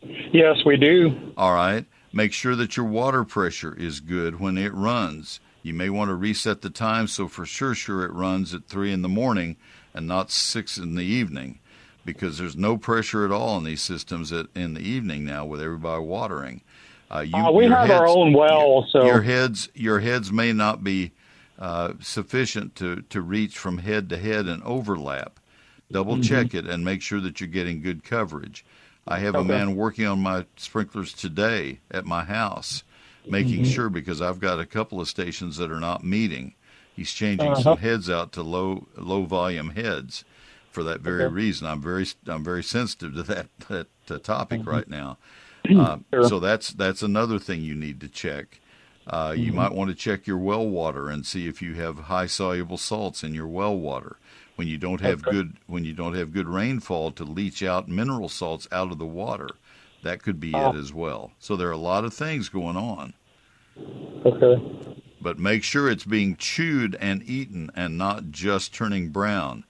Yes, 0.02 0.58
we 0.64 0.76
do. 0.76 1.32
All 1.36 1.54
right. 1.54 1.84
Make 2.12 2.32
sure 2.32 2.56
that 2.56 2.76
your 2.76 2.86
water 2.86 3.24
pressure 3.24 3.74
is 3.74 4.00
good 4.00 4.40
when 4.40 4.56
it 4.56 4.72
runs. 4.72 5.40
You 5.68 5.74
may 5.74 5.90
want 5.90 6.08
to 6.08 6.14
reset 6.14 6.62
the 6.62 6.70
time 6.70 7.08
so 7.08 7.28
for 7.28 7.44
sure, 7.44 7.74
sure 7.74 8.02
it 8.02 8.12
runs 8.12 8.54
at 8.54 8.66
three 8.66 8.90
in 8.90 9.02
the 9.02 9.08
morning 9.08 9.56
and 9.92 10.08
not 10.08 10.30
six 10.30 10.78
in 10.78 10.94
the 10.94 11.04
evening 11.04 11.58
because 12.06 12.38
there's 12.38 12.56
no 12.56 12.78
pressure 12.78 13.22
at 13.26 13.30
all 13.30 13.58
in 13.58 13.64
these 13.64 13.82
systems 13.82 14.32
at, 14.32 14.46
in 14.54 14.72
the 14.72 14.80
evening 14.80 15.26
now 15.26 15.44
with 15.44 15.60
everybody 15.60 16.02
watering. 16.02 16.62
Uh, 17.10 17.20
you, 17.20 17.36
uh, 17.36 17.50
we 17.50 17.66
have 17.66 17.86
heads, 17.86 18.00
our 18.00 18.06
own 18.06 18.32
well, 18.32 18.66
your, 18.66 18.86
so 18.88 19.04
your 19.04 19.20
heads 19.20 19.68
your 19.74 20.00
heads 20.00 20.32
may 20.32 20.54
not 20.54 20.82
be 20.82 21.12
uh, 21.58 21.92
sufficient 22.00 22.74
to, 22.76 23.02
to 23.10 23.20
reach 23.20 23.58
from 23.58 23.76
head 23.76 24.08
to 24.08 24.16
head 24.16 24.46
and 24.46 24.62
overlap. 24.62 25.38
Double 25.92 26.14
mm-hmm. 26.14 26.22
check 26.22 26.54
it 26.54 26.66
and 26.66 26.82
make 26.82 27.02
sure 27.02 27.20
that 27.20 27.40
you're 27.40 27.48
getting 27.48 27.82
good 27.82 28.02
coverage. 28.02 28.64
I 29.06 29.18
have 29.18 29.34
okay. 29.34 29.44
a 29.44 29.48
man 29.48 29.76
working 29.76 30.06
on 30.06 30.22
my 30.22 30.46
sprinklers 30.56 31.12
today 31.12 31.80
at 31.90 32.06
my 32.06 32.24
house, 32.24 32.84
making 33.30 33.62
mm-hmm. 33.62 33.72
sure 33.72 33.88
because 33.90 34.20
I've 34.22 34.40
got 34.40 34.60
a 34.60 34.66
couple 34.66 35.00
of 35.00 35.08
stations 35.08 35.56
that 35.56 35.70
are 35.70 35.80
not 35.80 36.04
meeting. 36.04 36.54
He's 36.94 37.12
changing 37.12 37.52
uh-huh. 37.52 37.62
some 37.62 37.78
heads 37.78 38.10
out 38.10 38.32
to 38.32 38.42
low 38.42 38.88
low 38.96 39.24
volume 39.24 39.70
heads 39.70 40.24
for 40.70 40.82
that 40.84 41.00
very 41.00 41.24
okay. 41.24 41.34
reason. 41.34 41.66
I'm 41.66 41.80
very 41.80 42.06
I'm 42.26 42.44
very 42.44 42.62
sensitive 42.62 43.14
to 43.14 43.22
that 43.24 43.46
that 43.68 43.86
uh, 44.10 44.18
topic 44.18 44.60
mm-hmm. 44.60 44.70
right 44.70 44.88
now. 44.88 45.18
Uh, 45.68 45.98
sure. 46.14 46.26
So 46.26 46.40
that's 46.40 46.70
that's 46.70 47.02
another 47.02 47.38
thing 47.38 47.60
you 47.60 47.74
need 47.74 48.00
to 48.00 48.08
check. 48.08 48.58
Uh, 49.06 49.32
mm-hmm. 49.32 49.42
You 49.42 49.52
might 49.52 49.72
want 49.72 49.90
to 49.90 49.94
check 49.94 50.26
your 50.26 50.38
well 50.38 50.66
water 50.66 51.10
and 51.10 51.26
see 51.26 51.46
if 51.46 51.60
you 51.60 51.74
have 51.74 51.98
high 51.98 52.26
soluble 52.26 52.78
salts 52.78 53.22
in 53.22 53.34
your 53.34 53.46
well 53.46 53.76
water. 53.76 54.16
When 54.56 54.66
you 54.66 54.78
don't 54.78 55.02
have 55.02 55.26
okay. 55.26 55.30
good 55.30 55.56
when 55.66 55.84
you 55.84 55.92
don't 55.92 56.14
have 56.14 56.32
good 56.32 56.48
rainfall 56.48 57.10
to 57.12 57.24
leach 57.24 57.62
out 57.62 57.86
mineral 57.86 58.30
salts 58.30 58.66
out 58.72 58.90
of 58.90 58.98
the 58.98 59.04
water, 59.04 59.50
that 60.02 60.22
could 60.22 60.40
be 60.40 60.54
oh. 60.54 60.70
it 60.70 60.76
as 60.76 60.92
well. 60.92 61.32
So 61.38 61.54
there 61.54 61.68
are 61.68 61.72
a 61.72 61.76
lot 61.76 62.04
of 62.04 62.14
things 62.14 62.48
going 62.48 62.76
on. 62.76 63.12
Okay. 64.24 64.62
But 65.20 65.38
make 65.38 65.64
sure 65.64 65.88
it's 65.88 66.04
being 66.04 66.36
chewed 66.36 66.96
and 67.00 67.22
eaten 67.22 67.70
and 67.74 67.98
not 67.98 68.30
just 68.30 68.74
turning 68.74 69.08
brown. 69.08 69.64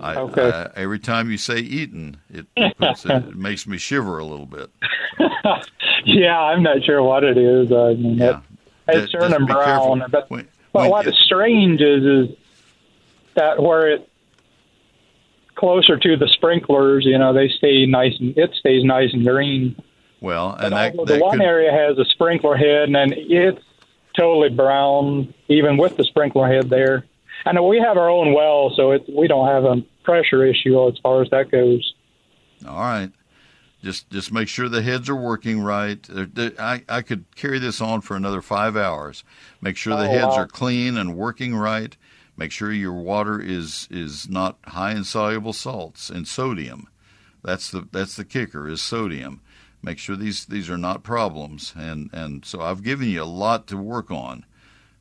I, 0.00 0.16
okay. 0.16 0.50
I, 0.50 0.70
every 0.80 0.98
time 0.98 1.30
you 1.30 1.38
say 1.38 1.58
eaten, 1.58 2.18
it, 2.28 2.46
puts, 2.76 3.04
it 3.04 3.36
makes 3.36 3.66
me 3.66 3.78
shiver 3.78 4.18
a 4.18 4.24
little 4.24 4.46
bit. 4.46 4.70
yeah, 6.04 6.38
I'm 6.38 6.62
not 6.62 6.84
sure 6.84 7.02
what 7.02 7.24
it 7.24 7.38
is. 7.38 7.70
I 7.72 7.94
mean, 7.94 8.18
yeah. 8.18 8.40
it, 8.88 9.04
it's 9.04 9.12
turning 9.12 9.46
brown. 9.46 10.04
But, 10.10 10.30
when, 10.30 10.48
but 10.72 10.82
when 10.82 10.90
what 10.90 11.06
is 11.06 11.16
strange 11.24 11.80
is, 11.80 12.04
is 12.04 12.36
that 13.34 13.62
where 13.62 13.90
it 13.92 14.08
closer 15.56 15.96
to 15.96 16.16
the 16.16 16.28
sprinklers, 16.28 17.04
you 17.04 17.18
know, 17.18 17.32
they 17.32 17.48
stay 17.48 17.86
nice 17.86 18.18
and 18.20 18.36
it 18.36 18.54
stays 18.54 18.84
nice 18.84 19.12
and 19.12 19.24
green. 19.24 19.76
Well, 20.20 20.54
and 20.54 20.72
that, 20.72 20.94
the 20.94 21.18
one 21.18 21.38
could... 21.38 21.44
area 21.44 21.70
has 21.70 21.98
a 21.98 22.04
sprinkler 22.06 22.56
head, 22.56 22.88
and 22.88 23.12
it's 23.12 23.62
totally 24.16 24.48
brown, 24.48 25.34
even 25.48 25.76
with 25.76 25.96
the 25.96 26.04
sprinkler 26.04 26.48
head 26.48 26.70
there. 26.70 27.04
And 27.44 27.62
we 27.64 27.78
have 27.78 27.96
our 27.96 28.08
own 28.08 28.32
well, 28.32 28.72
so 28.74 28.92
it, 28.92 29.04
we 29.08 29.28
don't 29.28 29.46
have 29.46 29.64
a 29.64 29.82
pressure 30.04 30.44
issue 30.44 30.88
as 30.88 30.98
far 31.02 31.22
as 31.22 31.30
that 31.30 31.50
goes. 31.50 31.94
All 32.66 32.78
right. 32.78 33.10
Just 33.84 34.10
just 34.10 34.32
make 34.32 34.48
sure 34.48 34.68
the 34.68 34.82
heads 34.82 35.08
are 35.08 35.14
working 35.14 35.60
right. 35.60 36.04
Uh, 36.10 36.50
I, 36.58 36.82
I 36.88 37.02
could 37.02 37.24
carry 37.36 37.58
this 37.58 37.80
on 37.80 38.00
for 38.00 38.16
another 38.16 38.40
five 38.40 38.76
hours. 38.76 39.22
Make 39.60 39.76
sure 39.76 39.94
the 39.96 40.08
oh, 40.08 40.12
heads 40.12 40.28
wow. 40.28 40.38
are 40.38 40.46
clean 40.48 40.96
and 40.96 41.16
working 41.16 41.54
right. 41.54 41.96
Make 42.36 42.52
sure 42.52 42.72
your 42.72 42.94
water 42.94 43.40
is 43.40 43.86
is 43.90 44.28
not 44.28 44.58
high 44.64 44.92
in 44.92 45.04
soluble 45.04 45.52
salts 45.52 46.10
and 46.10 46.26
sodium. 46.26 46.88
That's 47.44 47.70
the 47.70 47.86
that's 47.92 48.16
the 48.16 48.24
kicker 48.24 48.66
is 48.66 48.82
sodium. 48.82 49.40
Make 49.82 49.98
sure 49.98 50.16
these 50.16 50.46
these 50.46 50.68
are 50.68 50.78
not 50.78 51.02
problems. 51.02 51.72
And 51.76 52.10
and 52.12 52.44
so 52.44 52.60
I've 52.60 52.82
given 52.82 53.08
you 53.08 53.22
a 53.22 53.24
lot 53.24 53.66
to 53.68 53.76
work 53.76 54.10
on. 54.10 54.44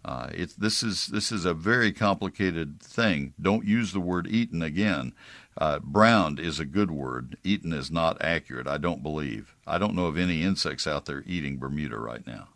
Uh, 0.03 0.29
it's 0.33 0.53
this 0.53 0.83
is 0.83 1.07
this 1.07 1.31
is 1.31 1.45
a 1.45 1.53
very 1.53 1.91
complicated 1.91 2.79
thing. 2.79 3.33
Don't 3.41 3.65
use 3.65 3.91
the 3.91 3.99
word 3.99 4.27
eaten 4.27 4.61
again. 4.61 5.13
Uh, 5.57 5.79
browned 5.79 6.39
is 6.39 6.59
a 6.59 6.65
good 6.65 6.91
word. 6.91 7.37
Eaten 7.43 7.73
is 7.73 7.89
not 7.89 8.21
accurate. 8.21 8.67
I 8.67 8.77
don't 8.77 9.01
believe. 9.01 9.55
I 9.65 9.77
don't 9.77 9.95
know 9.95 10.05
of 10.05 10.17
any 10.17 10.43
insects 10.43 10.85
out 10.85 11.05
there 11.05 11.23
eating 11.25 11.57
Bermuda 11.57 11.97
right 11.97 12.25
now. 12.27 12.49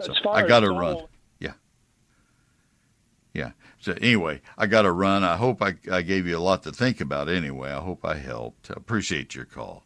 So 0.00 0.12
I 0.30 0.46
got 0.46 0.60
to 0.60 0.70
run. 0.70 0.98
Yeah. 1.40 1.54
Yeah. 3.32 3.52
So 3.80 3.92
anyway, 4.00 4.42
I 4.58 4.66
got 4.66 4.82
to 4.82 4.92
run. 4.92 5.24
I 5.24 5.36
hope 5.36 5.62
I, 5.62 5.76
I 5.90 6.02
gave 6.02 6.26
you 6.26 6.36
a 6.36 6.40
lot 6.40 6.62
to 6.64 6.72
think 6.72 7.00
about. 7.00 7.28
Anyway, 7.28 7.70
I 7.70 7.80
hope 7.80 8.04
I 8.04 8.16
helped. 8.16 8.70
I 8.70 8.74
appreciate 8.76 9.34
your 9.34 9.46
call. 9.46 9.85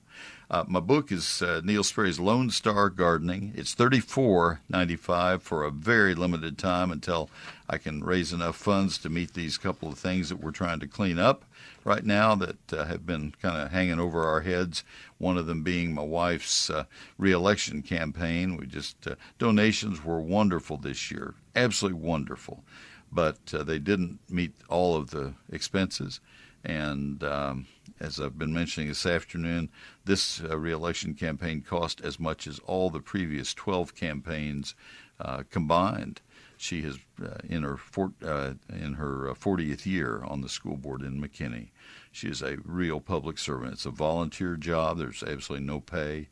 Uh, 0.51 0.65
my 0.67 0.81
book 0.81 1.13
is 1.13 1.43
uh, 1.43 1.61
Neil 1.63 1.85
Sperry's 1.85 2.19
Lone 2.19 2.51
Star 2.51 2.91
Gardening. 2.91 3.53
It's 3.55 3.73
thirty 3.73 4.01
four 4.01 4.61
ninety 4.69 4.97
five 4.97 5.45
for 5.45 5.63
a 5.63 5.71
very 5.71 6.13
limited 6.13 6.59
time 6.59 6.91
until 6.91 7.31
I 7.69 7.79
can 7.79 8.03
raise 8.03 8.33
enough 8.33 8.57
funds 8.57 8.99
to 8.99 9.09
meet 9.09 9.35
these 9.35 9.57
couple 9.57 9.89
of 9.89 9.99
things 9.99 10.29
that 10.29 10.41
we're 10.41 10.51
trying 10.51 10.81
to 10.81 10.89
clean 10.89 11.21
up 11.21 11.45
right 11.85 12.05
now 12.05 12.35
that 12.35 12.73
uh, 12.73 12.85
have 12.87 13.07
been 13.07 13.33
kind 13.41 13.63
of 13.63 13.71
hanging 13.71 14.01
over 14.01 14.25
our 14.25 14.41
heads. 14.41 14.83
One 15.19 15.39
of 15.39 15.47
them 15.47 15.63
being 15.63 15.95
my 15.95 16.03
wife's 16.03 16.69
uh, 16.69 16.85
reelection 17.17 17.83
campaign. 17.83 18.57
We 18.57 18.67
just 18.67 19.07
uh, 19.07 19.15
donations 19.39 20.05
were 20.05 20.21
wonderful 20.21 20.79
this 20.79 21.13
year, 21.13 21.35
absolutely 21.55 22.01
wonderful, 22.01 22.65
but 23.13 23.39
uh, 23.55 23.63
they 23.63 23.79
didn't 23.79 24.19
meet 24.29 24.55
all 24.69 24.97
of 24.97 25.11
the 25.11 25.35
expenses 25.53 26.19
And 26.65 27.23
um, 27.25 27.67
as 28.01 28.21
I've 28.21 28.39
been 28.39 28.53
mentioning 28.53 28.89
this 28.89 29.07
afternoon, 29.07 29.71
this 30.05 30.43
uh, 30.43 30.57
reelection 30.57 31.15
campaign 31.15 31.63
cost 31.63 32.01
as 32.01 32.19
much 32.19 32.47
as 32.47 32.59
all 32.61 32.91
the 32.91 33.01
previous 33.01 33.55
12 33.55 33.95
campaigns 33.95 34.75
uh, 35.21 35.43
combined. 35.51 36.21
She 36.57 36.81
is 36.81 36.99
uh, 37.23 37.39
in 37.49 37.63
her 37.63 37.79
uh, 38.23 38.55
in 38.69 38.95
her 38.95 39.33
40th 39.35 39.87
uh, 39.87 39.91
year 39.91 40.23
on 40.25 40.43
the 40.43 40.49
school 40.49 40.77
board 40.77 41.03
in 41.03 41.21
McKinney. 41.21 41.69
She 42.13 42.29
is 42.29 42.43
a 42.43 42.59
real 42.65 43.01
public 43.01 43.39
servant. 43.39 43.75
It's 43.75 43.87
a 43.87 43.91
volunteer 43.91 44.57
job. 44.57 44.99
There's 44.99 45.23
absolutely 45.23 45.67
no 45.67 45.81
pay, 45.81 46.29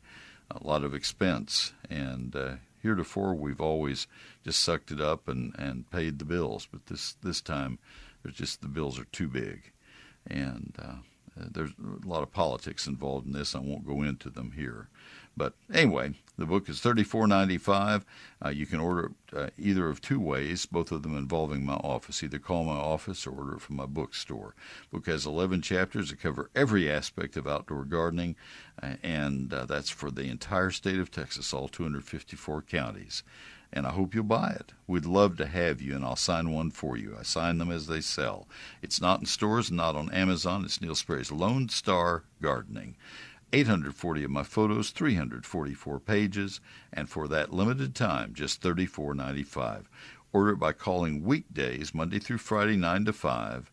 a 0.51 0.63
lot 0.63 0.83
of 0.83 0.93
expense, 0.93 1.73
and 1.89 2.35
uh, 2.35 2.51
heretofore 2.83 3.33
we've 3.33 3.61
always 3.61 4.07
just 4.43 4.61
sucked 4.61 4.91
it 4.91 5.01
up 5.01 5.27
and, 5.27 5.55
and 5.57 5.89
paid 5.89 6.19
the 6.19 6.25
bills. 6.25 6.67
But 6.71 6.85
this 6.85 7.13
this 7.23 7.41
time, 7.41 7.79
just 8.31 8.61
the 8.61 8.67
bills 8.67 8.99
are 8.99 9.05
too 9.05 9.27
big, 9.27 9.71
and 10.27 10.77
there's 11.51 11.71
a 11.71 12.07
lot 12.07 12.23
of 12.23 12.31
politics 12.31 12.87
involved 12.87 13.27
in 13.27 13.33
this. 13.33 13.55
I 13.55 13.59
won't 13.59 13.87
go 13.87 14.01
into 14.01 14.29
them 14.29 14.51
here. 14.55 14.89
But 15.37 15.53
anyway, 15.73 16.15
the 16.37 16.45
book 16.45 16.67
is 16.67 16.81
$34.95. 16.81 18.03
Uh, 18.43 18.49
you 18.49 18.65
can 18.65 18.81
order 18.81 19.05
it 19.05 19.37
uh, 19.37 19.49
either 19.57 19.87
of 19.87 20.01
two 20.01 20.19
ways, 20.19 20.65
both 20.65 20.91
of 20.91 21.01
them 21.01 21.17
involving 21.17 21.65
my 21.65 21.75
office. 21.75 22.21
Either 22.21 22.39
call 22.39 22.65
my 22.65 22.73
office 22.73 23.25
or 23.25 23.31
order 23.31 23.55
it 23.55 23.61
from 23.61 23.77
my 23.77 23.85
bookstore. 23.85 24.53
The 24.89 24.97
book 24.97 25.07
has 25.07 25.25
11 25.25 25.61
chapters 25.61 26.09
that 26.09 26.19
cover 26.19 26.49
every 26.55 26.91
aspect 26.91 27.37
of 27.37 27.47
outdoor 27.47 27.85
gardening, 27.85 28.35
uh, 28.83 28.95
and 29.01 29.53
uh, 29.53 29.65
that's 29.65 29.89
for 29.89 30.11
the 30.11 30.23
entire 30.23 30.71
state 30.71 30.99
of 30.99 31.09
Texas, 31.09 31.53
all 31.53 31.69
254 31.69 32.61
counties. 32.63 33.23
And 33.71 33.85
I 33.85 33.91
hope 33.91 34.15
you'll 34.15 34.23
buy 34.23 34.49
it. 34.51 34.73
We'd 34.87 35.05
love 35.05 35.37
to 35.37 35.45
have 35.45 35.81
you, 35.81 35.95
and 35.95 36.03
I'll 36.03 36.15
sign 36.15 36.51
one 36.51 36.71
for 36.71 36.97
you. 36.97 37.15
I 37.19 37.23
sign 37.23 37.59
them 37.59 37.71
as 37.71 37.87
they 37.87 38.01
sell. 38.01 38.47
It's 38.81 38.99
not 38.99 39.19
in 39.19 39.25
stores, 39.27 39.71
not 39.71 39.95
on 39.95 40.11
Amazon. 40.11 40.65
It's 40.65 40.81
Neil 40.81 40.95
Sperry's 40.95 41.31
Lone 41.31 41.69
Star 41.69 42.23
Gardening. 42.41 42.95
840 43.53 44.23
of 44.23 44.31
my 44.31 44.43
photos, 44.43 44.91
344 44.91 45.99
pages, 45.99 46.61
and 46.93 47.09
for 47.09 47.27
that 47.27 47.53
limited 47.53 47.95
time, 47.95 48.33
just 48.33 48.61
$34.95. 48.61 49.85
Order 50.31 50.51
it 50.51 50.57
by 50.57 50.71
calling 50.71 51.23
weekdays, 51.23 51.93
Monday 51.93 52.19
through 52.19 52.37
Friday, 52.37 52.75
9 52.75 53.05
to 53.05 53.13
5, 53.13 53.71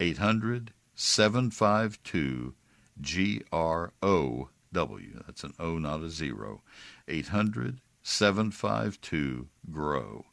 800 0.00 0.72
752 0.94 2.54
G 3.00 3.42
R 3.52 3.92
O 4.02 4.48
W. 4.72 5.22
That's 5.24 5.44
an 5.44 5.54
O, 5.60 5.78
not 5.78 6.02
a 6.02 6.10
zero. 6.10 6.62
800 7.06 7.80
752 8.08 9.48
GROW. 9.70 10.24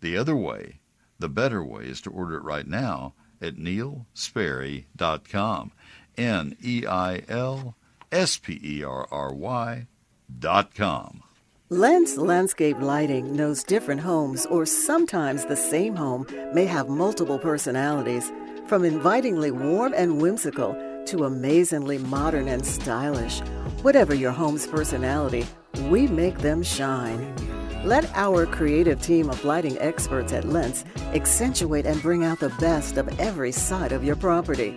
The 0.00 0.16
other 0.16 0.34
way, 0.34 0.80
the 1.18 1.28
better 1.28 1.62
way, 1.62 1.84
is 1.84 2.00
to 2.02 2.10
order 2.10 2.36
it 2.36 2.42
right 2.42 2.66
now 2.66 3.14
at 3.40 3.54
neilsperry.com. 3.56 5.72
N 6.16 6.56
E 6.64 6.84
I 6.86 7.22
L 7.28 7.76
S 8.10 8.38
P 8.38 8.58
E 8.64 8.82
R 8.82 9.06
R 9.10 9.34
Y 9.34 9.86
dot 10.38 10.74
com. 10.74 11.22
Lens 11.70 12.16
Landscape 12.16 12.78
Lighting 12.80 13.36
knows 13.36 13.62
different 13.62 14.00
homes, 14.00 14.46
or 14.46 14.64
sometimes 14.64 15.44
the 15.44 15.54
same 15.54 15.94
home, 15.94 16.26
may 16.54 16.64
have 16.64 16.88
multiple 16.88 17.38
personalities, 17.38 18.32
from 18.66 18.86
invitingly 18.86 19.50
warm 19.50 19.92
and 19.94 20.22
whimsical 20.22 20.72
to 21.06 21.24
amazingly 21.24 21.98
modern 21.98 22.48
and 22.48 22.64
stylish. 22.64 23.40
Whatever 23.82 24.14
your 24.14 24.32
home's 24.32 24.66
personality, 24.66 25.46
we 25.80 26.06
make 26.06 26.38
them 26.38 26.62
shine. 26.62 27.34
Let 27.84 28.10
our 28.14 28.46
creative 28.46 29.00
team 29.00 29.30
of 29.30 29.44
lighting 29.44 29.78
experts 29.78 30.32
at 30.32 30.44
Lens 30.44 30.84
accentuate 31.14 31.86
and 31.86 32.02
bring 32.02 32.24
out 32.24 32.40
the 32.40 32.54
best 32.60 32.96
of 32.96 33.20
every 33.20 33.52
side 33.52 33.92
of 33.92 34.04
your 34.04 34.16
property. 34.16 34.74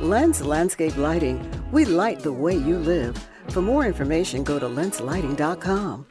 Lens 0.00 0.42
Landscape 0.42 0.96
Lighting, 0.96 1.38
we 1.72 1.84
light 1.84 2.20
the 2.20 2.32
way 2.32 2.54
you 2.54 2.78
live. 2.78 3.28
For 3.48 3.62
more 3.62 3.86
information, 3.86 4.44
go 4.44 4.58
to 4.58 4.66
lenslighting.com. 4.66 6.06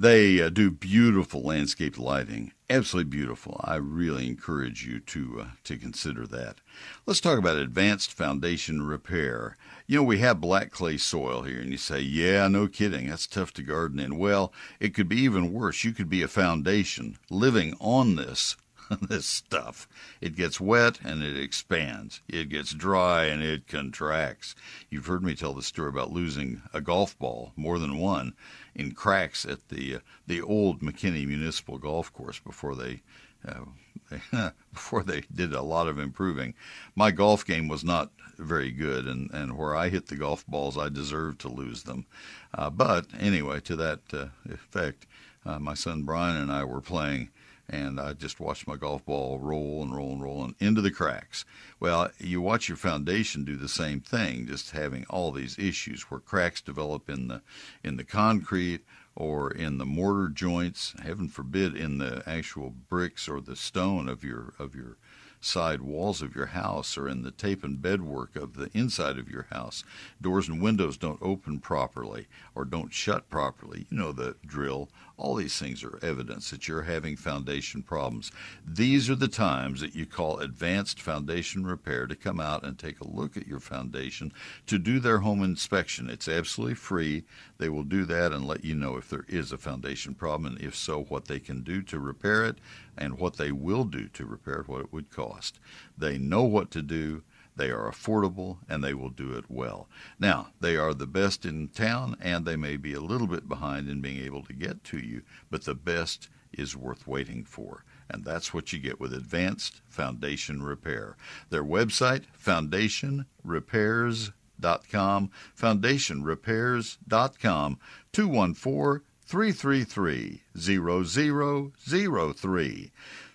They 0.00 0.40
uh, 0.40 0.48
do 0.48 0.70
beautiful 0.70 1.42
landscape 1.42 1.98
lighting, 1.98 2.52
absolutely 2.70 3.10
beautiful. 3.10 3.60
I 3.64 3.76
really 3.76 4.28
encourage 4.28 4.86
you 4.86 5.00
to 5.00 5.40
uh, 5.40 5.46
to 5.64 5.76
consider 5.76 6.24
that. 6.28 6.60
Let's 7.04 7.20
talk 7.20 7.36
about 7.36 7.56
advanced 7.56 8.12
foundation 8.12 8.86
repair. 8.86 9.56
You 9.90 9.96
know, 9.96 10.02
we 10.02 10.18
have 10.18 10.38
black 10.38 10.70
clay 10.70 10.98
soil 10.98 11.44
here, 11.44 11.60
and 11.60 11.72
you 11.72 11.78
say, 11.78 12.00
"Yeah, 12.00 12.46
no 12.48 12.68
kidding, 12.68 13.08
that's 13.08 13.26
tough 13.26 13.54
to 13.54 13.62
garden 13.62 13.98
in." 13.98 14.18
Well, 14.18 14.52
it 14.80 14.92
could 14.92 15.08
be 15.08 15.16
even 15.20 15.50
worse. 15.50 15.82
You 15.82 15.92
could 15.92 16.10
be 16.10 16.20
a 16.20 16.28
foundation 16.28 17.16
living 17.30 17.74
on 17.80 18.16
this 18.16 18.58
this 19.00 19.24
stuff. 19.24 19.88
It 20.20 20.36
gets 20.36 20.60
wet 20.60 21.00
and 21.02 21.22
it 21.22 21.38
expands. 21.38 22.20
It 22.28 22.50
gets 22.50 22.74
dry 22.74 23.24
and 23.24 23.42
it 23.42 23.66
contracts. 23.66 24.54
You've 24.90 25.06
heard 25.06 25.22
me 25.22 25.34
tell 25.34 25.54
the 25.54 25.62
story 25.62 25.88
about 25.88 26.12
losing 26.12 26.60
a 26.74 26.82
golf 26.82 27.18
ball, 27.18 27.52
more 27.56 27.78
than 27.78 27.96
one, 27.96 28.34
in 28.74 28.92
cracks 28.92 29.46
at 29.46 29.70
the 29.70 29.94
uh, 29.94 29.98
the 30.26 30.42
old 30.42 30.80
McKinney 30.82 31.26
Municipal 31.26 31.78
Golf 31.78 32.12
Course 32.12 32.38
before 32.38 32.74
they. 32.74 33.00
Uh, 33.42 34.50
before 34.72 35.02
they 35.02 35.22
did 35.34 35.54
a 35.54 35.62
lot 35.62 35.88
of 35.88 35.98
improving, 35.98 36.54
my 36.94 37.10
golf 37.10 37.44
game 37.44 37.68
was 37.68 37.84
not 37.84 38.10
very 38.38 38.70
good, 38.70 39.06
and, 39.06 39.30
and 39.32 39.56
where 39.56 39.74
I 39.76 39.88
hit 39.88 40.06
the 40.06 40.16
golf 40.16 40.46
balls, 40.46 40.78
I 40.78 40.88
deserved 40.88 41.40
to 41.40 41.48
lose 41.48 41.82
them. 41.82 42.06
Uh, 42.54 42.70
but 42.70 43.06
anyway, 43.18 43.60
to 43.60 43.76
that 43.76 44.00
uh, 44.12 44.26
effect, 44.48 45.06
uh, 45.44 45.58
my 45.58 45.74
son 45.74 46.02
Brian 46.02 46.36
and 46.36 46.50
I 46.50 46.64
were 46.64 46.80
playing 46.80 47.30
and 47.70 48.00
I 48.00 48.14
just 48.14 48.40
watched 48.40 48.66
my 48.66 48.76
golf 48.76 49.04
ball 49.04 49.38
roll 49.38 49.82
and 49.82 49.94
roll 49.94 50.12
and 50.12 50.22
roll 50.22 50.44
and 50.44 50.54
into 50.58 50.80
the 50.80 50.90
cracks. 50.90 51.44
Well, 51.78 52.10
you 52.18 52.40
watch 52.40 52.68
your 52.68 52.78
foundation 52.78 53.44
do 53.44 53.56
the 53.56 53.68
same 53.68 54.00
thing, 54.00 54.46
just 54.46 54.70
having 54.70 55.04
all 55.10 55.32
these 55.32 55.58
issues 55.58 56.02
where 56.02 56.20
cracks 56.20 56.60
develop 56.60 57.10
in 57.10 57.28
the 57.28 57.42
in 57.84 57.96
the 57.96 58.04
concrete 58.04 58.84
or 59.14 59.50
in 59.50 59.78
the 59.78 59.84
mortar 59.84 60.28
joints, 60.28 60.94
heaven 61.02 61.28
forbid 61.28 61.76
in 61.76 61.98
the 61.98 62.22
actual 62.26 62.70
bricks 62.70 63.28
or 63.28 63.40
the 63.40 63.56
stone 63.56 64.08
of 64.08 64.24
your 64.24 64.54
of 64.58 64.74
your 64.74 64.96
side 65.40 65.80
walls 65.80 66.22
of 66.22 66.34
your 66.34 66.46
house 66.46 66.96
or 66.96 67.08
in 67.08 67.22
the 67.22 67.30
tape 67.30 67.62
and 67.64 67.78
bedwork 67.78 68.36
of 68.36 68.54
the 68.54 68.70
inside 68.74 69.18
of 69.18 69.30
your 69.30 69.46
house. 69.50 69.84
Doors 70.20 70.48
and 70.48 70.62
windows 70.62 70.96
don't 70.96 71.22
open 71.22 71.60
properly 71.60 72.26
or 72.54 72.64
don't 72.64 72.92
shut 72.92 73.28
properly. 73.30 73.86
You 73.90 73.98
know 73.98 74.12
the 74.12 74.36
drill. 74.44 74.88
All 75.18 75.34
these 75.34 75.58
things 75.58 75.82
are 75.82 75.98
evidence 76.00 76.50
that 76.50 76.68
you're 76.68 76.82
having 76.82 77.16
foundation 77.16 77.82
problems. 77.82 78.30
These 78.64 79.10
are 79.10 79.16
the 79.16 79.26
times 79.26 79.80
that 79.80 79.96
you 79.96 80.06
call 80.06 80.38
advanced 80.38 81.00
foundation 81.00 81.66
repair 81.66 82.06
to 82.06 82.14
come 82.14 82.38
out 82.38 82.62
and 82.62 82.78
take 82.78 83.00
a 83.00 83.08
look 83.08 83.36
at 83.36 83.48
your 83.48 83.58
foundation 83.58 84.32
to 84.66 84.78
do 84.78 85.00
their 85.00 85.18
home 85.18 85.42
inspection. 85.42 86.08
It's 86.08 86.28
absolutely 86.28 86.76
free. 86.76 87.24
They 87.58 87.68
will 87.68 87.82
do 87.82 88.04
that 88.04 88.32
and 88.32 88.46
let 88.46 88.64
you 88.64 88.76
know 88.76 88.96
if 88.96 89.10
there 89.10 89.26
is 89.28 89.50
a 89.50 89.58
foundation 89.58 90.14
problem 90.14 90.54
and 90.54 90.64
if 90.64 90.76
so, 90.76 91.02
what 91.02 91.26
they 91.26 91.40
can 91.40 91.62
do 91.62 91.82
to 91.82 91.98
repair 91.98 92.44
it 92.44 92.58
and 92.96 93.18
what 93.18 93.36
they 93.36 93.50
will 93.50 93.84
do 93.84 94.06
to 94.08 94.24
repair 94.24 94.60
it, 94.60 94.68
what 94.68 94.82
it 94.82 94.92
would 94.92 95.10
cost. 95.10 95.58
They 95.96 96.16
know 96.16 96.44
what 96.44 96.70
to 96.70 96.82
do. 96.82 97.22
They 97.58 97.70
are 97.70 97.90
affordable 97.90 98.58
and 98.68 98.84
they 98.84 98.94
will 98.94 99.10
do 99.10 99.32
it 99.32 99.46
well. 99.48 99.88
Now, 100.18 100.48
they 100.60 100.76
are 100.76 100.94
the 100.94 101.08
best 101.08 101.44
in 101.44 101.68
town 101.68 102.16
and 102.20 102.46
they 102.46 102.54
may 102.54 102.76
be 102.76 102.94
a 102.94 103.00
little 103.00 103.26
bit 103.26 103.48
behind 103.48 103.88
in 103.88 104.00
being 104.00 104.24
able 104.24 104.44
to 104.44 104.52
get 104.52 104.84
to 104.84 104.98
you, 104.98 105.22
but 105.50 105.64
the 105.64 105.74
best 105.74 106.28
is 106.52 106.76
worth 106.76 107.08
waiting 107.08 107.44
for. 107.44 107.84
And 108.08 108.24
that's 108.24 108.54
what 108.54 108.72
you 108.72 108.78
get 108.78 109.00
with 109.00 109.12
Advanced 109.12 109.80
Foundation 109.88 110.62
Repair. 110.62 111.16
Their 111.50 111.64
website, 111.64 112.26
foundationrepairs.com, 112.42 115.30
foundationrepairs.com, 115.60 117.78
214 118.12 119.02
333 119.26 120.42
0003. 120.56 122.92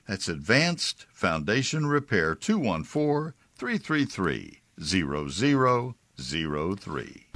That's 0.08 0.28
Advanced 0.28 1.06
Foundation 1.12 1.86
Repair, 1.88 2.36
214 2.36 3.34
333 3.64 4.60
0003. 4.82 7.28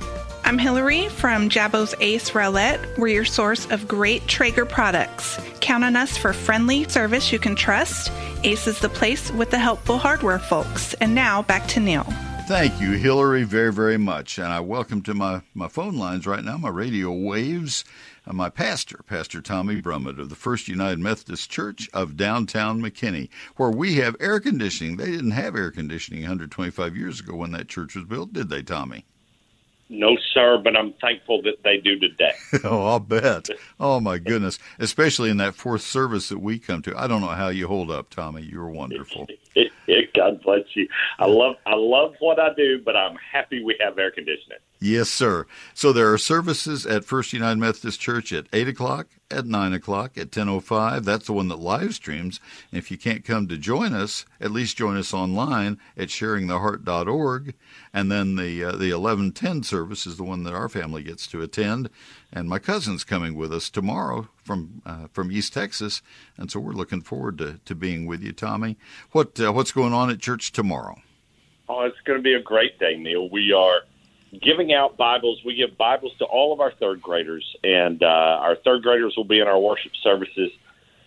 I'm 0.44 0.58
Hillary 0.58 1.08
from 1.08 1.48
Jabo's 1.48 1.96
Ace 2.02 2.32
Rowlett. 2.32 2.98
We're 2.98 3.08
your 3.08 3.24
source 3.24 3.66
of 3.72 3.88
great 3.88 4.28
Traeger 4.28 4.66
products. 4.66 5.40
Count 5.62 5.86
on 5.86 5.96
us 5.96 6.18
for 6.18 6.34
friendly 6.34 6.84
service 6.90 7.32
you 7.32 7.40
can 7.40 7.56
trust. 7.56 8.12
Ace 8.44 8.68
is 8.68 8.82
the 8.82 8.90
place 8.90 9.32
with 9.32 9.52
the 9.52 9.58
helpful 9.58 9.98
hardware 9.98 10.38
folks. 10.38 10.94
And 10.96 11.16
now 11.16 11.44
back 11.44 11.66
to 11.70 11.80
Neil. 11.80 12.04
Thank 12.48 12.82
you, 12.82 12.92
Hillary, 12.92 13.44
very, 13.44 13.72
very 13.72 13.98
much. 13.98 14.38
And 14.38 14.48
I 14.48 14.60
welcome 14.60 15.02
to 15.04 15.14
my, 15.14 15.44
my 15.54 15.70
phone 15.70 15.96
lines 15.96 16.28
right 16.28 16.44
now, 16.44 16.58
my 16.58 16.68
radio 16.68 17.10
waves, 17.10 17.86
Uh, 18.28 18.34
my 18.34 18.50
pastor, 18.50 19.00
Pastor 19.08 19.42
Tommy 19.42 19.82
Brummett 19.82 20.20
of 20.20 20.30
the 20.30 20.36
First 20.36 20.68
United 20.68 21.00
Methodist 21.00 21.50
Church 21.50 21.90
of 21.94 22.18
downtown 22.18 22.82
McKinney, 22.82 23.30
where 23.56 23.70
we 23.70 23.96
have 23.96 24.16
air 24.20 24.40
conditioning. 24.40 24.98
They 24.98 25.12
didn't 25.12 25.32
have 25.32 25.56
air 25.56 25.72
conditioning 25.72 26.22
125 26.22 26.98
years 26.98 27.20
ago 27.20 27.36
when 27.36 27.52
that 27.52 27.70
church 27.70 27.96
was 27.96 28.06
built, 28.06 28.34
did 28.34 28.50
they, 28.50 28.62
Tommy? 28.62 29.06
No, 29.90 30.18
sir, 30.34 30.60
but 30.62 30.76
I'm 30.76 30.94
thankful 31.00 31.42
that 31.44 31.64
they 31.64 31.78
do 31.78 31.98
today. 31.98 32.34
oh, 32.66 32.86
I'll 32.86 33.00
bet. 33.00 33.48
Oh, 33.80 34.02
my 34.02 34.18
goodness. 34.18 34.60
Especially 34.80 35.30
in 35.30 35.38
that 35.38 35.56
fourth 35.56 35.82
service 35.82 36.28
that 36.28 36.40
we 36.40 36.60
come 36.60 36.82
to. 36.82 36.98
I 36.98 37.08
don't 37.08 37.22
know 37.22 37.28
how 37.28 37.48
you 37.48 37.68
hold 37.68 37.90
up, 37.90 38.10
Tommy. 38.10 38.42
You're 38.42 38.68
wonderful. 38.68 39.28
God 40.16 40.42
bless 40.42 40.76
you. 40.76 40.88
I 41.20 41.26
love 41.26 41.56
I 41.66 41.76
love 41.76 42.16
what 42.20 42.40
I 42.40 42.54
do, 42.54 42.82
but 42.84 42.96
I'm 42.96 43.16
happy 43.16 43.64
we 43.64 43.76
have 43.80 43.98
air 43.98 44.12
conditioning. 44.12 44.60
Yes, 44.80 45.10
sir. 45.10 45.48
So 45.74 45.92
there 45.92 46.14
are 46.14 46.20
services 46.20 46.86
at 46.86 47.04
First 47.04 47.34
United 47.34 47.60
Methodist 47.60 48.00
Church 48.00 48.32
at 48.32 48.46
eight 48.54 48.68
o'clock, 48.68 49.08
at 49.32 49.46
nine 49.46 49.74
o'clock, 49.74 50.18
at 50.18 50.32
ten 50.32 50.50
o 50.50 50.56
oh 50.56 50.60
five. 50.60 51.04
That's 51.04 51.26
the 51.26 51.34
one 51.34 51.48
that 51.48 51.60
live 51.60 51.96
streams. 51.96 52.40
And 52.72 52.78
if 52.78 52.92
you 52.92 52.98
can't 52.98 53.26
come 53.26 53.48
to 53.48 53.58
join 53.58 53.94
us, 53.94 54.26
at 54.40 54.52
least 54.52 54.78
join 54.78 54.98
us 54.98 55.14
online 55.14 55.80
at 55.98 56.10
sharingtheheart.org. 56.10 57.56
And 57.94 58.12
then 58.12 58.36
the 58.36 58.64
uh, 58.64 58.72
the 58.74 58.92
eleven 58.92 59.32
ten 59.32 59.64
service 59.64 60.06
is 60.06 60.18
the 60.18 60.24
one 60.24 60.44
that 60.44 60.54
our 60.54 60.70
family 60.70 61.02
gets 61.02 61.26
to 61.28 61.42
attend. 61.42 61.90
And 62.32 62.50
my 62.50 62.60
cousin's 62.60 63.04
coming 63.04 63.36
with 63.36 63.54
us 63.54 63.70
tomorrow 63.70 64.28
from 64.44 64.82
uh, 64.86 65.08
from 65.14 65.32
East 65.32 65.54
Texas, 65.54 66.02
and 66.38 66.52
so 66.52 66.60
we're 66.60 66.74
looking 66.74 67.02
forward 67.02 67.38
to, 67.38 67.60
to 67.64 67.74
being 67.74 68.06
with 68.06 68.22
you, 68.22 68.34
Tommy. 68.34 68.78
What 69.12 69.40
uh, 69.40 69.54
what's 69.54 69.72
going 69.72 69.94
on 69.94 70.10
at 70.10 70.20
church 70.20 70.52
tomorrow? 70.52 71.00
Oh, 71.70 71.82
it's 71.84 72.00
going 72.06 72.20
to 72.20 72.24
be 72.24 72.34
a 72.34 72.42
great 72.42 72.80
day, 72.80 72.98
Neil. 72.98 73.30
We 73.30 73.54
are 73.54 73.82
giving 74.42 74.74
out 74.74 74.98
Bibles. 74.98 75.42
We 75.46 75.56
give 75.56 75.78
Bibles 75.78 76.14
to 76.20 76.26
all 76.26 76.54
of 76.54 76.60
our 76.60 76.72
third 76.72 77.02
graders, 77.02 77.46
and 77.64 78.04
uh, 78.04 78.06
our 78.06 78.56
third 78.58 78.84
graders 78.84 79.14
will 79.16 79.26
be 79.26 79.40
in 79.40 79.48
our 79.48 79.60
worship 79.60 79.94
services, 80.04 80.52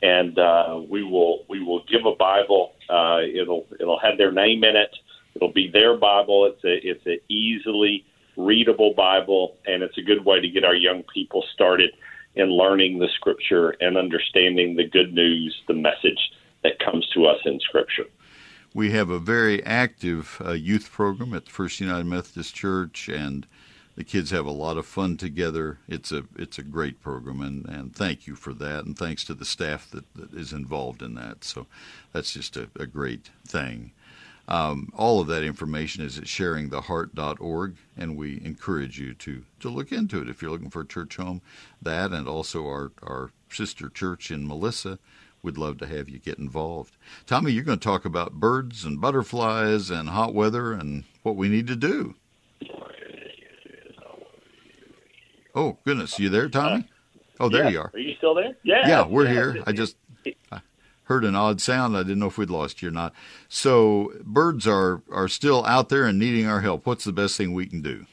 and 0.03 0.39
uh, 0.39 0.81
we 0.89 1.03
will 1.03 1.45
we 1.49 1.63
will 1.63 1.85
give 1.85 2.07
a 2.07 2.15
Bible. 2.15 2.73
Uh, 2.89 3.21
it'll 3.23 3.67
it'll 3.79 4.01
have 4.01 4.17
their 4.17 4.33
name 4.33 4.65
in 4.65 4.77
it. 4.77 4.95
It'll 5.35 5.53
be 5.53 5.71
their 5.71 5.97
Bible. 5.97 6.47
It's 6.47 6.65
a 6.65 6.89
it's 6.89 7.07
an 7.07 7.19
easily 7.29 8.07
readable 8.37 8.95
Bible, 8.95 9.57
and 9.67 9.83
it's 9.83 9.99
a 9.99 10.03
good 10.03 10.25
way 10.25 10.41
to 10.41 10.49
get 10.49 10.65
our 10.65 10.75
young 10.75 11.03
people 11.15 11.45
started 11.55 11.91
in 12.35 12.49
learning 12.51 12.99
the 12.99 13.09
Scripture 13.17 13.71
and 13.81 13.97
understanding 13.97 14.77
the 14.77 14.89
good 14.89 15.13
news, 15.13 15.61
the 15.67 15.75
message 15.75 16.33
that 16.63 16.79
comes 16.79 17.09
to 17.15 17.27
us 17.27 17.39
in 17.45 17.59
Scripture. 17.61 18.07
We 18.73 18.93
have 18.93 19.11
a 19.11 19.19
very 19.19 19.65
active 19.65 20.41
uh, 20.45 20.53
youth 20.53 20.93
program 20.93 21.35
at 21.35 21.47
the 21.47 21.51
First 21.51 21.81
United 21.81 22.07
Methodist 22.07 22.55
Church, 22.55 23.09
and 23.09 23.47
the 23.97 24.05
kids 24.05 24.31
have 24.31 24.47
a 24.47 24.53
lot 24.53 24.79
of 24.79 24.87
fun 24.87 25.17
together. 25.17 25.79
It's 25.89 26.13
a 26.13 26.25
it's 26.37 26.59
a 26.59 26.63
great 26.63 27.03
program, 27.03 27.41
and, 27.41 27.67
and 27.69 27.95
thank 27.95 28.29
you 28.29 28.37
for 28.37 28.55
that, 28.55 28.85
and 28.85 28.97
thanks 28.97 29.25
to 29.25 29.35
the 29.35 29.45
staff 29.45 29.91
that, 29.91 30.05
that 30.15 30.33
is 30.33 30.53
involved 30.53 31.03
in 31.03 31.15
that. 31.17 31.43
So 31.43 31.67
that's 32.13 32.33
just 32.33 32.57
a, 32.57 32.71
a 32.79 32.87
great 32.87 33.31
thing. 33.47 33.91
Um, 34.51 34.93
all 34.97 35.21
of 35.21 35.29
that 35.29 35.45
information 35.45 36.05
is 36.05 36.19
at 36.19 36.25
sharingtheheart.org, 36.25 37.77
and 37.97 38.17
we 38.17 38.41
encourage 38.45 38.99
you 38.99 39.15
to, 39.15 39.45
to 39.61 39.69
look 39.69 39.93
into 39.93 40.21
it 40.21 40.29
if 40.29 40.43
you're 40.43 40.51
looking 40.51 40.71
for 40.71 40.81
a 40.81 40.87
church 40.87 41.17
home. 41.17 41.41
That 41.81 42.11
and 42.11 42.29
also 42.29 42.67
our, 42.67 42.91
our 43.03 43.31
sister 43.49 43.89
church 43.89 44.31
in 44.31 44.47
Melissa 44.47 44.99
we'd 45.43 45.59
love 45.59 45.79
to 45.79 45.87
have 45.87 46.09
you 46.09 46.19
get 46.19 46.39
involved. 46.39 46.97
Tommy, 47.27 47.53
you're 47.53 47.65
going 47.65 47.79
to 47.79 47.85
talk 47.85 48.05
about 48.05 48.35
birds 48.35 48.85
and 48.85 49.01
butterflies 49.01 49.91
and 49.91 50.09
hot 50.09 50.35
weather 50.35 50.73
and 50.73 51.05
what 51.23 51.37
we 51.37 51.49
need 51.49 51.67
to 51.67 51.77
do. 51.77 52.15
Oh, 55.55 55.79
goodness. 55.85 56.19
You 56.19 56.29
there, 56.29 56.49
Tommy? 56.49 56.89
Oh, 57.41 57.49
there 57.49 57.65
yeah. 57.65 57.71
you 57.71 57.81
are. 57.81 57.91
Are 57.93 57.99
you 57.99 58.15
still 58.17 58.35
there? 58.35 58.57
Yeah. 58.63 58.87
Yeah, 58.87 59.07
we're 59.07 59.25
yeah. 59.25 59.33
here. 59.33 59.65
I 59.67 59.73
just 59.73 59.97
I 60.53 60.61
heard 61.11 61.25
an 61.25 61.35
odd 61.35 61.61
sound. 61.61 61.97
I 61.97 62.05
didn't 62.05 62.21
know 62.21 62.29
if 62.29 62.39
we'd 62.39 62.51
lost 62.51 62.81
you 62.81 62.89
or 62.89 62.93
not. 62.93 63.13
So, 63.49 64.13
birds 64.23 64.65
are, 64.65 65.03
are 65.11 65.27
still 65.27 65.67
out 65.67 65.89
there 65.89 66.05
and 66.05 66.21
needing 66.21 66.47
our 66.47 66.61
help. 66.61 66.87
What's 66.87 67.03
the 67.03 67.13
best 67.13 67.37
thing 67.37 67.53
we 67.53 67.67
can 67.67 67.83
do? 67.83 68.07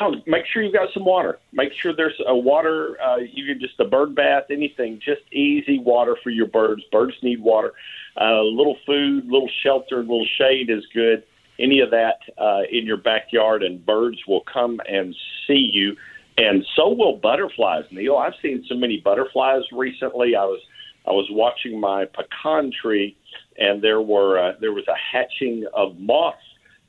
Oh, 0.00 0.16
make 0.26 0.44
sure 0.44 0.60
you've 0.60 0.72
got 0.72 0.92
some 0.92 1.04
water. 1.04 1.38
Make 1.52 1.72
sure 1.72 1.94
there's 1.94 2.20
a 2.26 2.36
water. 2.36 3.00
Uh, 3.00 3.18
you 3.18 3.46
can 3.46 3.60
just 3.60 3.78
a 3.78 3.84
bird 3.84 4.16
bath, 4.16 4.46
anything. 4.50 4.98
Just 4.98 5.22
easy 5.32 5.78
water 5.78 6.16
for 6.24 6.30
your 6.30 6.48
birds. 6.48 6.82
Birds 6.90 7.14
need 7.22 7.40
water. 7.40 7.72
A 8.16 8.24
uh, 8.24 8.42
little 8.42 8.76
food, 8.84 9.26
little 9.26 9.50
shelter, 9.62 9.98
little 9.98 10.26
shade 10.36 10.70
is 10.70 10.84
good. 10.92 11.22
Any 11.60 11.78
of 11.78 11.92
that 11.92 12.18
uh, 12.36 12.62
in 12.68 12.84
your 12.84 12.96
backyard, 12.96 13.62
and 13.62 13.86
birds 13.86 14.18
will 14.26 14.42
come 14.52 14.80
and 14.88 15.14
see 15.46 15.70
you, 15.72 15.96
and 16.36 16.66
so 16.74 16.88
will 16.88 17.16
butterflies. 17.16 17.84
Neil, 17.92 18.16
I've 18.16 18.34
seen 18.42 18.64
so 18.68 18.74
many 18.74 18.98
butterflies 18.98 19.62
recently. 19.70 20.34
I 20.34 20.44
was 20.44 20.60
I 21.06 21.10
was 21.10 21.26
watching 21.30 21.78
my 21.78 22.06
pecan 22.06 22.72
tree, 22.80 23.16
and 23.58 23.82
there 23.82 24.00
were 24.00 24.38
uh, 24.38 24.52
there 24.60 24.72
was 24.72 24.84
a 24.88 24.96
hatching 24.96 25.66
of 25.74 25.98
moths 25.98 26.38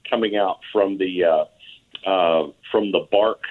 coming 0.09 0.35
out 0.35 0.59
from 0.71 0.97
the 0.97 1.23
uh, 1.23 2.09
uh, 2.09 2.51
from 2.71 2.91
the 2.91 3.07
bark 3.11 3.41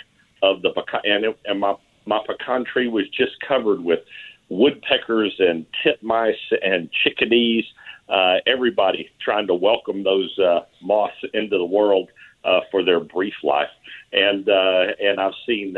of 0.43 0.63
the 0.63 0.71
pecan, 0.71 1.01
and, 1.05 1.25
it, 1.25 1.39
and 1.45 1.61
my 1.61 1.75
my 2.07 2.21
pecan 2.27 2.65
tree 2.65 2.89
was 2.89 3.09
just 3.11 3.33
covered 3.47 3.81
with 3.81 4.01
woodpeckers 4.49 5.35
and 5.39 5.67
titmice 5.85 6.35
and 6.63 6.91
chickadees. 7.03 7.65
Uh, 8.09 8.37
everybody 8.47 9.09
trying 9.23 9.47
to 9.47 9.55
welcome 9.55 10.05
those 10.05 10.39
uh, 10.39 10.61
moths 10.83 11.15
into 11.33 11.57
the 11.57 11.65
world 11.65 12.11
uh, 12.45 12.61
for 12.71 12.85
their 12.85 13.01
brief 13.01 13.35
life, 13.43 13.71
and 14.13 14.49
uh, 14.49 14.85
and 15.01 15.21
I've 15.21 15.33
seen 15.47 15.77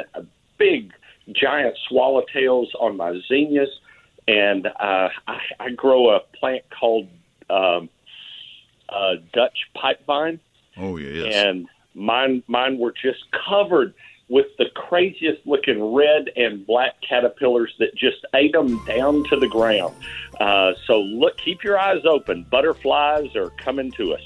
big 0.59 0.93
giant 1.33 1.77
swallowtails 1.91 2.67
on 2.81 2.97
my 2.97 3.19
zinnias, 3.29 3.69
and 4.29 4.67
uh, 4.67 5.09
I, 5.27 5.39
I 5.61 5.71
grow 5.71 6.11
a 6.11 6.21
plant 6.21 6.65
called 6.79 7.09
um, 7.49 7.89
uh, 8.89 9.15
Dutch 9.33 9.59
pipevine. 9.77 10.41
Oh 10.77 10.97
yes. 10.97 11.35
And 11.35 11.69
Mine, 11.97 12.43
mine 12.47 12.79
were 12.79 12.93
just 12.93 13.25
covered 13.49 13.95
with 14.29 14.47
the 14.59 14.67
craziest 14.75 15.47
looking 15.47 15.95
red 15.95 16.31
and 16.37 16.67
black 16.67 17.01
caterpillars 17.01 17.75
that 17.79 17.95
just 17.97 18.19
ate 18.35 18.53
them 18.53 18.85
down 18.85 19.25
to 19.31 19.37
the 19.37 19.49
ground. 19.49 19.95
Uh, 20.39 20.73
so 20.87 21.01
look, 21.01 21.39
keep 21.39 21.65
your 21.65 21.79
eyes 21.79 22.05
open. 22.05 22.45
Butterflies 22.51 23.35
are 23.35 23.51
coming 23.51 23.91
to 23.93 24.13
us. 24.13 24.21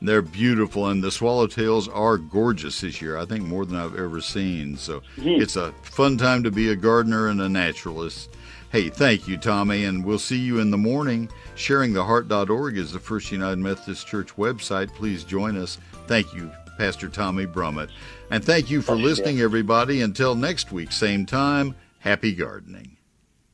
They're 0.00 0.22
beautiful, 0.22 0.88
and 0.88 1.04
the 1.04 1.10
swallowtails 1.10 1.88
are 1.94 2.18
gorgeous 2.18 2.80
this 2.80 3.00
year. 3.00 3.16
I 3.16 3.26
think 3.26 3.44
more 3.44 3.64
than 3.64 3.76
I've 3.76 3.96
ever 3.96 4.20
seen. 4.20 4.76
So 4.76 5.02
mm-hmm. 5.16 5.40
it's 5.40 5.54
a 5.54 5.70
fun 5.82 6.18
time 6.18 6.42
to 6.42 6.50
be 6.50 6.70
a 6.70 6.76
gardener 6.76 7.28
and 7.28 7.40
a 7.40 7.48
naturalist. 7.48 8.34
Hey, 8.72 8.88
thank 8.88 9.28
you, 9.28 9.36
Tommy, 9.36 9.84
and 9.84 10.02
we'll 10.02 10.18
see 10.18 10.38
you 10.38 10.58
in 10.58 10.70
the 10.70 10.78
morning. 10.78 11.28
SharingTheHeart.org 11.56 12.78
is 12.78 12.90
the 12.90 12.98
First 12.98 13.30
United 13.30 13.58
Methodist 13.58 14.06
Church 14.06 14.34
website. 14.36 14.92
Please 14.94 15.24
join 15.24 15.58
us. 15.58 15.78
Thank 16.06 16.32
you 16.32 16.50
Pastor 16.78 17.08
Tommy 17.08 17.46
Brummett. 17.46 17.90
And 18.30 18.44
thank 18.44 18.70
you 18.70 18.82
for 18.82 18.96
listening, 18.96 19.40
everybody. 19.40 20.00
Until 20.00 20.34
next 20.34 20.72
week, 20.72 20.90
same 20.90 21.26
time, 21.26 21.74
happy 21.98 22.34
gardening. 22.34 22.96